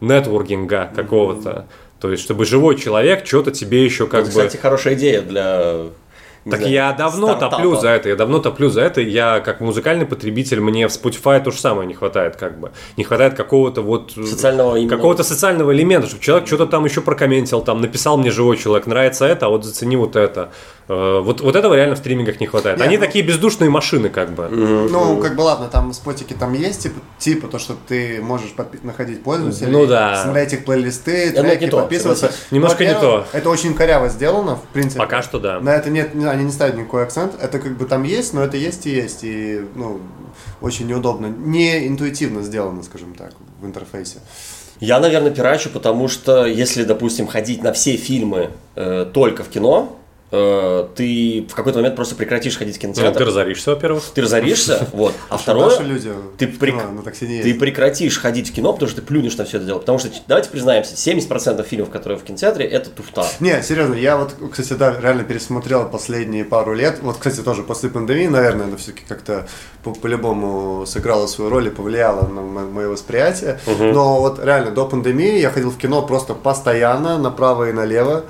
нетворкинга 0.00 0.90
какого-то. 0.94 1.66
То 2.00 2.10
есть, 2.10 2.22
чтобы 2.22 2.44
живой 2.44 2.76
человек 2.76 3.26
что-то 3.26 3.50
тебе 3.50 3.84
еще 3.84 4.06
как 4.06 4.22
Это, 4.22 4.24
бы... 4.26 4.30
кстати, 4.30 4.56
хорошая 4.56 4.94
идея 4.94 5.22
для... 5.22 5.86
Так 6.50 6.60
знаю, 6.60 6.74
я 6.74 6.92
давно 6.92 7.26
стартапа. 7.28 7.56
топлю 7.56 7.76
за 7.76 7.88
это, 7.88 8.08
я 8.08 8.16
давно 8.16 8.38
топлю 8.38 8.68
за 8.70 8.82
это. 8.82 9.00
Я 9.00 9.40
как 9.40 9.60
музыкальный 9.60 10.06
потребитель, 10.06 10.60
мне 10.60 10.86
в 10.86 10.90
Spotify 10.92 11.42
то 11.42 11.50
же 11.50 11.58
самое 11.58 11.86
не 11.88 11.94
хватает, 11.94 12.36
как 12.36 12.58
бы. 12.60 12.70
Не 12.96 13.04
хватает 13.04 13.34
какого-то 13.34 13.82
вот... 13.82 14.12
э, 14.16 14.22
Социального 14.24 14.76
именно- 14.76 14.90
Какого-то 14.96 15.24
социального 15.24 15.72
элемента, 15.74 16.06
чтобы 16.08 16.22
человек 16.22 16.46
что-то 16.46 16.66
там 16.66 16.84
еще 16.84 17.00
прокомментил, 17.00 17.62
там 17.62 17.80
написал 17.80 18.16
мне 18.16 18.30
живой 18.30 18.56
человек, 18.56 18.86
нравится 18.86 19.24
это, 19.26 19.46
а 19.46 19.48
вот 19.48 19.64
зацени 19.64 19.96
вот 19.96 20.14
это. 20.16 20.50
Э, 20.88 21.20
Вот, 21.20 21.40
вот 21.40 21.56
этого 21.56 21.74
реально 21.74 21.96
в 21.96 21.98
стримингах 21.98 22.38
не 22.40 22.46
хватает. 22.46 22.78
Не, 22.78 22.84
Они 22.84 22.96
ну- 22.96 23.04
такие 23.04 23.24
бездушные 23.24 23.68
машины, 23.70 24.08
как 24.08 24.30
бы. 24.34 24.48
Ну, 24.48 25.18
как 25.20 25.34
бы 25.34 25.40
ладно, 25.40 25.68
там 25.68 25.90
в 25.90 25.94
спотике 25.94 26.34
там 26.34 26.52
есть, 26.52 26.82
типа, 26.84 27.00
типа 27.18 27.48
то, 27.48 27.58
что 27.58 27.74
ты 27.88 28.20
можешь 28.22 28.54
подпи- 28.56 28.78
находить 28.84 29.22
пользователей, 29.24 29.70
Ну 29.72 29.86
да. 29.86 30.22
смотреть 30.22 30.52
их 30.52 30.64
плейлисты, 30.64 31.32
треки, 31.32 31.64
не 31.64 31.70
то, 31.70 31.78
подписываться. 31.80 32.30
Немножко 32.50 32.84
не 32.84 32.94
то. 32.94 33.26
Это 33.32 33.50
очень 33.50 33.74
коряво 33.74 34.08
сделано, 34.08 34.56
в 34.56 34.62
принципе. 34.72 35.00
Пока 35.00 35.22
что 35.22 35.38
да. 35.40 35.58
На 35.60 35.74
это 35.74 35.90
нет, 35.90 36.14
не- 36.14 36.24
они 36.26 36.44
не 36.44 36.52
ставят 36.52 36.76
никакой 36.76 37.02
акцент. 37.02 37.34
Это 37.40 37.58
как 37.58 37.76
бы 37.76 37.84
там 37.86 38.04
есть, 38.04 38.32
но 38.32 38.42
это 38.44 38.56
есть 38.56 38.86
и 38.86 38.90
есть. 38.90 39.20
И, 39.24 39.62
ну, 39.74 40.00
очень 40.60 40.86
неудобно. 40.86 41.26
Не 41.26 41.88
интуитивно 41.88 42.42
сделано, 42.42 42.82
скажем 42.82 43.14
так, 43.14 43.32
в 43.60 43.66
интерфейсе. 43.66 44.18
Я, 44.78 45.00
наверное, 45.00 45.30
пирачу, 45.30 45.70
потому 45.70 46.06
что 46.08 46.44
если, 46.46 46.84
допустим, 46.84 47.26
ходить 47.26 47.62
на 47.62 47.72
все 47.72 47.96
фильмы 47.96 48.50
э, 48.76 49.06
только 49.12 49.42
в 49.42 49.48
кино, 49.48 49.96
ты 50.30 51.46
в 51.48 51.54
какой-то 51.54 51.78
момент 51.78 51.94
просто 51.96 52.14
прекратишь 52.16 52.56
ходить 52.58 52.74
в 52.76 52.82
Ну, 52.82 52.92
кинотеатр. 52.92 53.18
Ты 53.18 53.24
разоришься, 53.24 53.70
во-первых. 53.70 54.02
Ты 54.12 54.22
разоришься, 54.22 54.88
вот. 54.92 55.14
А 55.28 55.36
второе, 55.36 55.78
люди 55.80 56.12
ты, 56.36 56.46
прек- 56.46 57.02
такси 57.04 57.28
не 57.28 57.42
ты 57.42 57.54
прекратишь 57.54 58.18
ходить 58.18 58.50
в 58.50 58.52
кино, 58.54 58.72
потому 58.72 58.88
что 58.90 59.00
ты 59.00 59.06
плюнешь 59.06 59.36
на 59.36 59.44
все 59.44 59.58
это 59.58 59.66
дело. 59.66 59.78
Потому 59.78 59.98
что, 59.98 60.08
давайте 60.26 60.50
признаемся, 60.50 60.94
70% 60.94 61.62
фильмов, 61.64 61.90
которые 61.90 62.18
в 62.18 62.24
кинотеатре, 62.24 62.66
это 62.66 62.90
туфта. 62.90 63.24
Не, 63.40 63.62
серьезно, 63.62 63.94
я 63.94 64.16
вот, 64.16 64.34
кстати, 64.50 64.72
да, 64.72 64.96
реально 65.00 65.22
пересмотрел 65.24 65.88
последние 65.88 66.44
пару 66.44 66.74
лет. 66.74 66.98
Вот, 67.02 67.16
кстати, 67.18 67.40
тоже 67.42 67.62
после 67.62 67.88
пандемии, 67.88 68.26
наверное, 68.26 68.66
это 68.68 68.76
все-таки 68.78 69.04
как-то 69.08 69.46
по- 69.84 69.92
по-любому 69.94 70.86
сыграло 70.86 71.26
свою 71.28 71.50
роль 71.50 71.68
и 71.68 71.70
повлияло 71.70 72.26
на 72.26 72.40
мо- 72.40 72.66
мое 72.66 72.88
восприятие. 72.88 73.60
Но 73.66 74.20
вот 74.20 74.44
реально 74.44 74.72
до 74.72 74.86
пандемии 74.86 75.38
я 75.38 75.50
ходил 75.50 75.70
в 75.70 75.78
кино 75.78 76.02
просто 76.02 76.34
постоянно, 76.34 77.16
направо 77.18 77.68
и 77.70 77.72
налево. 77.72 78.24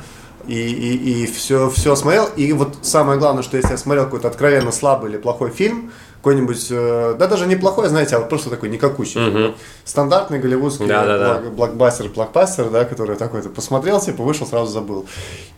И, 0.47 0.55
и, 0.55 1.25
и 1.25 1.27
все, 1.27 1.71
все 1.71 1.97
смотрел. 1.97 2.27
И 2.37 2.53
вот 2.53 2.77
самое 2.83 3.19
главное, 3.19 3.43
что 3.43 3.57
если 3.57 3.73
я 3.73 3.79
смотрел 3.79 4.05
какой-то 4.05 4.29
откровенно 4.29 4.73
слабый 4.73 5.11
или 5.11 5.19
плохой 5.19 5.51
фильм, 5.51 5.91
какой-нибудь, 6.19 6.67
э, 6.71 7.15
да 7.19 7.29
даже 7.29 7.47
не 7.47 7.55
плохой, 7.55 7.89
знаете, 7.89 8.17
а 8.17 8.19
вот 8.19 8.29
просто 8.29 8.51
такой 8.51 8.69
никакущий. 8.69 9.55
Стандартный 9.85 10.41
голливудский 10.41 10.87
Да-да-да. 10.87 11.35
блок- 11.39 11.53
блокбастер, 11.55 12.09
блокбастер, 12.09 12.69
да, 12.71 12.85
который 12.85 13.15
такой, 13.17 13.43
ты 13.43 13.49
посмотрел, 13.49 14.01
типа, 14.01 14.25
вышел, 14.25 14.45
сразу 14.45 14.73
забыл. 14.73 15.07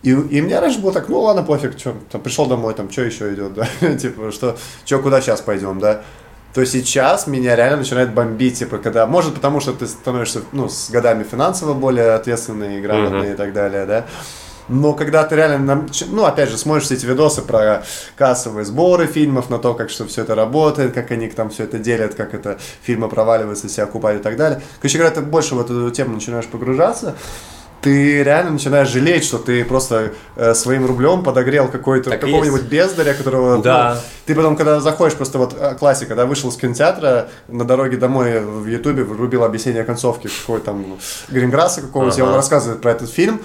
И, 0.03 0.11
и 0.11 0.43
мне 0.43 0.61
раньше 0.61 0.80
было 0.80 0.93
так, 0.93 1.09
ну 1.09 1.20
ладно, 1.20 1.43
пофиг, 1.43 1.78
что, 1.78 1.95
там, 2.12 2.20
пришел 2.20 2.45
домой, 2.45 2.74
там, 2.74 2.91
что 2.91 3.03
еще 3.03 3.32
идет, 3.32 3.55
да, 3.55 3.66
типа, 3.97 4.30
что, 4.30 4.59
что, 4.84 4.99
куда 4.99 5.22
сейчас 5.22 5.41
пойдем, 5.41 5.78
да. 5.78 6.03
То 6.53 6.64
сейчас 6.66 7.26
меня 7.26 7.57
реально 7.57 7.78
начинает 7.78 8.12
бомбить, 8.12 8.59
типа, 8.59 8.76
когда, 8.78 9.07
может, 9.07 9.34
потому 9.34 9.61
что 9.61 9.72
ты 9.72 9.86
становишься, 9.86 10.43
ну, 10.53 10.68
с 10.68 10.91
годами 10.91 11.22
финансово 11.22 11.72
более 11.72 12.12
ответственный, 12.12 12.80
грамотный 12.82 13.32
и 13.32 13.36
так 13.36 13.53
далее, 13.55 13.86
да. 13.86 14.07
Но 14.68 14.92
когда 14.94 15.24
ты 15.24 15.36
реально, 15.36 15.86
ну, 16.08 16.24
опять 16.24 16.50
же, 16.50 16.58
смотришь 16.58 16.84
все 16.84 16.94
эти 16.94 17.06
видосы 17.06 17.42
про 17.42 17.84
кассовые 18.16 18.64
сборы 18.64 19.06
фильмов, 19.06 19.48
на 19.50 19.58
то, 19.58 19.74
как 19.74 19.90
что 19.90 20.06
все 20.06 20.22
это 20.22 20.34
работает, 20.34 20.92
как 20.92 21.10
они 21.10 21.28
там 21.28 21.50
все 21.50 21.64
это 21.64 21.78
делят, 21.78 22.14
как 22.14 22.34
это 22.34 22.58
фильмы 22.82 23.08
проваливаются, 23.08 23.68
себя 23.68 23.84
окупают 23.84 24.20
и 24.20 24.24
так 24.24 24.36
далее. 24.36 24.60
Короче 24.80 24.98
говоря, 24.98 25.14
ты 25.14 25.20
больше 25.22 25.54
в 25.54 25.60
эту 25.60 25.90
тему 25.90 26.14
начинаешь 26.14 26.46
погружаться, 26.46 27.14
ты 27.80 28.24
реально 28.24 28.50
начинаешь 28.52 28.88
жалеть, 28.88 29.24
что 29.24 29.38
ты 29.38 29.64
просто 29.64 30.12
э, 30.36 30.52
своим 30.54 30.84
рублем 30.84 31.22
подогрел 31.22 31.68
какой-то 31.68 32.10
какого-нибудь 32.10 32.62
бездаря, 32.62 33.14
которого 33.14 33.62
Да. 33.62 33.94
ну, 33.94 34.00
ты 34.26 34.34
потом, 34.34 34.56
когда 34.56 34.80
заходишь, 34.80 35.16
просто 35.16 35.38
вот 35.38 35.54
э, 35.56 35.76
классика, 35.76 36.16
да, 36.16 36.26
вышел 36.26 36.50
с 36.50 36.56
кинотеатра, 36.56 37.28
на 37.46 37.64
дороге 37.64 37.96
домой 37.96 38.40
в 38.40 38.66
Ютубе 38.66 39.04
врубил 39.04 39.44
объяснение 39.44 39.84
концовки 39.84 40.28
какой 40.40 40.60
там 40.60 40.98
Гринграсса 41.28 41.80
какого-нибудь, 41.80 42.18
и 42.18 42.22
он 42.22 42.28
Ага. 42.30 42.36
рассказывает 42.38 42.80
про 42.82 42.90
этот 42.90 43.10
фильм, 43.10 43.40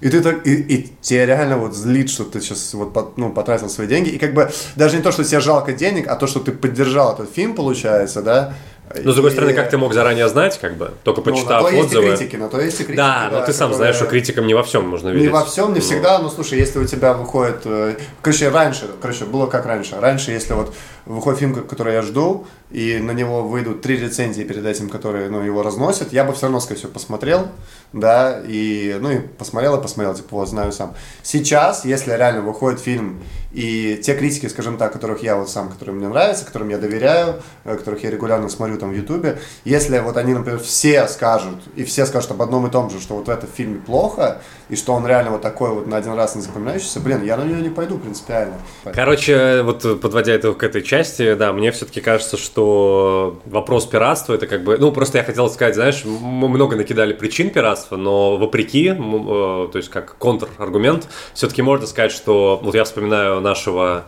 и 0.00 0.08
ты 0.08 0.20
так, 0.20 0.46
и, 0.46 0.54
и 0.54 0.92
тебя 1.00 1.26
реально 1.26 1.56
вот 1.56 1.74
злит, 1.74 2.10
что 2.10 2.24
ты 2.24 2.40
сейчас 2.40 2.74
вот 2.74 3.16
ну, 3.16 3.30
потратил 3.30 3.68
свои 3.68 3.86
деньги, 3.86 4.10
и 4.10 4.18
как 4.18 4.34
бы 4.34 4.50
даже 4.76 4.96
не 4.96 5.02
то, 5.02 5.12
что 5.12 5.24
тебе 5.24 5.40
жалко 5.40 5.72
денег, 5.72 6.06
а 6.08 6.16
то, 6.16 6.26
что 6.26 6.40
ты 6.40 6.52
поддержал 6.52 7.14
этот 7.14 7.32
фильм, 7.32 7.54
получается, 7.54 8.22
да, 8.22 8.54
Но, 9.02 9.10
с 9.10 9.14
другой 9.14 9.30
И- 9.30 9.32
стороны, 9.32 9.52
как 9.52 9.68
ты 9.68 9.78
мог 9.78 9.92
заранее 9.92 10.28
знать, 10.28 10.58
как 10.60 10.76
бы, 10.76 10.92
только 11.02 11.20
Ну, 11.20 11.24
почитав 11.24 11.62
на 11.64 11.68
то 11.70 11.74
есть 11.74 11.92
и 11.92 11.96
отзывы. 11.96 12.16
критики, 12.16 12.36
на 12.36 12.48
то 12.48 12.60
есть 12.60 12.80
и 12.80 12.84
критики. 12.84 12.96
Да, 12.96 13.28
но 13.32 13.40
ты 13.44 13.52
сам 13.52 13.70
которые- 13.70 13.76
знаешь, 13.76 13.96
что 13.96 14.06
критикам 14.06 14.46
не 14.46 14.54
во 14.54 14.62
всем 14.62 14.88
нужно 14.90 15.08
верить. 15.08 15.22
Не 15.22 15.28
во 15.28 15.44
всем, 15.44 15.74
не 15.74 15.80
всегда, 15.80 16.18
но 16.20 16.30
слушай, 16.30 16.58
если 16.58 16.78
у 16.78 16.84
тебя 16.84 17.12
выходит... 17.14 17.62
э, 17.64 17.96
Короче, 18.22 18.48
раньше, 18.48 18.88
короче, 19.02 19.24
было 19.24 19.46
как 19.46 19.66
раньше. 19.66 19.96
Раньше, 19.98 20.30
если 20.30 20.54
вот 20.54 20.72
выходит 21.04 21.40
фильм, 21.40 21.54
который 21.66 21.94
я 21.94 22.02
жду, 22.02 22.46
и 22.70 22.98
на 22.98 23.10
него 23.12 23.42
выйдут 23.42 23.82
три 23.82 23.96
рецензии 23.96 24.42
перед 24.42 24.64
этим, 24.64 24.88
которые, 24.88 25.30
ну, 25.30 25.42
его 25.42 25.62
разносят, 25.62 26.12
я 26.12 26.24
бы 26.24 26.32
все 26.32 26.42
равно, 26.42 26.60
скорее 26.60 26.78
всего, 26.78 26.92
посмотрел, 26.92 27.48
да, 27.92 28.40
и, 28.46 28.96
ну, 29.00 29.10
и 29.10 29.18
посмотрел 29.18 29.76
и 29.78 29.82
посмотрел, 29.82 30.14
типа, 30.14 30.28
вот, 30.30 30.48
знаю 30.48 30.72
сам. 30.72 30.94
Сейчас, 31.22 31.84
если 31.84 32.12
реально 32.12 32.40
выходит 32.42 32.80
фильм, 32.80 33.20
и 33.56 33.96
те 33.96 34.14
критики, 34.14 34.46
скажем 34.48 34.76
так, 34.76 34.92
которых 34.92 35.22
я 35.22 35.34
вот 35.34 35.48
сам, 35.48 35.70
которые 35.70 35.94
мне 35.94 36.08
нравятся, 36.08 36.44
которым 36.44 36.68
я 36.68 36.76
доверяю, 36.76 37.36
э, 37.64 37.76
которых 37.76 38.04
я 38.04 38.10
регулярно 38.10 38.50
смотрю 38.50 38.76
там 38.76 38.90
в 38.90 38.94
Ютубе, 38.94 39.38
если 39.64 39.98
вот 39.98 40.18
они, 40.18 40.34
например, 40.34 40.58
все 40.58 41.08
скажут, 41.08 41.56
и 41.74 41.82
все 41.84 42.04
скажут 42.04 42.32
об 42.32 42.42
одном 42.42 42.66
и 42.66 42.70
том 42.70 42.90
же, 42.90 43.00
что 43.00 43.14
вот 43.14 43.28
в 43.28 43.30
этом 43.30 43.48
фильме 43.48 43.78
плохо, 43.78 44.42
и 44.68 44.76
что 44.76 44.92
он 44.92 45.06
реально 45.06 45.30
вот 45.30 45.40
такой 45.40 45.70
вот 45.70 45.86
на 45.86 45.96
один 45.96 46.12
раз 46.12 46.36
не 46.36 46.42
запоминающийся, 46.42 47.00
блин, 47.00 47.24
я 47.24 47.38
на 47.38 47.44
нее 47.44 47.62
не 47.62 47.70
пойду 47.70 47.96
принципиально. 47.96 48.56
Короче, 48.92 49.62
вот 49.62 50.02
подводя 50.02 50.34
это 50.34 50.52
к 50.52 50.62
этой 50.62 50.82
части, 50.82 51.32
да, 51.32 51.54
мне 51.54 51.72
все-таки 51.72 52.02
кажется, 52.02 52.36
что 52.36 53.40
вопрос 53.46 53.86
пиратства 53.86 54.34
это 54.34 54.46
как 54.46 54.64
бы, 54.64 54.76
ну 54.76 54.92
просто 54.92 55.16
я 55.16 55.24
хотел 55.24 55.48
сказать, 55.48 55.76
знаешь, 55.76 56.04
мы 56.04 56.48
много 56.48 56.76
накидали 56.76 57.14
причин 57.14 57.48
пиратства, 57.48 57.96
но 57.96 58.36
вопреки, 58.36 58.88
э, 58.88 59.68
то 59.72 59.78
есть 59.78 59.88
как 59.88 60.18
контраргумент, 60.18 61.08
все-таки 61.32 61.62
можно 61.62 61.86
сказать, 61.86 62.12
что 62.12 62.60
вот 62.62 62.74
я 62.74 62.84
вспоминаю 62.84 63.45
нашего 63.46 64.04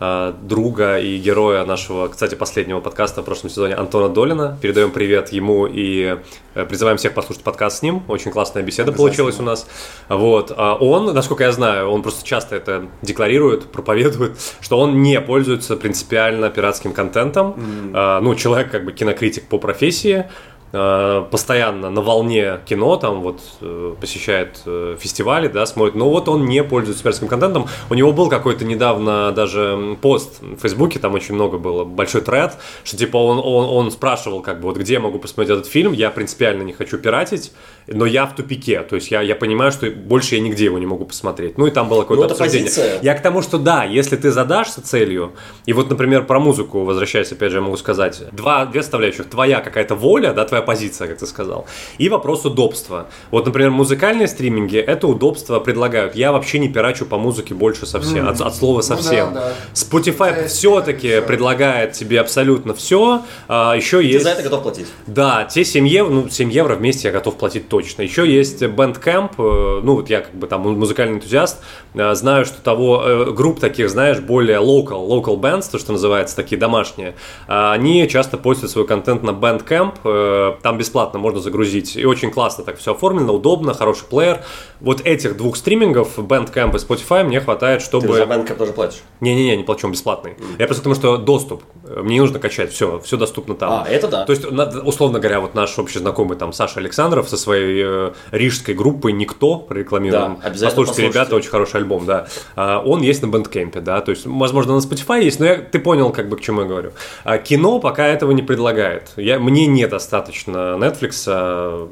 э, 0.00 0.32
друга 0.42 0.98
и 0.98 1.18
героя 1.18 1.64
нашего, 1.66 2.08
кстати, 2.08 2.34
последнего 2.34 2.80
подкаста 2.80 3.20
в 3.20 3.24
прошлом 3.24 3.50
сезоне 3.50 3.74
Антона 3.74 4.08
Долина. 4.08 4.58
Передаем 4.62 4.90
привет 4.90 5.30
ему 5.32 5.66
и 5.66 6.16
э, 6.54 6.64
призываем 6.64 6.96
всех 6.96 7.12
послушать 7.12 7.44
подкаст 7.44 7.78
с 7.78 7.82
ним. 7.82 8.02
Очень 8.08 8.30
классная 8.30 8.62
беседа 8.62 8.92
получилась 8.92 9.38
у 9.38 9.42
нас. 9.42 9.66
Вот. 10.08 10.52
А 10.56 10.74
Он, 10.76 11.14
насколько 11.14 11.44
я 11.44 11.52
знаю, 11.52 11.90
он 11.90 12.02
просто 12.02 12.24
часто 12.24 12.56
это 12.56 12.86
декларирует, 13.02 13.70
проповедует, 13.70 14.38
что 14.60 14.78
он 14.78 15.02
не 15.02 15.20
пользуется 15.20 15.76
принципиально 15.76 16.48
пиратским 16.48 16.92
контентом. 16.92 17.54
А, 17.94 18.20
Ну, 18.20 18.34
человек 18.34 18.70
как 18.70 18.84
бы 18.84 18.92
кинокритик 18.92 19.48
по 19.48 19.58
профессии, 19.58 20.24
постоянно 20.70 21.90
на 21.90 22.02
волне 22.02 22.60
кино, 22.66 22.96
там 22.96 23.22
вот 23.22 23.40
э, 23.60 23.94
посещает 24.00 24.60
э, 24.66 24.96
фестивали, 25.00 25.48
да, 25.48 25.64
смотрит, 25.64 25.94
но 25.94 26.10
вот 26.10 26.28
он 26.28 26.44
не 26.44 26.62
пользуется 26.62 27.02
пиратским 27.02 27.28
контентом. 27.28 27.66
У 27.88 27.94
него 27.94 28.12
был 28.12 28.28
какой-то 28.28 28.64
недавно 28.64 29.32
даже 29.32 29.96
пост 30.02 30.42
в 30.42 30.58
Фейсбуке, 30.58 30.98
там 30.98 31.14
очень 31.14 31.34
много 31.34 31.58
было, 31.58 31.84
большой 31.84 32.20
тред, 32.20 32.56
что 32.84 32.96
типа 32.96 33.16
он, 33.16 33.38
он, 33.38 33.84
он 33.86 33.90
спрашивал, 33.90 34.42
как 34.42 34.60
бы, 34.60 34.68
вот 34.68 34.76
где 34.76 34.94
я 34.94 35.00
могу 35.00 35.18
посмотреть 35.18 35.58
этот 35.58 35.70
фильм, 35.70 35.92
я 35.92 36.10
принципиально 36.10 36.62
не 36.62 36.72
хочу 36.72 36.98
пиратить, 36.98 37.52
но 37.92 38.06
я 38.06 38.26
в 38.26 38.34
тупике, 38.36 38.80
то 38.82 38.96
есть 38.96 39.10
я, 39.10 39.22
я 39.22 39.34
понимаю, 39.34 39.72
что 39.72 39.90
больше 39.90 40.34
я 40.36 40.40
нигде 40.40 40.64
его 40.64 40.78
не 40.78 40.86
могу 40.86 41.04
посмотреть. 41.04 41.58
Ну 41.58 41.66
и 41.66 41.70
там 41.70 41.88
было 41.88 42.02
какое-то 42.02 42.24
Ну, 42.26 42.30
обсуждение. 42.30 42.64
позиция. 42.66 42.98
Я 43.02 43.14
к 43.14 43.22
тому, 43.22 43.42
что 43.42 43.58
да, 43.58 43.84
если 43.84 44.16
ты 44.16 44.30
задашься 44.30 44.82
целью, 44.82 45.32
и 45.66 45.72
вот, 45.72 45.88
например, 45.90 46.24
про 46.26 46.38
музыку, 46.40 46.84
возвращаясь, 46.84 47.32
опять 47.32 47.50
же, 47.50 47.58
я 47.58 47.62
могу 47.62 47.76
сказать, 47.76 48.22
два, 48.32 48.66
две 48.66 48.82
составляющих. 48.82 49.28
Твоя 49.28 49.60
какая-то 49.60 49.94
воля, 49.94 50.32
да, 50.32 50.44
твоя 50.44 50.62
позиция, 50.62 51.08
как 51.08 51.18
ты 51.18 51.26
сказал, 51.26 51.66
и 51.98 52.08
вопрос 52.08 52.44
удобства. 52.44 53.08
Вот, 53.30 53.46
например, 53.46 53.70
музыкальные 53.70 54.28
стриминги 54.28 54.76
это 54.78 55.06
удобство 55.06 55.60
предлагают. 55.60 56.14
Я 56.14 56.32
вообще 56.32 56.58
не 56.58 56.68
пирачу 56.68 57.06
по 57.06 57.18
музыке 57.18 57.54
больше 57.54 57.86
совсем, 57.86 58.28
от, 58.28 58.40
от 58.40 58.54
слова 58.54 58.80
совсем. 58.82 59.28
Ну 59.28 59.34
да, 59.34 59.48
да. 59.48 59.54
Spotify 59.74 60.42
Да, 60.42 60.48
все-таки 60.48 61.08
всё. 61.08 61.22
предлагает 61.22 61.92
тебе 61.92 62.20
абсолютно 62.20 62.74
все. 62.74 63.22
А, 63.48 63.74
еще 63.74 63.98
Ты 63.98 64.04
есть... 64.04 64.24
за 64.24 64.30
это 64.30 64.42
готов 64.42 64.62
платить. 64.62 64.86
Да, 65.06 65.44
те 65.44 65.64
7 65.64 65.86
евро, 65.88 66.10
ну, 66.10 66.28
7 66.28 66.50
евро 66.52 66.74
вместе 66.74 67.08
я 67.08 67.12
готов 67.12 67.36
платить 67.36 67.68
точно. 67.68 67.77
Еще 67.80 68.30
есть 68.30 68.62
Bandcamp, 68.62 69.32
э, 69.38 69.80
ну, 69.82 69.94
вот 69.94 70.10
я 70.10 70.20
как 70.20 70.34
бы 70.34 70.46
там 70.46 70.62
музыкальный 70.62 71.16
энтузиаст, 71.16 71.62
э, 71.94 72.14
знаю, 72.14 72.44
что 72.44 72.60
того, 72.62 73.02
э, 73.04 73.30
групп 73.32 73.60
таких, 73.60 73.90
знаешь, 73.90 74.20
более 74.20 74.58
local, 74.58 75.06
local 75.08 75.38
bands, 75.38 75.70
то, 75.70 75.78
что 75.78 75.92
называется, 75.92 76.36
такие 76.36 76.58
домашние, 76.58 77.14
они 77.46 78.08
часто 78.08 78.36
постят 78.36 78.70
свой 78.70 78.86
контент 78.86 79.22
на 79.22 79.30
Bandcamp, 79.30 80.58
там 80.62 80.78
бесплатно 80.78 81.18
можно 81.18 81.40
загрузить, 81.40 81.96
и 81.96 82.04
очень 82.04 82.30
классно 82.30 82.64
так 82.64 82.78
все 82.78 82.92
оформлено, 82.92 83.34
удобно, 83.34 83.74
хороший 83.74 84.04
плеер. 84.04 84.40
Вот 84.80 85.00
этих 85.00 85.36
двух 85.36 85.56
стримингов, 85.56 86.18
Bandcamp 86.18 86.76
и 86.76 86.78
Spotify, 86.78 87.24
мне 87.24 87.40
хватает, 87.40 87.80
Ты 87.80 87.86
чтобы... 87.86 88.14
за 88.14 88.24
Bandcamp 88.24 88.56
тоже 88.56 88.72
платишь. 88.72 89.00
Не-не-не, 89.20 89.56
не 89.56 89.64
плачу, 89.64 89.86
он 89.86 89.92
бесплатный. 89.92 90.34
Я 90.58 90.66
просто 90.66 90.82
потому, 90.82 90.94
что 90.94 91.16
доступ, 91.16 91.62
мне 91.84 92.14
не 92.14 92.20
нужно 92.20 92.38
качать, 92.38 92.72
все, 92.72 93.00
все 93.00 93.16
доступно 93.16 93.54
там. 93.54 93.84
А, 93.84 93.88
это 93.88 94.08
да. 94.08 94.24
То 94.24 94.32
есть, 94.32 94.44
условно 94.44 95.18
говоря, 95.18 95.40
вот 95.40 95.54
наш 95.54 95.78
общий 95.78 95.98
знакомый 95.98 96.36
там 96.36 96.52
Саша 96.52 96.80
Александров 96.80 97.28
со 97.28 97.36
своей 97.36 97.67
э, 97.68 98.12
рижской 98.30 98.74
группой 98.74 99.12
«Никто» 99.12 99.56
прорекламируем. 99.58 100.38
Да, 100.40 100.48
обязательно 100.48 100.70
Послушайте, 100.70 101.02
ребята, 101.02 101.18
послушайте. 101.20 101.36
очень 101.36 101.50
хороший 101.50 101.76
альбом, 101.76 102.06
да. 102.06 102.26
А, 102.56 102.80
он 102.80 103.02
есть 103.02 103.22
на 103.22 103.26
Бендкемпе, 103.26 103.80
да, 103.80 104.00
то 104.00 104.10
есть, 104.10 104.26
возможно, 104.26 104.74
на 104.74 104.78
Spotify 104.78 105.22
есть, 105.22 105.40
но 105.40 105.46
я, 105.46 105.56
ты 105.56 105.78
понял, 105.78 106.10
как 106.10 106.28
бы, 106.28 106.36
к 106.36 106.40
чему 106.40 106.62
я 106.62 106.66
говорю. 106.66 106.92
А 107.24 107.38
кино 107.38 107.78
пока 107.80 108.06
этого 108.06 108.32
не 108.32 108.42
предлагает. 108.42 109.10
Я, 109.16 109.38
мне 109.38 109.66
недостаточно 109.66 110.76
Netflix, 110.78 111.24
а, 111.26 111.88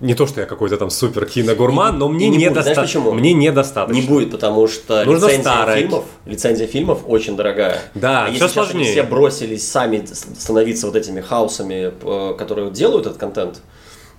не 0.00 0.14
то, 0.14 0.26
что 0.26 0.40
я 0.40 0.46
какой-то 0.46 0.76
там 0.76 0.90
супер 0.90 1.26
киногурман, 1.26 1.98
но 1.98 2.08
мне 2.08 2.28
не 2.28 2.48
будет. 2.48 2.74
Почему? 2.76 3.12
Мне 3.12 3.32
недостаточно. 3.32 4.00
Не 4.00 4.06
будет, 4.06 4.30
потому 4.30 4.68
что 4.68 5.04
Нужно 5.04 5.26
лицензия 5.26 5.42
старое. 5.42 5.76
фильмов, 5.76 6.04
лицензия 6.24 6.66
фильмов 6.68 7.00
очень 7.06 7.36
дорогая. 7.36 7.80
Да, 7.94 8.26
а 8.26 8.26
всё 8.26 8.44
если 8.44 8.48
сложнее. 8.48 8.92
все 8.92 9.02
бросились 9.02 9.68
сами 9.68 10.04
становиться 10.06 10.86
вот 10.86 10.94
этими 10.94 11.20
хаусами, 11.20 11.92
э, 12.00 12.34
которые 12.38 12.70
делают 12.70 13.06
этот 13.06 13.18
контент, 13.18 13.60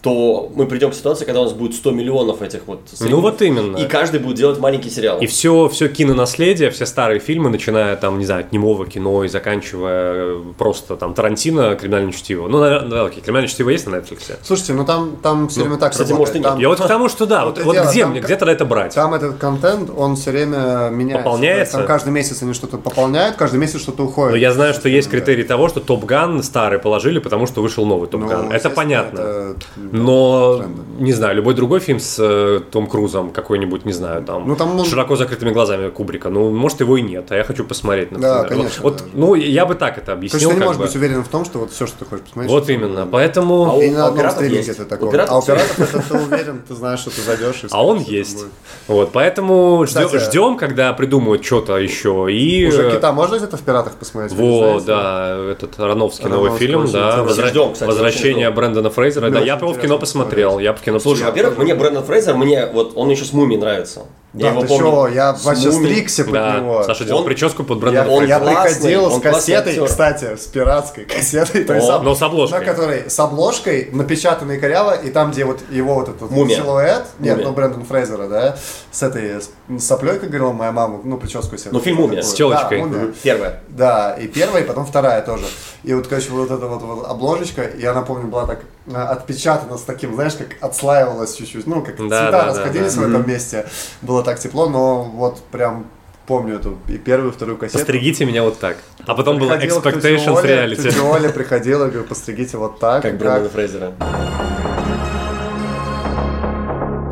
то 0.03 0.51
мы 0.53 0.65
придем 0.65 0.91
к 0.91 0.93
ситуации, 0.95 1.23
когда 1.23 1.39
у 1.39 1.43
нас 1.45 1.53
будет 1.53 1.75
100 1.75 1.91
миллионов 1.91 2.41
этих 2.41 2.63
вот 2.67 2.81
Ну 2.99 3.21
вот 3.21 3.41
именно. 3.41 3.77
И 3.77 3.87
каждый 3.87 4.19
будет 4.19 4.35
делать 4.35 4.59
маленький 4.59 4.89
сериал. 4.89 5.19
И 5.19 5.27
все, 5.27 5.69
все 5.69 5.87
кинонаследие, 5.87 6.71
все 6.71 6.85
старые 6.85 7.21
фильмы, 7.21 7.49
начиная 7.49 7.95
там, 7.95 8.19
не 8.19 8.25
знаю, 8.25 8.41
от 8.41 8.51
немого 8.51 8.85
кино 8.85 9.23
и 9.23 9.29
заканчивая 9.29 10.13
э, 10.15 10.41
просто 10.57 10.97
там 10.97 11.13
Тарантино, 11.13 11.75
криминальное 11.75 12.11
чтиво. 12.11 12.49
Ну, 12.49 12.59
наверное, 12.59 12.89
да, 12.89 13.05
окей, 13.05 13.21
криминальное 13.23 13.47
чтиво 13.49 13.69
есть 13.69 13.87
на 13.87 13.95
Netflix? 13.95 14.35
Слушайте, 14.43 14.73
ну 14.73 14.83
там, 14.85 15.15
там 15.23 15.47
все 15.47 15.61
время 15.61 15.77
так 15.77 15.93
кстати, 15.93 16.09
работает. 16.11 16.19
может, 16.19 16.35
и 16.35 16.39
нет. 16.39 16.47
Там- 16.49 16.59
Я 16.59 16.67
вот 16.67 16.79
к 16.81 16.87
тому, 16.87 17.07
что 17.07 17.25
да, 17.25 17.45
вот, 17.45 17.57
Вот 17.59 17.65
вот 17.65 17.73
дело, 17.73 17.89
где 17.89 18.01
там 18.01 18.11
мне, 18.11 18.19
где 18.19 18.35
тогда 18.35 18.51
это 18.51 18.65
брать? 18.65 18.93
Там 18.95 19.13
этот 19.13 19.37
контент, 19.37 19.89
он 19.95 20.17
все 20.17 20.31
время 20.31 20.89
меняется. 20.91 21.23
Пополняется? 21.23 21.77
Там 21.77 21.87
каждый 21.87 22.09
месяц 22.09 22.41
они 22.43 22.53
что-то 22.53 22.77
пополняют, 22.77 23.37
каждый 23.37 23.57
месяц 23.57 23.79
что-то 23.79 24.03
уходит. 24.03 24.31
Но 24.31 24.37
я 24.37 24.51
знаю, 24.51 24.73
что 24.73 24.89
есть 24.89 25.09
критерий 25.09 25.43
того, 25.43 25.69
что 25.69 25.79
Топ 25.79 26.03
Ган 26.03 26.43
старый 26.43 26.79
положили, 26.79 27.19
потому 27.19 27.47
что 27.47 27.61
вышел 27.61 27.85
новый 27.85 28.09
Топ 28.09 28.19
Ну, 28.19 28.27
Ган. 28.27 28.39
это 28.47 28.55
естественно, 28.55 28.75
понятно. 28.75 29.19
это, 29.19 29.55
Но, 29.97 30.57
тренды. 30.57 30.81
не 30.99 31.13
знаю, 31.13 31.35
любой 31.35 31.53
другой 31.53 31.79
фильм 31.79 31.99
с 31.99 32.17
э, 32.19 32.61
Том 32.71 32.87
Крузом, 32.87 33.29
какой-нибудь, 33.31 33.85
не 33.85 33.93
знаю, 33.93 34.23
там, 34.23 34.47
Ну, 34.47 34.55
там 34.55 34.79
он- 34.79 34.85
широко 34.85 35.15
закрытыми 35.15 35.51
глазами 35.51 35.89
Кубрика, 35.89 36.29
ну, 36.29 36.49
может, 36.51 36.79
его 36.81 36.97
и 36.97 37.01
нет, 37.01 37.25
а 37.31 37.35
я 37.35 37.43
хочу 37.43 37.63
посмотреть, 37.63 38.11
например. 38.11 38.41
Да, 38.41 38.43
конечно, 38.47 38.83
Вот, 38.83 38.97
да. 38.97 39.03
ну, 39.13 39.35
я 39.35 39.65
бы 39.65 39.75
так 39.75 39.97
это 39.97 40.07
То 40.07 40.13
объяснил. 40.13 40.39
есть 40.41 40.51
ты 40.51 40.59
не 40.59 40.65
можешь 40.65 40.79
бы. 40.79 40.85
быть 40.87 40.95
уверен 40.95 41.23
в 41.23 41.27
том, 41.27 41.45
что 41.45 41.59
вот 41.59 41.71
все, 41.71 41.85
что 41.87 41.99
ты 41.99 42.05
хочешь 42.05 42.25
посмотреть. 42.25 42.51
Вот 42.51 42.69
именно, 42.69 43.05
поэтому... 43.05 43.65
А 43.69 43.73
у- 43.73 43.81
И 43.81 43.89
на 43.91 44.05
одном 44.07 44.17
пиратов 44.19 44.35
стриминге 44.37 44.57
есть. 44.57 44.69
это 44.69 44.83
У 44.83 44.85
такое. 44.85 45.11
пиратов 45.11 45.33
А 45.33 45.37
у 45.37 45.41
пиратов 45.45 45.79
это 45.79 46.01
ты 46.09 46.17
уверен, 46.17 46.61
ты 46.67 46.73
знаешь, 46.75 46.99
что 46.99 47.09
ты 47.11 47.21
зайдешь. 47.21 47.63
и 47.63 47.67
А 47.71 47.85
он 47.85 47.99
есть. 47.99 48.45
Вот, 48.87 49.11
поэтому 49.11 49.85
ждем, 49.85 50.57
когда 50.57 50.91
придумают 50.93 51.45
что-то 51.45 51.77
еще. 51.77 52.27
И 52.31 52.67
Уже 52.67 52.91
кита 52.91 53.11
можно 53.11 53.37
где-то 53.37 53.57
в 53.57 53.61
пиратах 53.61 53.93
посмотреть? 53.93 54.33
Во, 54.33 54.79
да, 54.85 55.37
этот 55.51 55.79
Ароновский 55.79 56.27
новый 56.29 56.57
фильм, 56.57 56.89
да, 56.91 57.27
Ждем, 57.27 57.73
кстати, 57.73 57.89
возвращение. 57.89 58.49
Брэндона 58.49 58.89
Фрейзера. 58.89 59.29
Да, 59.29 59.39
я 59.39 59.53
его 59.55 59.73
в 59.83 59.85
кино 59.85 59.99
посмотрел, 59.99 60.59
я 60.59 60.73
в 60.73 60.81
кино 60.81 60.99
Слушай, 60.99 61.21
посмотрел. 61.23 61.45
во-первых, 61.49 61.63
мне 61.65 61.75
Брэндон 61.75 62.03
Фрейзер, 62.05 62.35
мне 62.35 62.67
вот 62.67 62.93
он 62.95 63.09
еще 63.09 63.25
с 63.25 63.33
Мумией 63.33 63.59
нравится. 63.59 64.05
Да, 64.33 64.47
я 64.47 64.51
его 64.51 64.61
ты 64.61 64.67
помню. 64.67 64.83
чё, 64.83 65.07
я 65.09 65.35
с 65.35 65.45
вообще 65.45 65.69
«Мумией». 65.69 65.91
стригся 65.93 66.23
под 66.23 66.33
Да, 66.33 66.55
него. 66.57 66.83
Саша 66.83 67.05
делал 67.05 67.19
Он- 67.19 67.25
прическу 67.25 67.63
под 67.63 67.77
Я, 67.77 67.81
Брэндона 67.81 68.11
он 68.11 68.25
я 68.25 68.39
классный, 68.39 68.63
приходил 68.65 69.05
он 69.05 69.19
с 69.19 69.23
кассетой, 69.23 69.75
классный 69.75 69.85
кстати, 69.85 70.35
с 70.37 70.45
пиратской 70.47 71.05
кассетой, 71.05 71.63
той 71.65 71.77
О, 71.77 71.81
самой, 71.81 72.05
но 72.05 72.15
с 72.15 72.21
обложкой. 72.23 72.59
на 72.59 72.65
которой 72.65 73.09
с 73.09 73.19
обложкой, 73.19 73.89
напечатанной 73.91 74.57
коряво, 74.59 74.93
и 74.95 75.11
там, 75.11 75.31
где 75.31 75.45
вот 75.45 75.59
его 75.69 75.93
вот 75.95 76.09
этот 76.09 76.31
Мумия. 76.31 76.57
силуэт, 76.57 77.03
нет, 77.19 77.33
Мумия. 77.35 77.47
ну 77.47 77.53
Брэндон 77.53 77.85
Фрейзера, 77.85 78.27
да, 78.27 78.57
с 78.91 79.03
этой 79.03 79.39
с 79.39 79.49
соплей, 79.79 80.17
как 80.17 80.29
говорила 80.29 80.51
моя 80.51 80.71
мама, 80.71 80.99
ну 81.03 81.17
прическу 81.17 81.55
себе. 81.57 81.69
Ну, 81.71 81.79
фильм 81.79 81.97
«Мумия». 81.97 82.17
такую. 82.21 82.31
С 82.31 82.33
челочкой. 82.35 82.79
Да, 82.81 82.85
«Мумия». 82.87 83.13
Первое. 83.21 83.59
Да, 83.69 84.13
и 84.19 84.27
первая, 84.27 84.63
и 84.63 84.65
потом 84.65 84.85
вторая 84.87 85.21
тоже. 85.21 85.45
И 85.83 85.93
вот, 85.93 86.07
короче, 86.07 86.31
вот 86.31 86.49
эта 86.49 86.65
вот, 86.65 86.81
вот 86.81 87.05
обложечка, 87.07 87.69
я 87.77 87.93
напомню, 87.93 88.27
была 88.27 88.47
так 88.47 88.61
э, 88.87 88.95
отпечатана 88.95 89.77
с 89.77 89.81
таким, 89.81 90.15
знаешь, 90.15 90.33
как 90.33 90.47
отслаивалась 90.61 91.35
чуть-чуть, 91.35 91.67
ну, 91.67 91.81
как 91.83 91.97
Да, 91.97 92.01
цвета 92.07 92.31
да, 92.31 92.31
да, 92.31 92.45
расходились 92.45 92.93
да. 92.95 93.01
в 93.01 93.09
этом 93.09 93.27
месте. 93.27 93.65
Было 94.01 94.22
так 94.23 94.39
тепло, 94.39 94.69
но 94.69 95.03
вот 95.03 95.41
прям 95.51 95.85
помню 96.25 96.55
эту 96.55 96.77
и 96.87 96.97
первую, 96.97 97.31
и 97.31 97.33
вторую 97.33 97.57
кассету. 97.57 97.79
Постригите 97.79 98.25
меня 98.25 98.43
вот 98.43 98.59
так. 98.59 98.77
А 99.05 99.13
потом 99.15 99.39
тете 99.39 99.67
Expectations 99.67 100.37
Оле, 100.37 100.55
Reality. 100.55 100.81
тетя 100.83 101.03
Оля 101.03 101.29
приходила, 101.33 101.87
говорю, 101.87 102.03
постригите 102.05 102.57
вот 102.57 102.79
так. 102.79 103.01
Как 103.01 103.17
Брэндона 103.17 103.49
Фрейзера. 103.49 103.93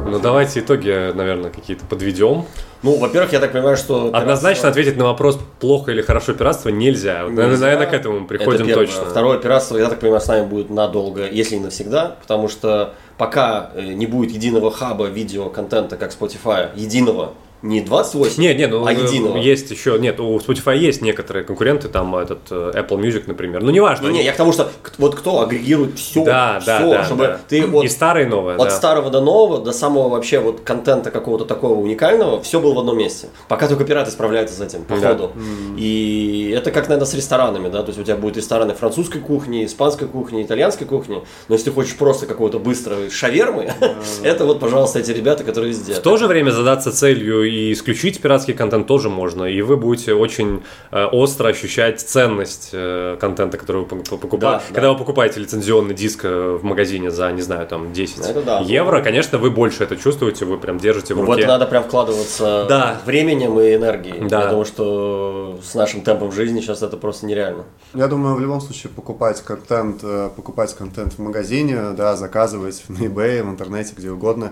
Ну 0.07 0.19
давайте 0.19 0.59
итоги, 0.59 1.13
наверное, 1.13 1.51
какие-то 1.51 1.85
подведем. 1.85 2.45
Ну, 2.83 2.97
во-первых, 2.97 3.31
я 3.31 3.39
так 3.39 3.51
понимаю, 3.51 3.77
что... 3.77 4.09
Однозначно 4.13 4.63
пиратство- 4.63 4.69
ответить 4.69 4.97
на 4.97 5.05
вопрос, 5.05 5.39
плохо 5.59 5.91
или 5.91 6.01
хорошо 6.01 6.33
пиратство, 6.33 6.69
нельзя. 6.69 7.23
Нельзя. 7.27 7.57
Наверное, 7.65 7.85
к 7.85 7.93
этому 7.93 8.25
приходим 8.25 8.65
Это 8.65 8.73
точно. 8.75 9.05
Второе 9.05 9.37
пиратство, 9.37 9.77
я 9.77 9.87
так 9.87 9.99
понимаю, 9.99 10.21
с 10.21 10.27
нами 10.27 10.45
будет 10.47 10.69
надолго, 10.69 11.27
если 11.29 11.55
не 11.55 11.65
навсегда, 11.65 12.15
потому 12.21 12.47
что 12.47 12.93
пока 13.17 13.69
э, 13.75 13.93
не 13.93 14.07
будет 14.07 14.31
единого 14.31 14.71
хаба 14.71 15.05
видеоконтента, 15.05 15.95
как 15.95 16.11
Spotify, 16.11 16.69
единого, 16.75 17.33
не 17.61 17.81
28, 17.81 18.41
Нет, 18.41 18.57
нет, 18.57 18.71
ну 18.71 18.85
а 18.85 18.91
единого. 18.91 19.37
есть 19.37 19.69
еще, 19.71 19.97
нет, 19.99 20.19
у 20.19 20.37
Spotify 20.37 20.77
есть 20.77 21.01
некоторые 21.01 21.43
конкуренты, 21.45 21.89
там 21.89 22.15
этот 22.15 22.39
э, 22.49 22.71
Apple 22.75 22.99
Music, 22.99 23.23
например. 23.27 23.61
Ну, 23.61 23.69
неважно. 23.71 24.07
Не, 24.07 24.19
не, 24.19 24.23
я 24.23 24.33
к 24.33 24.37
тому, 24.37 24.51
что 24.51 24.71
вот 24.97 25.15
кто 25.15 25.41
агрегирует 25.41 25.97
все, 25.99 26.23
Да, 26.23 26.61
да, 26.65 26.79
да, 26.79 27.03
чтобы 27.05 27.27
да. 27.27 27.39
ты 27.47 27.59
И 27.59 27.63
от, 27.85 27.91
старое, 27.91 28.25
и 28.25 28.27
новое, 28.27 28.55
от 28.55 28.63
да. 28.63 28.69
старого 28.71 29.09
до 29.11 29.21
нового, 29.21 29.63
до 29.63 29.71
самого 29.73 30.09
вообще 30.09 30.39
вот 30.39 30.61
контента 30.61 31.11
какого-то 31.11 31.45
такого 31.45 31.79
уникального, 31.79 32.41
все 32.41 32.59
было 32.59 32.73
в 32.73 32.79
одном 32.79 32.97
месте. 32.97 33.27
Пока 33.47 33.67
только 33.67 33.83
пираты 33.83 34.11
справляются 34.11 34.55
с 34.57 34.61
этим, 34.61 34.83
по 34.83 34.95
Да. 34.97 35.09
ходу. 35.09 35.31
И 35.77 36.53
это 36.57 36.71
как, 36.71 36.87
наверное, 36.89 37.05
с 37.05 37.13
ресторанами, 37.13 37.69
да, 37.69 37.81
то 37.83 37.89
есть 37.89 37.99
у 37.99 38.03
тебя 38.03 38.15
будут 38.15 38.37
рестораны 38.37 38.73
французской 38.73 39.19
кухни, 39.19 39.65
испанской 39.65 40.07
кухни, 40.07 40.41
итальянской 40.43 40.87
кухни, 40.87 41.21
но 41.47 41.55
если 41.55 41.65
ты 41.65 41.71
хочешь 41.71 41.95
просто 41.95 42.25
какого-то 42.25 42.59
быстрого 42.59 43.09
шавермы, 43.09 43.71
это 44.23 44.45
вот, 44.45 44.59
пожалуйста, 44.59 44.99
эти 44.99 45.11
ребята, 45.11 45.43
которые 45.43 45.69
везде. 45.71 45.93
В 45.93 45.99
то 45.99 46.17
же 46.17 46.27
время 46.27 46.51
задаться 46.51 46.91
целью 46.91 47.50
и 47.51 47.73
исключить 47.73 48.21
пиратский 48.21 48.53
контент 48.53 48.87
тоже 48.87 49.09
можно, 49.09 49.43
и 49.43 49.61
вы 49.61 49.75
будете 49.77 50.13
очень 50.13 50.63
э, 50.91 51.03
остро 51.05 51.49
ощущать 51.49 51.99
ценность 51.99 52.69
э, 52.73 53.17
контента, 53.19 53.57
который 53.57 53.81
вы 53.83 53.87
пок- 53.87 54.17
покупаете. 54.17 54.39
Да, 54.41 54.61
Когда 54.73 54.81
да. 54.81 54.91
вы 54.93 54.97
покупаете 54.99 55.39
лицензионный 55.41 55.93
диск 55.93 56.21
э, 56.23 56.57
в 56.61 56.63
магазине 56.63 57.11
за, 57.11 57.31
не 57.31 57.41
знаю, 57.41 57.67
там 57.67 57.91
10 57.93 58.19
Это 58.19 58.41
да. 58.41 58.59
евро, 58.61 59.01
конечно, 59.01 59.37
вы 59.37 59.51
больше 59.51 59.83
это 59.83 59.95
чувствуете, 59.97 60.45
вы 60.45 60.57
прям 60.57 60.77
держите 60.77 61.13
в 61.13 61.17
Ну, 61.17 61.25
руке. 61.25 61.41
это 61.41 61.49
надо 61.49 61.65
прям 61.67 61.83
вкладываться 61.83 62.65
Да. 62.69 63.01
временем 63.05 63.59
и 63.59 63.75
энергией. 63.75 64.27
Да. 64.29 64.43
Я 64.43 64.47
думаю, 64.49 64.65
что 64.65 65.59
с 65.63 65.75
нашим 65.75 66.01
темпом 66.01 66.31
жизни 66.31 66.61
сейчас 66.61 66.81
это 66.83 66.95
просто 66.97 67.25
нереально. 67.25 67.63
Я 67.93 68.07
думаю, 68.07 68.35
в 68.35 68.39
любом 68.39 68.61
случае 68.61 68.91
покупать 68.91 69.41
контент, 69.41 70.01
покупать 70.35 70.73
контент 70.73 71.13
в 71.13 71.19
магазине, 71.19 71.77
да, 71.97 72.15
заказывать 72.15 72.83
на 72.87 72.97
eBay, 72.97 73.43
в 73.43 73.49
интернете, 73.49 73.93
где 73.97 74.09
угодно. 74.11 74.51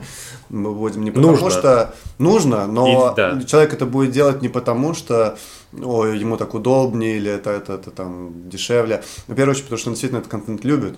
Мы 0.50 0.72
будем 0.74 1.04
не 1.04 1.12
потому 1.12 1.32
Нужно. 1.34 1.50
что 1.52 1.93
нужно, 2.18 2.68
но 2.68 2.89
И- 2.94 3.16
да. 3.16 3.42
человек 3.46 3.74
это 3.74 3.86
будет 3.86 4.12
делать 4.12 4.42
не 4.42 4.50
потому, 4.50 4.94
что 4.94 5.38
ой, 5.74 6.18
ему 6.18 6.38
так 6.38 6.54
удобнее 6.54 7.18
или 7.18 7.32
это, 7.32 7.52
это, 7.52 7.74
это 7.74 7.92
там 7.92 8.50
дешевле. 8.50 9.04
В 9.28 9.36
первую 9.36 9.52
очередь, 9.52 9.66
потому 9.66 9.80
что 9.80 9.90
он 9.90 9.94
действительно 9.94 10.20
этот 10.20 10.32
контент 10.32 10.64
любит. 10.66 10.96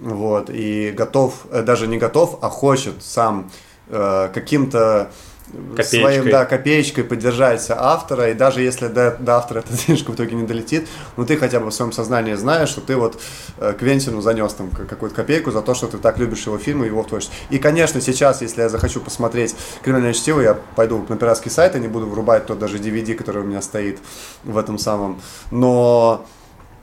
Вот, 0.00 0.48
и 0.48 0.92
готов, 0.92 1.46
э, 1.50 1.62
даже 1.62 1.88
не 1.88 1.98
готов, 1.98 2.38
а 2.40 2.48
хочет 2.48 2.94
сам 3.02 3.50
э, 3.88 4.28
каким-то 4.32 5.10
Копеечкой. 5.50 6.00
своим, 6.00 6.30
да, 6.30 6.44
копеечкой 6.44 7.04
поддержать 7.04 7.64
автора, 7.70 8.30
и 8.30 8.34
даже 8.34 8.60
если 8.60 8.88
до, 8.88 9.16
до 9.18 9.36
автора 9.36 9.60
эта 9.60 9.72
денежка 9.86 10.10
в 10.12 10.14
итоге 10.14 10.36
не 10.36 10.46
долетит, 10.46 10.88
ну 11.16 11.24
ты 11.24 11.36
хотя 11.36 11.60
бы 11.60 11.70
в 11.70 11.74
своем 11.74 11.92
сознании 11.92 12.34
знаешь, 12.34 12.68
что 12.68 12.80
ты 12.80 12.96
вот 12.96 13.20
э, 13.58 13.74
Квентину 13.78 14.20
занес 14.20 14.52
там 14.52 14.70
какую-то 14.70 15.14
копейку 15.14 15.50
за 15.50 15.62
то, 15.62 15.74
что 15.74 15.86
ты 15.86 15.98
так 15.98 16.18
любишь 16.18 16.44
его 16.46 16.58
фильмы 16.58 16.86
и 16.86 16.88
его 16.88 17.02
творчество. 17.02 17.34
И, 17.50 17.58
конечно, 17.58 18.00
сейчас, 18.00 18.42
если 18.42 18.62
я 18.62 18.68
захочу 18.68 19.00
посмотреть 19.00 19.56
«Криминальное 19.82 20.12
чтиво», 20.12 20.40
я 20.40 20.54
пойду 20.76 21.04
на 21.08 21.16
пиратский 21.16 21.50
сайт, 21.50 21.76
и 21.76 21.80
не 21.80 21.88
буду 21.88 22.06
врубать 22.06 22.46
тот 22.46 22.58
даже 22.58 22.78
DVD, 22.78 23.14
который 23.14 23.42
у 23.42 23.46
меня 23.46 23.62
стоит 23.62 23.98
в 24.44 24.58
этом 24.58 24.78
самом. 24.78 25.20
Но 25.50 26.26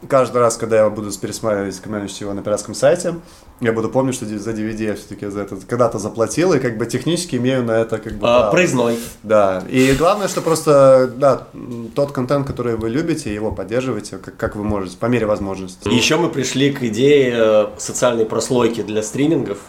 каждый 0.08 0.38
раз, 0.38 0.58
когда 0.58 0.78
я 0.78 0.90
буду 0.90 1.12
пересматривать 1.12 1.80
«Криминальное 1.80 2.10
чтиво» 2.10 2.34
на 2.34 2.42
пиратском 2.42 2.76
сайте, 2.76 3.16
я 3.62 3.72
буду 3.72 3.90
помнить, 3.90 4.16
что 4.16 4.26
за 4.26 4.52
DVD 4.52 4.84
я 4.84 4.96
все-таки 4.96 5.28
за 5.28 5.42
это 5.42 5.56
когда-то 5.56 5.98
заплатил, 5.98 6.54
и 6.54 6.60
как 6.60 6.78
бы 6.78 6.86
технически 6.86 7.38
имею 7.38 7.64
на 7.64 7.72
это 7.72 7.98
как 7.98 8.14
бы 8.14 8.28
А, 8.28 8.52
проездной. 8.52 8.98
Да, 9.24 9.64
и 9.70 9.94
главное, 9.94 10.28
что 10.28 10.42
просто, 10.42 11.12
да, 11.16 11.48
тот 11.96 12.12
контент, 12.12 12.46
который 12.48 12.76
вы 12.76 12.90
любите, 12.90 13.34
его 13.34 13.52
поддерживайте, 13.52 14.18
как, 14.18 14.36
как 14.36 14.56
вы 14.56 14.64
можете, 14.64 14.98
по 14.98 15.06
мере 15.06 15.26
возможности. 15.26 15.88
И 15.88 15.96
еще 15.96 16.18
мы 16.18 16.30
пришли 16.30 16.72
к 16.72 16.84
идее 16.84 17.34
э, 17.36 17.68
социальной 17.78 18.26
прослойки 18.26 18.82
для 18.82 19.02
стримингов. 19.02 19.60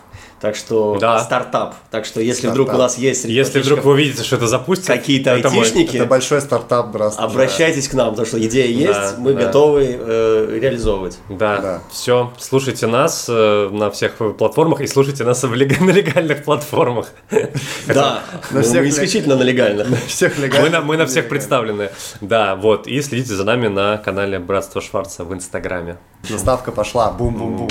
Так 0.41 0.55
что 0.55 0.99
Да. 1.01 1.19
стартап. 1.21 1.77
Так 1.91 2.05
что 2.05 2.21
если 2.21 2.41
Стартап. 2.43 2.53
вдруг 2.61 2.75
у 2.75 2.79
нас 2.79 2.99
есть 2.99 3.25
Если 3.25 3.61
вдруг 3.61 3.85
вы 3.85 3.97
видите, 3.97 4.23
что 4.23 4.37
это 4.37 4.47
запустится, 4.47 4.93
какие-то 4.93 5.31
это 5.31 5.49
мой- 5.49 5.61
айтишники, 5.61 5.97
Это 5.97 6.05
большой 6.07 6.43
стартап, 6.43 6.89
здравствуйте. 6.91 7.31
обращайтесь 7.33 7.89
к 7.89 7.95
нам, 7.95 8.11
потому 8.11 8.27
что 8.27 8.39
идея 8.45 8.67
есть, 8.67 8.93
Да, 8.93 9.15
мы 9.19 9.33
да. 9.33 9.47
готовы 9.47 9.99
э, 9.99 10.59
реализовывать. 10.61 11.19
Да, 11.31 11.57
Да. 11.59 11.83
все, 11.91 12.33
слушайте 12.39 12.87
нас 12.87 13.27
э, 13.31 13.69
на 13.73 13.91
всех 13.91 14.17
платформах 14.37 14.83
и 14.83 14.87
слушайте 14.87 15.25
нас 15.25 15.43
в 15.43 15.55
лег- 15.55 15.81
на 15.81 15.91
легальных 15.91 16.45
платформах. 16.45 17.09
Да, 17.87 18.21
На 18.51 18.59
мы 18.59 18.63
всех 18.63 18.87
исключительно 18.87 19.37
на 19.37 19.43
легальных. 19.43 19.87
Всех 20.07 20.37
Мы 20.37 20.45
легальных. 20.47 20.73
на, 20.73 20.81
мы 20.83 20.97
на 20.99 21.07
всех 21.07 21.29
представлены. 21.31 21.91
Да, 22.21 22.57
вот. 22.57 22.87
И 22.87 23.01
следите 23.01 23.35
за 23.35 23.45
нами 23.45 23.69
на 23.69 23.97
канале 23.97 24.39
Братство 24.39 24.83
Шварца 24.83 25.25
в 25.25 25.33
Инстаграме. 25.33 25.97
Заставка 26.29 26.73
пошла, 26.73 27.11
бум-бум-бум. 27.11 27.69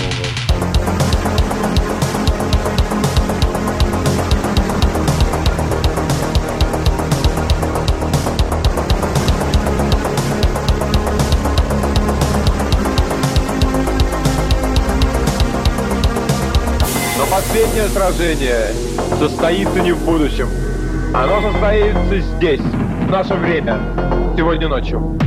Сражение 17.95 18.73
состоится 19.17 19.79
не 19.79 19.93
в 19.93 20.03
будущем. 20.03 20.49
Оно 21.13 21.41
состоится 21.49 22.19
здесь, 22.19 22.59
в 22.59 23.09
наше 23.09 23.35
время, 23.35 23.79
сегодня 24.35 24.67
ночью. 24.67 25.17